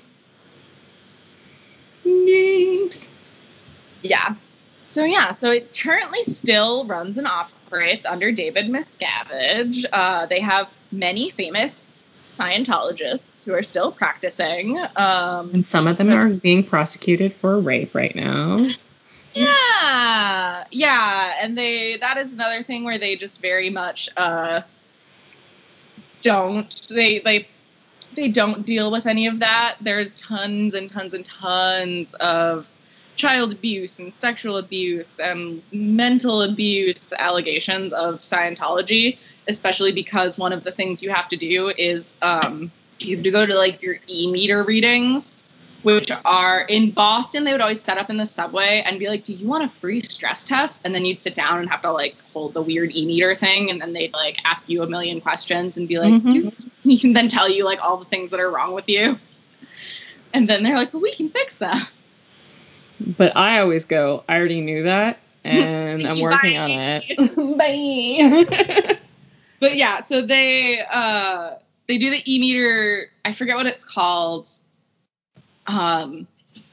Neat. 2.04 3.10
yeah. 4.02 4.34
So 4.86 5.04
yeah. 5.04 5.32
So 5.32 5.52
it 5.52 5.76
currently 5.80 6.22
still 6.24 6.84
runs 6.86 7.16
and 7.18 7.26
operates 7.26 8.04
under 8.04 8.32
david 8.32 8.66
miscavige. 8.66 9.84
Uh, 9.92 10.26
they 10.26 10.40
have 10.40 10.68
many 10.92 11.30
famous 11.30 11.83
scientologists 12.38 13.44
who 13.44 13.54
are 13.54 13.62
still 13.62 13.92
practicing 13.92 14.78
um, 14.96 15.50
And 15.52 15.66
some 15.66 15.86
of 15.86 15.98
them 15.98 16.10
are 16.10 16.28
being 16.28 16.64
prosecuted 16.64 17.32
for 17.32 17.58
rape 17.58 17.94
right 17.94 18.14
now. 18.14 18.70
Yeah, 19.34 20.64
yeah, 20.70 21.34
and 21.40 21.58
they 21.58 21.96
that 21.96 22.16
is 22.16 22.32
another 22.32 22.62
thing 22.62 22.84
where 22.84 22.98
they 22.98 23.16
just 23.16 23.40
very 23.40 23.68
much 23.70 24.08
uh 24.16 24.62
don't 26.22 26.86
they 26.88 27.18
they 27.18 27.48
they 28.14 28.28
don't 28.28 28.64
deal 28.64 28.90
with 28.90 29.06
any 29.06 29.26
of 29.26 29.40
that. 29.40 29.76
There's 29.80 30.12
tons 30.12 30.74
and 30.74 30.88
tons 30.88 31.14
and 31.14 31.24
tons 31.24 32.14
of 32.14 32.68
child 33.16 33.52
abuse 33.52 33.98
and 33.98 34.14
sexual 34.14 34.56
abuse 34.56 35.18
and 35.20 35.62
mental 35.72 36.42
abuse 36.42 37.12
allegations 37.18 37.92
of 37.92 38.20
Scientology, 38.20 39.18
especially 39.48 39.92
because 39.92 40.38
one 40.38 40.52
of 40.52 40.64
the 40.64 40.72
things 40.72 41.02
you 41.02 41.10
have 41.10 41.28
to 41.28 41.36
do 41.36 41.72
is 41.76 42.16
um 42.22 42.70
you 42.98 43.16
have 43.16 43.24
to 43.24 43.30
go 43.30 43.44
to 43.44 43.54
like 43.54 43.82
your 43.82 43.96
e-meter 44.08 44.62
readings 44.62 45.44
which 45.84 46.10
are 46.24 46.62
in 46.62 46.90
Boston, 46.90 47.44
they 47.44 47.52
would 47.52 47.60
always 47.60 47.82
set 47.82 47.98
up 47.98 48.08
in 48.08 48.16
the 48.16 48.24
subway 48.26 48.82
and 48.86 48.98
be 48.98 49.06
like, 49.06 49.22
Do 49.24 49.34
you 49.34 49.46
want 49.46 49.64
a 49.64 49.68
free 49.68 50.00
stress 50.00 50.42
test? 50.42 50.80
And 50.82 50.94
then 50.94 51.04
you'd 51.04 51.20
sit 51.20 51.34
down 51.34 51.60
and 51.60 51.68
have 51.68 51.82
to 51.82 51.92
like 51.92 52.16
hold 52.32 52.54
the 52.54 52.62
weird 52.62 52.96
e 52.96 53.04
meter 53.06 53.34
thing. 53.34 53.70
And 53.70 53.80
then 53.80 53.92
they'd 53.92 54.14
like 54.14 54.40
ask 54.46 54.68
you 54.68 54.82
a 54.82 54.86
million 54.86 55.20
questions 55.20 55.76
and 55.76 55.86
be 55.86 55.98
like, 55.98 56.14
Mhm. 56.14 56.34
you, 56.34 56.52
you 56.82 56.98
can 56.98 57.12
then 57.12 57.28
tell 57.28 57.50
you 57.50 57.66
like 57.66 57.84
all 57.84 57.98
the 57.98 58.06
things 58.06 58.30
that 58.30 58.40
are 58.40 58.50
wrong 58.50 58.74
with 58.74 58.88
you. 58.88 59.18
And 60.32 60.48
then 60.48 60.62
they're 60.62 60.76
like, 60.76 60.92
Well, 60.94 61.02
we 61.02 61.12
can 61.12 61.28
fix 61.28 61.56
that. 61.56 61.90
But 63.18 63.36
I 63.36 63.58
always 63.58 63.84
go, 63.84 64.24
I 64.26 64.36
already 64.38 64.62
knew 64.62 64.84
that, 64.84 65.18
and 65.44 66.06
I'm 66.06 66.20
working 66.20 66.56
on 66.56 66.70
it. 66.70 67.04
Bye. 68.48 68.98
But 69.64 69.76
yeah, 69.76 70.02
so 70.02 70.20
they 70.20 70.82
uh 70.92 71.52
they 71.86 71.96
do 71.96 72.10
the 72.10 72.22
e 72.30 72.38
meter, 72.38 73.08
I 73.24 73.32
forget 73.32 73.56
what 73.56 73.64
it's 73.64 73.82
called. 73.82 74.46
Um 75.66 76.26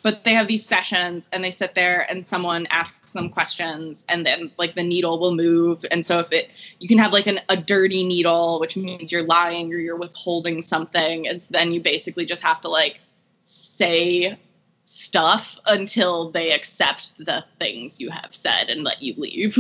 but 0.04 0.26
they 0.26 0.34
have 0.34 0.48
these 0.48 0.66
sessions 0.66 1.30
and 1.32 1.42
they 1.42 1.52
sit 1.52 1.74
there 1.74 2.06
and 2.10 2.28
someone 2.28 2.68
asks 2.70 3.12
them 3.12 3.30
questions 3.30 4.04
and 4.10 4.26
then 4.26 4.52
like 4.58 4.76
the 4.76 4.84
needle 4.84 5.20
will 5.22 5.34
move 5.34 5.86
and 5.90 6.06
so 6.06 6.20
if 6.20 6.34
it 6.34 6.52
you 6.80 6.88
can 6.90 6.98
have 6.98 7.14
like 7.14 7.28
an, 7.28 7.40
a 7.48 7.56
dirty 7.56 8.04
needle 8.04 8.60
which 8.60 8.76
means 8.76 9.10
you're 9.10 9.24
lying 9.24 9.74
or 9.74 9.78
you're 9.78 9.98
withholding 9.98 10.62
something 10.62 11.28
and 11.30 11.42
so 11.42 11.54
then 11.54 11.72
you 11.72 11.80
basically 11.80 12.26
just 12.26 12.44
have 12.44 12.60
to 12.60 12.68
like 12.68 13.00
say 13.44 14.38
stuff 14.84 15.58
until 15.66 16.30
they 16.30 16.52
accept 16.52 17.18
the 17.26 17.44
things 17.58 18.02
you 18.02 18.10
have 18.10 18.36
said 18.36 18.70
and 18.70 18.84
let 18.84 19.02
you 19.02 19.14
leave 19.18 19.58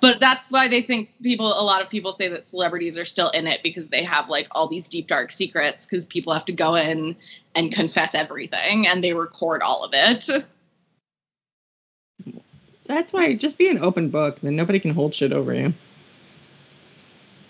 but 0.00 0.20
that's 0.20 0.50
why 0.50 0.68
they 0.68 0.82
think 0.82 1.10
people 1.22 1.46
a 1.58 1.64
lot 1.64 1.80
of 1.80 1.88
people 1.88 2.12
say 2.12 2.28
that 2.28 2.46
celebrities 2.46 2.98
are 2.98 3.04
still 3.04 3.30
in 3.30 3.46
it 3.46 3.62
because 3.62 3.86
they 3.88 4.02
have 4.02 4.28
like 4.28 4.46
all 4.50 4.66
these 4.68 4.88
deep 4.88 5.06
dark 5.06 5.30
secrets 5.32 5.86
because 5.86 6.04
people 6.06 6.32
have 6.32 6.44
to 6.44 6.52
go 6.52 6.74
in 6.74 7.16
and 7.54 7.72
confess 7.72 8.14
everything 8.14 8.86
and 8.86 9.02
they 9.02 9.14
record 9.14 9.62
all 9.62 9.84
of 9.84 9.92
it 9.94 10.28
That's 12.84 13.12
why 13.12 13.34
just 13.34 13.58
be 13.58 13.68
an 13.68 13.78
open 13.78 14.10
book, 14.10 14.40
then 14.40 14.56
nobody 14.56 14.80
can 14.80 14.90
hold 14.92 15.14
shit 15.14 15.32
over 15.32 15.54
you. 15.54 15.72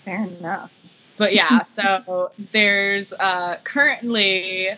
fair 0.05 0.23
enough 0.25 0.71
but 1.17 1.33
yeah 1.33 1.63
so 1.63 2.31
there's 2.53 3.11
uh 3.13 3.57
currently 3.63 4.69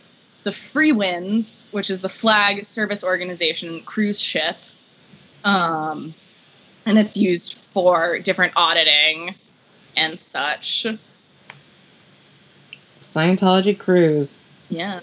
the 0.43 0.51
Freewinds 0.51 1.67
which 1.71 1.89
is 1.89 1.99
the 1.99 2.09
flag 2.09 2.65
service 2.65 3.03
organization 3.03 3.81
cruise 3.83 4.19
ship 4.19 4.55
um 5.43 6.13
and 6.85 6.97
it's 6.97 7.17
used 7.17 7.59
for 7.73 8.19
different 8.19 8.53
auditing 8.55 9.35
and 9.97 10.19
such 10.19 10.85
Scientology 13.01 13.77
cruise. 13.77 14.35
Yeah. 14.69 14.99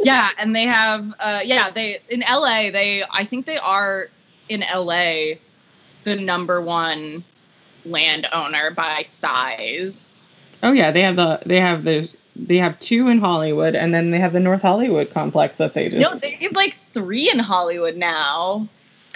Yeah, 0.00 0.28
and 0.38 0.54
they 0.54 0.64
have 0.64 1.12
uh 1.18 1.40
yeah, 1.44 1.70
they 1.70 1.98
in 2.10 2.20
LA, 2.20 2.70
they 2.70 3.02
I 3.10 3.24
think 3.24 3.46
they 3.46 3.58
are 3.58 4.10
in 4.48 4.62
LA 4.72 5.36
the 6.04 6.16
number 6.16 6.60
one 6.60 7.24
landowner 7.84 8.70
by 8.70 9.02
size. 9.02 10.24
Oh 10.62 10.72
yeah, 10.72 10.90
they 10.90 11.02
have 11.02 11.16
the 11.16 11.40
they 11.46 11.60
have 11.60 11.84
those 11.84 12.16
they 12.36 12.58
have 12.58 12.78
two 12.78 13.08
in 13.08 13.18
Hollywood, 13.18 13.74
and 13.74 13.92
then 13.92 14.10
they 14.10 14.18
have 14.18 14.32
the 14.32 14.40
North 14.40 14.62
Hollywood 14.62 15.12
complex 15.12 15.56
that 15.56 15.74
they 15.74 15.88
just. 15.88 16.00
No, 16.00 16.18
they 16.18 16.32
have 16.32 16.52
like 16.52 16.74
three 16.74 17.30
in 17.30 17.38
Hollywood 17.38 17.96
now. 17.96 18.68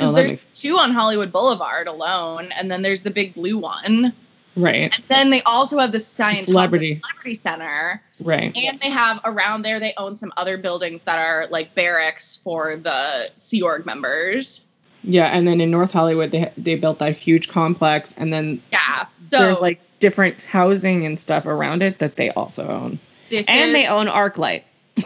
Oh, 0.05 0.13
there's 0.13 0.33
makes- 0.33 0.47
two 0.55 0.77
on 0.79 0.93
Hollywood 0.93 1.33
Boulevard 1.33 1.87
alone, 1.87 2.51
and 2.59 2.71
then 2.71 2.83
there's 2.83 3.03
the 3.03 3.11
big 3.11 3.35
blue 3.35 3.59
one. 3.59 4.13
right, 4.57 4.93
And 4.95 5.05
then 5.09 5.31
they 5.31 5.43
also 5.43 5.79
have 5.79 5.93
the 5.93 6.01
Science 6.01 6.45
Celebrity. 6.47 7.01
Celebrity 7.01 7.35
Center. 7.35 8.03
right. 8.21 8.55
And 8.57 8.79
they 8.81 8.91
have 8.91 9.21
around 9.25 9.63
there, 9.63 9.81
they 9.81 9.95
own 9.97 10.15
some 10.17 10.33
other 10.37 10.57
buildings 10.59 11.05
that 11.05 11.19
are 11.19 11.47
like 11.51 11.75
barracks 11.75 12.37
for 12.45 12.77
the 12.77 13.31
Sea 13.37 13.63
Org 13.63 13.87
members. 13.87 14.65
Yeah, 15.05 15.27
and 15.27 15.49
then 15.49 15.61
in 15.61 15.71
North 15.71 15.91
Hollywood, 15.91 16.31
they 16.31 16.53
they 16.57 16.77
built 16.77 16.99
that 17.01 17.17
huge 17.17 17.49
complex, 17.49 18.15
and 18.17 18.33
then 18.33 18.63
Yeah. 18.71 19.07
So 19.31 19.39
there's 19.39 19.61
like 19.61 19.81
different 19.99 20.45
housing 20.45 21.05
and 21.07 21.19
stuff 21.19 21.47
around 21.47 21.83
it 21.83 21.99
that 21.99 22.17
they 22.17 22.31
also 22.31 22.69
own, 22.69 22.99
this 23.31 23.47
and 23.49 23.71
is, 23.71 23.75
they 23.75 23.87
own 23.87 24.07
ArcLight. 24.07 24.63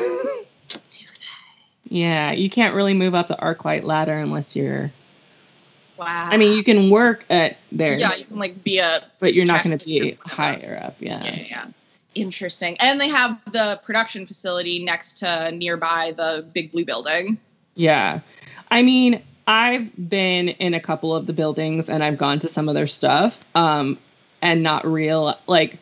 yeah, 1.89 2.33
you 2.33 2.51
can't 2.51 2.75
really 2.75 2.95
move 2.95 3.15
up 3.15 3.29
the 3.29 3.37
ArcLight 3.37 3.85
ladder 3.85 4.17
unless 4.19 4.55
you're. 4.57 4.91
wow. 5.97 6.29
I 6.31 6.37
mean, 6.37 6.53
you 6.57 6.63
can 6.65 6.91
work 6.91 7.25
at 7.31 7.57
there, 7.73 7.99
yeah, 7.99 8.15
you 8.15 8.25
can 8.25 8.39
like 8.39 8.63
be 8.65 8.79
a 8.79 9.03
but 9.21 9.35
you're 9.35 9.45
not 9.47 9.65
going 9.65 9.77
to 9.79 9.85
be 9.85 10.19
higher 10.25 10.81
up. 10.85 10.97
yeah, 11.01 11.25
Yeah. 11.25 11.35
yeah, 11.35 11.43
yeah. 11.49 11.67
Interesting. 12.15 12.77
And 12.81 12.99
they 13.01 13.09
have 13.09 13.39
the 13.53 13.79
production 13.85 14.27
facility 14.27 14.83
next 14.83 15.19
to 15.19 15.51
nearby 15.53 16.15
the 16.17 16.47
big 16.55 16.73
blue 16.73 16.85
building. 16.87 17.37
Yeah. 17.75 18.21
I 18.71 18.81
mean, 18.83 19.23
I've 19.47 19.91
been 20.09 20.49
in 20.49 20.73
a 20.75 20.81
couple 20.81 21.15
of 21.15 21.27
the 21.27 21.33
buildings 21.35 21.89
and 21.91 22.03
I've 22.03 22.17
gone 22.17 22.39
to 22.41 22.49
some 22.49 22.69
of 22.69 22.75
their 22.75 22.87
stuff 22.87 23.45
um 23.55 23.99
and 24.43 24.63
not 24.63 24.87
real 24.87 25.39
like 25.47 25.79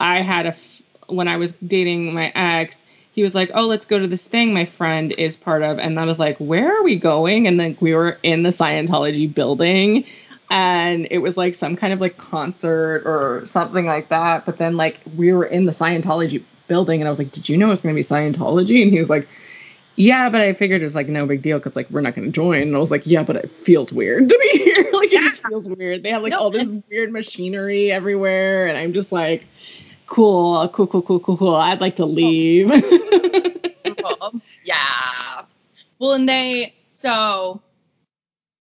I 0.00 0.20
had 0.20 0.46
a 0.46 0.50
f- 0.50 0.82
when 1.08 1.28
I 1.28 1.36
was 1.36 1.52
dating 1.66 2.14
my 2.14 2.32
ex, 2.34 2.81
he 3.12 3.22
was 3.22 3.34
like, 3.34 3.50
"Oh, 3.54 3.66
let's 3.66 3.86
go 3.86 3.98
to 3.98 4.06
this 4.06 4.24
thing 4.24 4.52
my 4.54 4.64
friend 4.64 5.12
is 5.12 5.36
part 5.36 5.62
of." 5.62 5.78
And 5.78 5.98
I 6.00 6.04
was 6.06 6.18
like, 6.18 6.36
"Where 6.38 6.76
are 6.78 6.82
we 6.82 6.96
going?" 6.96 7.46
And 7.46 7.60
then 7.60 7.76
we 7.80 7.94
were 7.94 8.18
in 8.22 8.42
the 8.42 8.50
Scientology 8.50 9.32
building 9.32 10.04
and 10.50 11.08
it 11.10 11.18
was 11.18 11.36
like 11.36 11.54
some 11.54 11.76
kind 11.76 11.92
of 11.92 12.00
like 12.00 12.18
concert 12.18 13.02
or 13.06 13.44
something 13.46 13.86
like 13.86 14.08
that, 14.10 14.44
but 14.44 14.58
then 14.58 14.76
like 14.76 15.00
we 15.16 15.32
were 15.32 15.46
in 15.46 15.64
the 15.66 15.72
Scientology 15.72 16.42
building 16.68 17.00
and 17.00 17.08
I 17.08 17.10
was 17.10 17.18
like, 17.18 17.32
"Did 17.32 17.48
you 17.48 17.56
know 17.56 17.70
it's 17.72 17.82
going 17.82 17.94
to 17.94 17.98
be 17.98 18.04
Scientology?" 18.04 18.82
And 18.82 18.92
he 18.92 18.98
was 18.98 19.10
like, 19.10 19.28
Yeah, 19.96 20.30
but 20.30 20.40
I 20.40 20.52
figured 20.54 20.80
it 20.80 20.84
was 20.84 20.94
like 20.94 21.08
no 21.08 21.26
big 21.26 21.42
deal 21.42 21.58
because 21.58 21.76
like 21.76 21.90
we're 21.90 22.00
not 22.00 22.14
going 22.14 22.26
to 22.26 22.32
join. 22.32 22.62
And 22.62 22.76
I 22.76 22.78
was 22.78 22.90
like, 22.90 23.06
yeah, 23.06 23.22
but 23.22 23.36
it 23.36 23.50
feels 23.50 23.92
weird 23.92 24.28
to 24.30 24.38
be 24.38 24.48
here. 24.64 24.90
like 24.92 25.12
it 25.12 25.20
just 25.22 25.42
feels 25.46 25.68
weird. 25.68 26.02
They 26.02 26.10
have 26.10 26.22
like 26.22 26.32
No, 26.32 26.38
all 26.38 26.50
this 26.50 26.68
weird 26.90 27.12
machinery 27.12 27.92
everywhere, 27.92 28.66
and 28.68 28.78
I'm 28.78 28.92
just 28.94 29.12
like, 29.12 29.46
cool, 30.12 30.68
cool, 30.68 30.86
cool, 30.86 31.02
cool, 31.02 31.20
cool, 31.20 31.36
cool. 31.38 31.56
I'd 31.56 31.80
like 31.80 31.96
to 31.96 32.02
oh. 32.02 32.06
leave. 32.06 32.68
Cool. 32.70 34.40
yeah. 34.64 35.42
Well, 35.98 36.12
and 36.12 36.28
they 36.28 36.74
so 36.86 37.60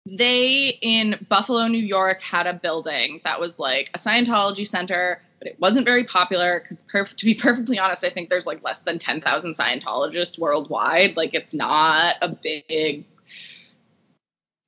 they 0.06 0.80
in 0.82 1.18
Buffalo, 1.30 1.68
New 1.68 1.78
York, 1.78 2.22
had 2.22 2.47
a 2.47 2.54
building 2.54 3.20
that 3.26 3.39
was 3.39 3.60
like 3.60 3.89
a 3.93 3.97
Scientology 3.97 4.66
center, 4.66 5.22
but 5.39 5.49
it 5.49 5.60
wasn't 5.60 5.86
very 5.86 6.04
popular 6.04 6.60
because, 6.62 6.84
perf- 6.84 7.16
to 7.16 7.26
be 7.26 7.34
perfectly 7.34 7.78
honest, 7.78 8.04
I 8.04 8.10
think 8.10 8.30
there's 8.30 8.45
like 8.45 8.64
less 8.64 8.82
than 8.82 8.97
ten 8.97 9.20
thousand 9.20 9.56
Scientologists 9.56 10.39
worldwide. 10.39 11.18
Like, 11.18 11.34
it's 11.34 11.54
not 11.54 12.16
a 12.22 12.30
big 12.30 13.06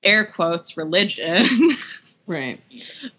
air 0.03 0.25
quotes 0.25 0.75
religion. 0.75 1.45
right. 2.28 2.59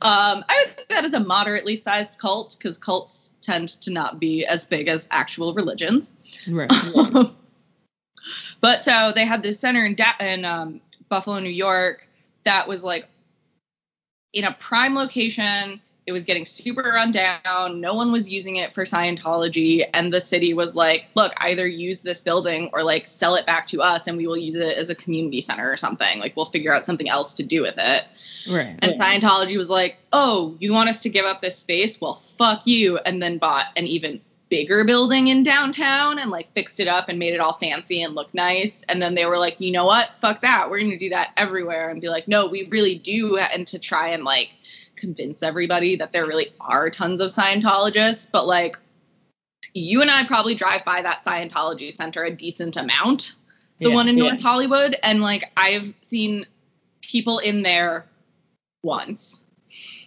Um, 0.03 0.45
I 0.49 0.65
would 0.67 0.77
think 0.77 0.89
that 0.89 1.05
is 1.05 1.15
a 1.15 1.21
moderately 1.21 1.77
sized 1.77 2.17
cult 2.19 2.57
because 2.59 2.79
cults 2.79 3.35
tend 3.43 3.69
to 3.83 3.93
not 3.93 4.21
be 4.21 4.45
as 4.47 4.65
big 4.65 4.89
as 4.89 5.09
actual 5.11 5.55
religions. 5.55 6.13
Right. 6.49 6.71
but 8.61 8.83
so 8.83 9.13
they 9.15 9.25
had 9.25 9.43
this 9.43 9.61
center 9.61 9.85
in, 9.85 9.95
da- 9.95 10.19
in 10.21 10.45
um, 10.45 10.81
Buffalo, 11.09 11.39
New 11.39 11.51
York, 11.51 12.09
that 12.45 12.67
was 12.67 12.85
like 12.85 13.09
in 14.33 14.45
a 14.45 14.53
prime 14.53 14.95
location. 14.95 15.81
It 16.07 16.13
was 16.13 16.25
getting 16.25 16.45
super 16.45 16.83
run 16.83 17.13
down. 17.13 17.81
No 17.81 17.95
one 17.95 18.13
was 18.13 18.29
using 18.29 18.57
it 18.57 18.75
for 18.75 18.85
Scientology. 18.85 19.89
And 19.95 20.13
the 20.13 20.21
city 20.21 20.53
was 20.53 20.75
like, 20.75 21.07
look, 21.15 21.33
either 21.39 21.67
use 21.67 22.03
this 22.03 22.21
building 22.21 22.69
or 22.75 22.83
like 22.83 23.07
sell 23.07 23.35
it 23.37 23.47
back 23.47 23.67
to 23.69 23.81
us 23.81 24.07
and 24.07 24.19
we 24.19 24.27
will 24.27 24.37
use 24.37 24.57
it 24.57 24.77
as 24.77 24.91
a 24.91 24.95
community 24.95 25.41
center 25.41 25.71
or 25.71 25.77
something. 25.77 26.21
Like 26.21 26.37
we'll 26.37 26.51
figure 26.51 26.75
out 26.75 26.85
something 26.85 27.09
else 27.09 27.33
to 27.35 27.43
do 27.43 27.63
with 27.63 27.77
it. 27.79 28.05
Right. 28.51 28.77
And 28.83 29.01
Scientology 29.01 29.57
was 29.57 29.71
like, 29.71 29.97
oh, 30.13 30.57
you 30.61 30.73
want 30.73 30.91
us 30.91 31.01
to 31.03 31.09
give 31.09 31.25
up 31.25 31.41
this 31.41 31.57
space? 31.57 32.01
Well, 32.01 32.17
fuck 32.37 32.67
you. 32.67 32.99
And 32.99 33.23
then 33.23 33.39
bought 33.39 33.67
an 33.77 33.87
even 33.87 34.21
bigger 34.51 34.85
building 34.85 35.29
in 35.29 35.43
downtown 35.43 36.19
and 36.19 36.31
like 36.31 36.53
fixed 36.53 36.79
it 36.79 36.87
up 36.87 37.09
and 37.09 37.19
made 37.19 37.35
it 37.35 37.41
all 37.41 37.55
fancy 37.55 38.03
and 38.03 38.15
look 38.15 38.33
nice. 38.35 38.85
And 38.85 39.01
then 39.01 39.15
they 39.15 39.27
were 39.27 39.39
like, 39.39 39.57
you 39.59 39.73
know 39.73 39.85
what? 39.85 40.11
Fuck 40.21 40.43
that. 40.43 40.71
We're 40.71 40.79
going 40.79 40.91
to 40.91 40.99
do 40.99 41.09
that 41.09 41.33
everywhere 41.37 41.89
and 41.89 42.01
be 42.01 42.09
like, 42.09 42.29
no, 42.29 42.47
we 42.47 42.69
really 42.69 42.97
do. 42.97 43.39
And 43.39 43.67
to 43.67 43.79
try 43.79 44.09
and 44.09 44.23
like 44.23 44.55
convince 45.05 45.43
everybody 45.43 45.97
that 45.97 46.13
there 46.13 46.27
really 46.27 46.49
are 46.61 46.89
tons 46.89 47.21
of 47.21 47.31
Scientologists. 47.31 48.31
But 48.31 48.47
like, 48.47 48.79
you 49.75 50.01
and 50.01 50.11
I 50.11 50.25
probably 50.25 50.55
drive 50.55 50.85
by 50.85 51.03
that 51.03 51.25
Scientology 51.25 51.93
center 51.93 52.23
a 52.23 52.31
decent 52.31 52.77
amount, 52.77 53.35
the 53.81 53.91
Yeah, 53.91 53.95
one 53.95 54.09
in 54.09 54.17
yeah. 54.17 54.31
North 54.31 54.41
Hollywood. 54.41 54.97
And 55.03 55.21
like, 55.21 55.53
I've 55.57 55.93
seen 56.03 56.47
people 57.03 57.39
in 57.39 57.63
there 57.63 58.07
once. 58.83 59.43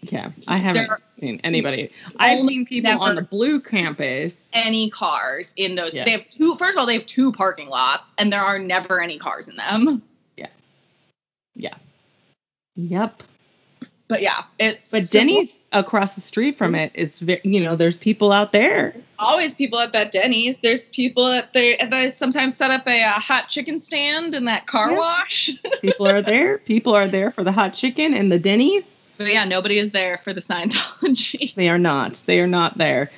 Yeah, 0.02 0.32
I 0.48 0.58
haven't 0.58 0.88
There- 0.88 1.02
seen 1.10 1.42
anybody. 1.44 1.92
I've 2.18 2.40
seen 2.42 2.66
people 2.66 2.92
on 3.02 3.16
the 3.16 3.22
blue 3.22 3.60
campus. 3.60 4.50
Any 4.54 4.90
cars 4.90 5.54
in 5.58 5.76
those? 5.76 5.94
Yeah. 5.94 6.06
They 6.06 6.12
have 6.12 6.30
two. 6.30 6.56
First 6.56 6.78
of 6.78 6.80
all, 6.80 6.86
they 6.86 6.94
have 6.94 7.06
two 7.08 7.32
parking 7.32 7.68
lots, 7.68 8.14
and 8.18 8.32
there 8.32 8.44
are 8.44 8.60
never 8.60 9.02
any 9.02 9.18
cars 9.18 9.48
in 9.48 9.56
them. 9.58 10.02
Yeah. 10.38 10.48
Yeah. 11.56 11.74
Yep. 12.76 13.24
But 14.10 14.22
yeah, 14.22 14.44
it's 14.58 14.90
But 14.90 15.12
Denny's 15.12 15.60
across 15.74 16.16
the 16.16 16.22
street 16.22 16.58
from 16.58 16.76
it. 16.76 16.92
it 16.94 17.10
is, 17.10 17.20
very, 17.20 17.42
you 17.44 17.60
know, 17.62 17.76
there's 17.76 17.98
people 17.98 18.32
out 18.32 18.54
there. 18.54 18.96
always 19.20 19.54
people 19.54 19.80
at 19.80 19.92
that 19.92 20.14
Denny's. 20.14 20.56
There's 20.58 20.88
people 20.90 21.28
at 21.28 21.52
the 21.52 21.76
they 21.92 22.12
sometimes 22.12 22.56
set 22.56 22.72
up 22.72 22.88
a, 22.88 23.04
uh 23.04 23.12
hot 23.20 23.50
chicken 23.50 23.82
stand 23.82 24.34
in 24.34 24.46
that 24.46 24.66
car 24.66 24.92
Yeah. 24.92 24.98
wash. 24.98 25.50
People 25.82 26.08
are 26.08 26.22
there. 26.22 26.60
People 26.60 26.96
are 26.96 27.08
there 27.10 27.32
for 27.32 27.44
the 27.44 27.52
hot 27.52 27.74
chicken 27.74 28.14
and 28.14 28.32
the 28.32 28.40
Denny's. 28.40 28.96
but 29.18 29.28
yeah, 29.28 29.44
nobody 29.44 29.78
is 29.78 29.92
there 29.92 30.20
for 30.20 30.32
the 30.32 30.42
Scientology. 30.42 31.54
They 31.56 31.68
are 31.68 31.78
not. 31.80 32.22
They 32.28 32.40
are 32.40 32.48
not 32.48 32.78
there. 32.78 33.12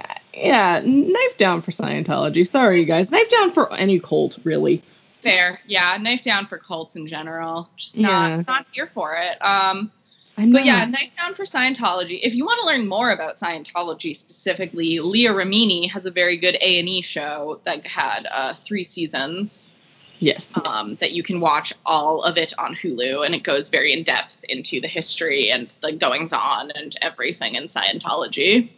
Uh, 0.00 0.14
yeah, 0.32 0.80
knife 0.86 1.36
down 1.36 1.60
for 1.60 1.70
Scientology. 1.70 2.46
Sorry, 2.48 2.80
you 2.80 2.86
guys. 2.86 3.10
Knife 3.10 3.28
down 3.30 3.52
for 3.52 3.70
any 3.74 3.98
cult, 4.00 4.38
really. 4.44 4.82
Fair, 5.22 5.60
yeah. 5.66 5.98
Knife 6.00 6.22
down 6.22 6.46
for 6.46 6.56
cults 6.58 6.94
in 6.96 7.06
general. 7.06 7.68
Just 7.76 7.98
not 7.98 8.28
Yeah. 8.30 8.42
not 8.46 8.66
here 8.72 8.86
for 8.94 9.16
it. 9.16 9.36
Um, 9.44 9.90
But 10.38 10.64
yeah, 10.64 10.86
down 11.16 11.34
for 11.34 11.44
Scientology. 11.44 12.20
If 12.22 12.34
you 12.34 12.44
want 12.44 12.60
to 12.60 12.66
learn 12.66 12.86
more 12.86 13.10
about 13.10 13.38
Scientology 13.38 14.14
specifically, 14.14 15.00
Leah 15.00 15.32
Remini 15.32 15.90
has 15.90 16.06
a 16.06 16.12
very 16.12 16.36
good 16.36 16.56
A 16.60 16.78
and 16.78 16.88
E 16.88 17.02
show 17.02 17.60
that 17.64 17.84
had 17.84 18.28
uh, 18.30 18.54
three 18.54 18.84
seasons 18.84 19.72
yes. 20.20 20.56
um, 20.64 20.94
that 20.96 21.12
you 21.12 21.22
can 21.22 21.40
watch 21.40 21.72
all 21.86 22.22
of 22.22 22.38
it 22.38 22.52
on 22.58 22.76
Hulu, 22.76 23.24
and 23.26 23.34
it 23.34 23.42
goes 23.42 23.68
very 23.68 23.92
in 23.92 24.04
depth 24.04 24.44
into 24.48 24.80
the 24.80 24.88
history 24.88 25.50
and 25.50 25.76
the 25.82 25.92
goings 25.92 26.32
on 26.32 26.70
and 26.72 26.96
everything 27.02 27.56
in 27.56 27.64
Scientology. 27.64 28.68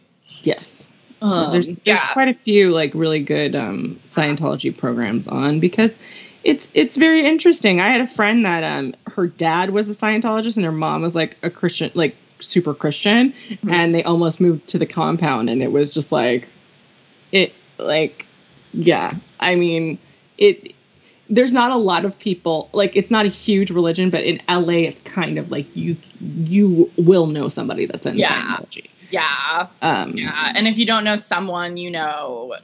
yes. 0.41 0.89
Um, 1.21 1.51
there's 1.51 1.67
there's 1.67 1.77
yeah, 1.85 2.13
quite 2.13 2.29
a 2.29 2.33
few 2.33 2.71
like 2.71 2.95
really 2.95 3.19
good 3.19 3.55
um, 3.55 3.99
Scientology 4.09 4.75
programs 4.75 5.27
on 5.27 5.59
because 5.59 5.99
it's 6.43 6.69
it's 6.73 6.97
very 6.97 7.23
interesting. 7.23 7.79
I 7.79 7.89
had 7.89 8.01
a 8.01 8.07
friend 8.07 8.45
that 8.45 8.63
um 8.63 8.95
her 9.11 9.27
dad 9.27 9.69
was 9.71 9.89
a 9.89 9.93
Scientologist 9.93 10.55
and 10.55 10.65
her 10.65 10.71
mom 10.71 11.01
was 11.01 11.15
like 11.15 11.37
a 11.43 11.49
Christian, 11.49 11.91
like 11.93 12.15
super 12.39 12.73
Christian, 12.73 13.33
Mm-hmm. 13.49 13.69
and 13.69 13.93
they 13.95 14.03
almost 14.03 14.39
moved 14.41 14.67
to 14.69 14.77
the 14.79 14.85
compound, 14.85 15.49
and 15.49 15.61
it 15.61 15.71
was 15.71 15.93
just 15.93 16.11
like 16.11 16.47
it 17.31 17.53
like 17.77 18.25
yeah. 18.73 19.13
I 19.39 19.55
mean 19.55 19.97
it. 20.37 20.73
There's 21.29 21.53
not 21.53 21.71
a 21.71 21.77
lot 21.77 22.03
of 22.03 22.19
people 22.19 22.69
like 22.73 22.95
it's 22.97 23.09
not 23.09 23.25
a 23.25 23.29
huge 23.29 23.71
religion, 23.71 24.09
but 24.09 24.23
in 24.25 24.41
LA 24.49 24.83
it's 24.89 25.01
kind 25.03 25.37
of 25.39 25.49
like 25.49 25.65
you 25.75 25.95
you 26.19 26.91
will 26.97 27.27
know 27.27 27.47
somebody 27.47 27.85
that's 27.85 28.05
in 28.05 28.17
Yeah. 28.17 28.29
Scientology. 28.57 28.89
yeah, 29.11 29.67
Um, 29.81 30.11
yeah. 30.17 30.51
And 30.55 30.67
if 30.67 30.77
you 30.77 30.85
don't 30.85 31.03
know 31.05 31.15
someone, 31.15 31.77
you 31.77 31.89
know 31.89 32.55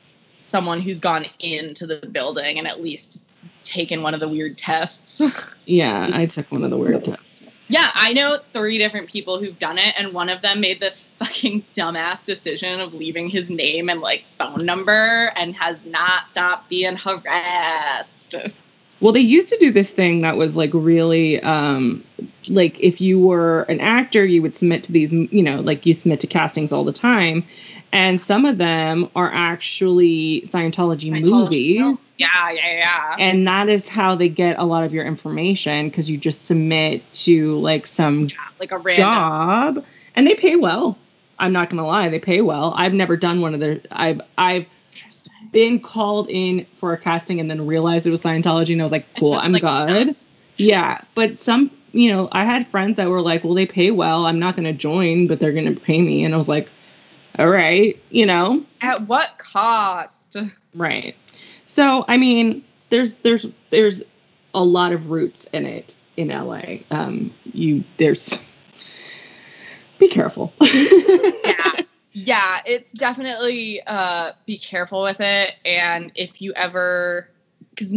someone 0.41 0.81
who's 0.81 0.99
gone 0.99 1.25
into 1.39 1.85
the 1.87 2.05
building 2.11 2.57
and 2.57 2.67
at 2.67 2.81
least 2.83 3.21
taken 3.67 4.01
one 4.01 4.13
of 4.13 4.19
the 4.19 4.29
weird 4.29 4.57
tests. 4.57 5.21
Yeah, 5.69 6.09
I 6.13 6.27
took 6.27 6.49
one 6.49 6.63
of 6.63 6.69
the 6.69 6.77
weird 6.77 7.03
tests. 7.03 7.65
Yeah, 7.67 7.91
I 7.93 8.13
know 8.13 8.37
three 8.53 8.77
different 8.77 9.11
people 9.11 9.37
who've 9.37 9.59
done 9.59 9.77
it, 9.77 9.93
and 9.99 10.13
one 10.13 10.29
of 10.29 10.41
them 10.41 10.61
made 10.61 10.79
the 10.79 10.93
fucking 11.19 11.65
dumbass 11.73 12.23
decision 12.23 12.79
of 12.79 12.93
leaving 12.93 13.29
his 13.29 13.49
name 13.49 13.89
and 13.89 13.99
like 13.99 14.23
phone 14.39 14.65
number 14.65 15.33
and 15.35 15.53
has 15.55 15.83
not 15.83 16.29
stopped 16.29 16.69
being 16.69 16.95
harassed. 16.95 18.35
Well, 19.01 19.11
they 19.11 19.19
used 19.19 19.49
to 19.49 19.57
do 19.59 19.71
this 19.71 19.91
thing 19.91 20.21
that 20.21 20.37
was 20.37 20.55
like 20.55 20.71
really 20.73 21.41
um 21.41 22.03
like 22.49 22.79
if 22.79 23.01
you 23.01 23.19
were 23.19 23.63
an 23.63 23.79
actor, 23.79 24.25
you 24.25 24.41
would 24.41 24.55
submit 24.55 24.83
to 24.85 24.91
these, 24.91 25.11
you 25.11 25.43
know, 25.43 25.59
like 25.59 25.85
you 25.85 25.93
submit 25.93 26.19
to 26.21 26.27
castings 26.27 26.71
all 26.71 26.83
the 26.83 26.93
time. 26.93 27.45
And 27.93 28.21
some 28.21 28.45
of 28.45 28.57
them 28.57 29.09
are 29.15 29.31
actually 29.33 30.41
Scientology 30.45 31.09
movies. 31.21 32.13
Yeah, 32.17 32.27
yeah, 32.51 32.73
yeah. 32.73 33.15
And 33.17 33.47
that 33.47 33.69
is 33.69 33.87
how 33.87 34.15
they 34.15 34.27
get 34.29 34.59
a 34.59 34.65
lot 34.65 34.83
of 34.83 34.93
your 34.93 35.05
information 35.05 35.87
because 35.89 36.09
you 36.09 36.17
just 36.17 36.45
submit 36.45 37.01
to 37.13 37.57
like 37.59 37.87
some 37.87 38.29
like 38.59 38.71
a 38.71 38.77
random. 38.77 39.03
job 39.05 39.85
and 40.15 40.27
they 40.27 40.35
pay 40.35 40.55
well. 40.55 40.97
I'm 41.39 41.53
not 41.53 41.69
gonna 41.69 41.85
lie, 41.87 42.09
they 42.09 42.19
pay 42.19 42.41
well. 42.41 42.73
I've 42.75 42.93
never 42.93 43.15
done 43.15 43.41
one 43.41 43.53
of 43.53 43.59
their 43.59 43.79
I've 43.91 44.21
I've 44.37 44.65
been 45.51 45.79
called 45.79 46.27
in 46.29 46.65
for 46.75 46.93
a 46.93 46.97
casting 46.97 47.39
and 47.39 47.49
then 47.49 47.65
realized 47.65 48.05
it 48.05 48.11
was 48.11 48.21
Scientology 48.21 48.73
and 48.73 48.81
I 48.81 48.83
was 48.83 48.91
like, 48.91 49.05
cool, 49.15 49.33
I'm 49.41 49.51
Like, 49.53 49.61
good. 49.61 50.15
Yeah. 50.57 51.01
But 51.15 51.37
some, 51.37 51.71
you 51.93 52.11
know, 52.11 52.27
I 52.31 52.43
had 52.43 52.67
friends 52.67 52.97
that 52.97 53.09
were 53.09 53.21
like, 53.21 53.43
well, 53.43 53.53
they 53.53 53.65
pay 53.65 53.91
well. 53.91 54.25
I'm 54.25 54.39
not 54.39 54.55
going 54.55 54.65
to 54.65 54.73
join, 54.73 55.27
but 55.27 55.39
they're 55.39 55.51
going 55.53 55.73
to 55.73 55.79
pay 55.79 56.01
me. 56.01 56.23
And 56.23 56.33
I 56.33 56.37
was 56.37 56.47
like, 56.47 56.69
all 57.37 57.47
right, 57.49 58.01
you 58.09 58.25
know, 58.25 58.63
At 58.81 59.07
what 59.07 59.37
cost? 59.37 60.37
right. 60.73 61.15
So, 61.67 62.05
I 62.07 62.17
mean, 62.17 62.63
there's, 62.89 63.15
there's, 63.17 63.45
there's 63.69 64.03
a 64.53 64.63
lot 64.63 64.91
of 64.93 65.09
roots 65.09 65.45
in 65.47 65.65
it 65.65 65.93
in 66.15 66.29
LA. 66.29 66.77
Um, 66.91 67.33
you, 67.53 67.83
there's, 67.97 68.43
be 69.99 70.07
careful. 70.07 70.53
yeah 70.61 71.71
yeah 72.19 72.61
it's 72.65 72.93
definitely 72.93 73.79
uh 73.85 74.31
be 74.47 74.57
careful 74.57 75.03
with 75.03 75.19
it 75.19 75.53
and 75.65 76.11
if 76.15 76.41
you 76.41 76.51
ever 76.55 77.29
because 77.69 77.93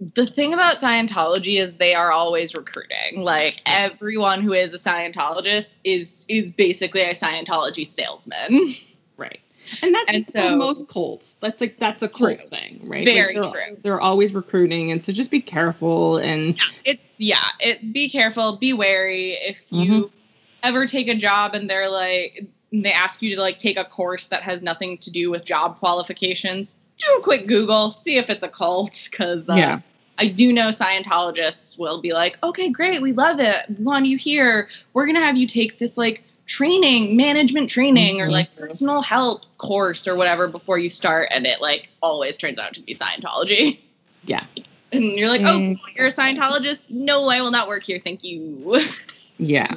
the 0.00 0.26
thing 0.26 0.52
about 0.52 0.78
scientology 0.78 1.58
is 1.58 1.74
they 1.74 1.94
are 1.94 2.10
always 2.10 2.54
recruiting 2.54 3.20
like 3.20 3.62
everyone 3.64 4.42
who 4.42 4.52
is 4.52 4.74
a 4.74 4.78
scientologist 4.78 5.76
is 5.84 6.26
is 6.28 6.50
basically 6.50 7.02
a 7.02 7.14
scientology 7.14 7.86
salesman 7.86 8.74
Right. 9.16 9.40
And 9.82 9.94
that's 9.94 10.12
And 10.12 10.26
for 10.26 10.32
so- 10.38 10.56
most 10.56 10.88
cults. 10.88 11.36
That's 11.40 11.60
like 11.60 11.78
that's 11.78 12.02
a 12.02 12.08
cult 12.08 12.38
True. 12.38 12.48
thing, 12.48 12.80
right? 12.84 13.04
Very 13.04 13.34
they're, 13.34 13.42
true. 13.42 13.76
They're 13.82 14.00
always 14.00 14.34
recruiting, 14.34 14.90
and 14.90 15.04
so 15.04 15.12
just 15.12 15.30
be 15.30 15.40
careful. 15.40 16.18
And 16.18 16.58
it 16.84 17.00
yeah 17.16 17.44
it 17.60 17.92
be 17.92 18.08
careful 18.08 18.56
be 18.56 18.72
wary 18.72 19.32
if 19.32 19.62
you 19.70 19.92
mm-hmm. 19.92 20.16
ever 20.62 20.86
take 20.86 21.08
a 21.08 21.14
job 21.14 21.54
and 21.54 21.70
they're 21.70 21.88
like 21.88 22.46
they 22.72 22.92
ask 22.92 23.22
you 23.22 23.34
to 23.36 23.40
like 23.40 23.58
take 23.58 23.78
a 23.78 23.84
course 23.84 24.28
that 24.28 24.42
has 24.42 24.62
nothing 24.62 24.98
to 24.98 25.10
do 25.10 25.30
with 25.30 25.44
job 25.44 25.78
qualifications 25.78 26.76
do 27.06 27.16
a 27.18 27.22
quick 27.22 27.46
Google, 27.46 27.90
see 27.90 28.16
if 28.16 28.30
it's 28.30 28.42
a 28.42 28.48
cult, 28.48 29.08
because 29.10 29.48
uh, 29.48 29.54
Yeah. 29.54 29.80
I 30.18 30.26
do 30.28 30.52
know 30.52 30.68
Scientologists 30.68 31.76
will 31.76 32.00
be 32.00 32.12
like, 32.12 32.38
okay, 32.42 32.70
great, 32.70 33.02
we 33.02 33.12
love 33.12 33.40
it. 33.40 33.56
We 33.78 33.84
want 33.84 34.06
you 34.06 34.16
here. 34.16 34.68
We're 34.92 35.06
gonna 35.06 35.20
have 35.20 35.36
you 35.36 35.46
take 35.46 35.78
this 35.78 35.96
like 35.98 36.22
training, 36.46 37.16
management 37.16 37.68
training, 37.70 38.20
or 38.20 38.28
Mhm. 38.28 38.32
like 38.32 38.54
personal 38.56 39.02
help 39.02 39.44
course 39.58 40.06
or 40.06 40.14
whatever 40.14 40.46
before 40.46 40.78
you 40.78 40.88
start, 40.88 41.28
and 41.32 41.46
it 41.46 41.60
like 41.60 41.88
always 42.02 42.36
turns 42.36 42.58
out 42.58 42.74
to 42.74 42.80
be 42.82 42.94
Scientology. 42.94 43.78
Yeah. 44.24 44.44
And 44.92 45.02
you're 45.04 45.28
like, 45.28 45.40
oh, 45.42 45.74
you're 45.96 46.06
a 46.06 46.12
Scientologist? 46.12 46.78
No, 46.88 47.28
I 47.28 47.40
will 47.40 47.50
not 47.50 47.66
work 47.66 47.82
here. 47.82 48.00
Thank 48.02 48.22
you. 48.24 48.80
Yeah. 49.38 49.74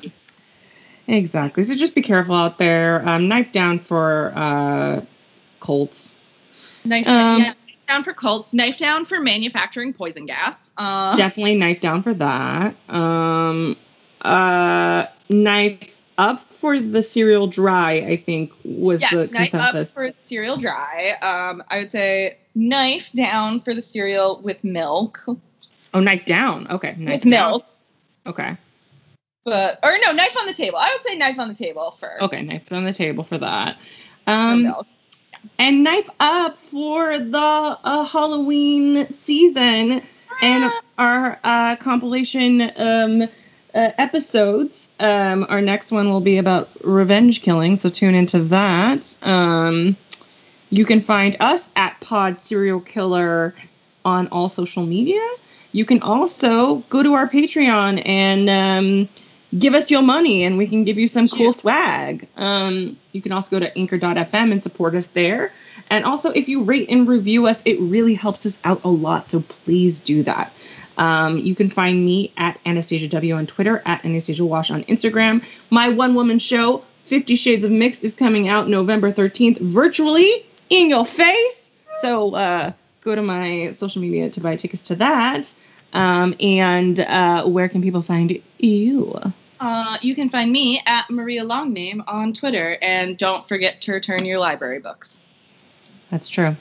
Exactly. 1.08 1.64
So 1.64 1.74
just 1.74 1.96
be 1.96 2.02
careful 2.04 2.36
out 2.36 2.60
there. 2.60 3.02
Um, 3.10 3.28
knife 3.28 3.52
down 3.52 3.80
for 3.80 4.32
uh, 4.36 5.02
cults. 5.62 6.07
Knife, 6.88 7.08
Um, 7.08 7.42
yeah, 7.42 7.54
down 7.88 8.04
for 8.04 8.14
cults. 8.14 8.54
Knife 8.54 8.78
down 8.78 9.06
for 9.06 9.20
manufacturing 9.20 9.94
poison 9.94 10.26
gas. 10.26 10.72
Uh, 10.78 11.16
Definitely 11.16 11.56
knife 11.56 11.80
down 11.82 12.02
for 12.04 12.14
that. 12.16 12.76
Um, 12.90 13.76
uh, 14.22 15.06
knife 15.30 16.02
up 16.18 16.42
for 16.54 16.80
the 16.80 17.04
cereal 17.04 17.48
dry. 17.48 17.94
I 18.08 18.18
think 18.18 18.52
was 18.64 19.02
yeah, 19.02 19.10
the 19.12 19.28
knife 19.28 19.52
consensus. 19.52 19.88
up 19.88 19.94
for 19.94 20.12
cereal 20.24 20.58
dry. 20.58 21.14
Um, 21.22 21.64
I 21.70 21.80
would 21.80 21.92
say 21.92 22.38
knife 22.56 23.12
down 23.14 23.62
for 23.62 23.74
the 23.74 23.82
cereal 23.82 24.42
with 24.42 24.64
milk. 24.64 25.20
oh, 25.94 26.00
knife 26.00 26.26
down. 26.26 26.68
Okay, 26.72 26.96
knife 26.98 27.24
with 27.24 27.32
down. 27.32 27.50
milk. 27.52 27.66
Okay. 28.26 28.58
But 29.46 29.80
or 29.84 29.98
no, 30.04 30.12
knife 30.12 30.36
on 30.38 30.46
the 30.46 30.54
table. 30.54 30.78
I 30.78 30.92
would 30.94 31.04
say 31.04 31.16
knife 31.16 31.40
on 31.40 31.48
the 31.48 31.56
table 31.56 31.96
for, 32.00 32.22
Okay, 32.24 32.42
knife 32.42 32.70
on 32.74 32.84
the 32.84 32.92
table 32.92 33.24
for 33.24 33.38
that. 33.38 33.78
for 34.26 34.32
Um, 34.32 34.64
milk. 34.64 34.88
And 35.60 35.84
knife 35.84 36.10
up 36.20 36.58
for 36.58 37.20
the 37.20 37.38
uh, 37.38 38.04
Halloween 38.06 39.12
season 39.12 40.02
and 40.42 40.72
our 40.98 41.40
uh, 41.44 41.76
compilation 41.78 42.62
um, 42.76 43.24
uh, 43.24 43.28
episodes. 43.74 44.90
Um, 45.00 45.46
our 45.50 45.62
next 45.62 45.92
one 45.92 46.10
will 46.10 46.22
be 46.22 46.38
about 46.38 46.70
revenge 46.84 47.42
killing, 47.42 47.76
so 47.76 47.90
tune 47.90 48.16
into 48.16 48.40
that. 48.46 49.16
Um, 49.22 49.98
you 50.70 50.86
can 50.86 51.02
find 51.02 51.38
us 51.40 51.70
at 51.76 52.00
Pod 52.02 52.38
Cereal 52.38 52.82
Killer 52.82 53.54
on 54.04 54.28
all 54.30 54.50
social 54.50 54.86
media. 54.86 55.26
You 55.72 55.86
can 55.86 56.02
also 56.02 56.78
go 56.90 57.04
to 57.04 57.14
our 57.14 57.28
Patreon 57.30 58.02
and 58.06 58.50
um, 58.50 59.10
give 59.58 59.74
us 59.74 59.92
your 59.92 60.02
money, 60.02 60.44
and 60.44 60.58
we 60.58 60.68
can 60.68 60.84
give 60.84 60.98
you 60.98 61.08
some 61.08 61.30
cool 61.30 61.46
Yeah. 61.46 61.52
swag. 61.52 62.28
Um, 62.38 62.98
you 63.12 63.22
can 63.22 63.32
also 63.32 63.50
go 63.52 63.60
to 63.60 63.78
anchor.fm 63.78 64.52
and 64.52 64.64
support 64.64 64.96
us 64.96 65.08
there. 65.08 65.52
And 65.90 66.04
also, 66.06 66.32
if 66.32 66.50
you 66.50 66.64
rate 66.64 66.90
and 66.90 67.08
review 67.08 67.48
us, 67.48 67.62
it 67.66 67.80
really 67.80 68.14
helps 68.14 68.46
us 68.46 68.60
out 68.64 68.82
a 68.84 68.90
lot. 68.90 69.28
So 69.30 69.42
please 69.42 70.02
do 70.02 70.24
that. 70.24 70.52
Um, 70.98 71.38
you 71.38 71.54
can 71.56 71.70
find 71.70 72.04
me 72.04 72.32
at 72.38 72.60
Anastasia 72.66 73.08
W 73.08 73.36
on 73.36 73.46
Twitter, 73.46 73.82
at 73.86 74.04
Anastasia 74.04 74.44
Wash 74.44 74.72
on 74.72 74.84
Instagram. 74.86 75.44
My 75.70 75.90
one 75.90 76.16
woman 76.16 76.40
show, 76.40 76.84
Fifty 77.06 77.36
Shades 77.36 77.64
of 77.64 77.72
Mixed, 77.72 78.04
is 78.04 78.16
coming 78.16 78.48
out 78.50 78.68
November 78.68 79.12
13th 79.12 79.60
virtually 79.60 80.44
in 80.70 80.90
your 80.90 81.06
face. 81.06 81.72
So 82.02 82.34
uh, 82.36 82.72
go 83.02 83.16
to 83.16 83.22
my 83.22 83.72
social 83.74 84.02
media 84.02 84.30
to 84.32 84.42
buy 84.42 84.56
tickets 84.56 84.84
to 84.84 84.96
that. 84.96 85.54
Um, 85.94 86.36
and 86.40 87.00
uh, 87.00 87.46
where 87.46 87.70
can 87.70 87.82
people 87.82 88.02
find 88.02 88.42
you? 88.60 89.20
Uh, 89.60 89.98
you 90.02 90.14
can 90.14 90.30
find 90.30 90.52
me 90.52 90.82
at 90.86 91.10
Maria 91.10 91.44
Longname 91.44 92.04
on 92.08 92.34
Twitter, 92.34 92.78
and 92.82 93.18
don't 93.18 93.48
forget 93.48 93.82
to 93.82 93.94
return 93.94 94.24
your 94.24 94.40
library 94.40 94.80
books. 94.80 95.22
That's 96.12 96.30
true. 96.30 96.56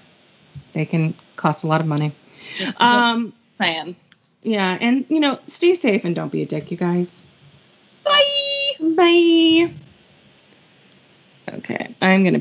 They 0.72 0.86
can 0.86 1.14
cost 1.36 1.64
a 1.64 1.66
lot 1.66 1.80
of 1.80 1.86
money. 1.86 2.12
Just, 2.54 2.80
Um, 2.80 3.32
saying. 3.60 3.96
yeah, 4.42 4.78
and 4.80 5.04
you 5.08 5.20
know, 5.20 5.38
stay 5.46 5.74
safe 5.74 6.04
and 6.04 6.14
don't 6.14 6.32
be 6.32 6.42
a 6.42 6.46
dick, 6.46 6.70
you 6.70 6.76
guys. 6.76 7.26
Bye. 8.04 8.70
Bye. 8.80 9.72
Okay, 11.52 11.94
I'm 12.00 12.24
gonna. 12.24 12.40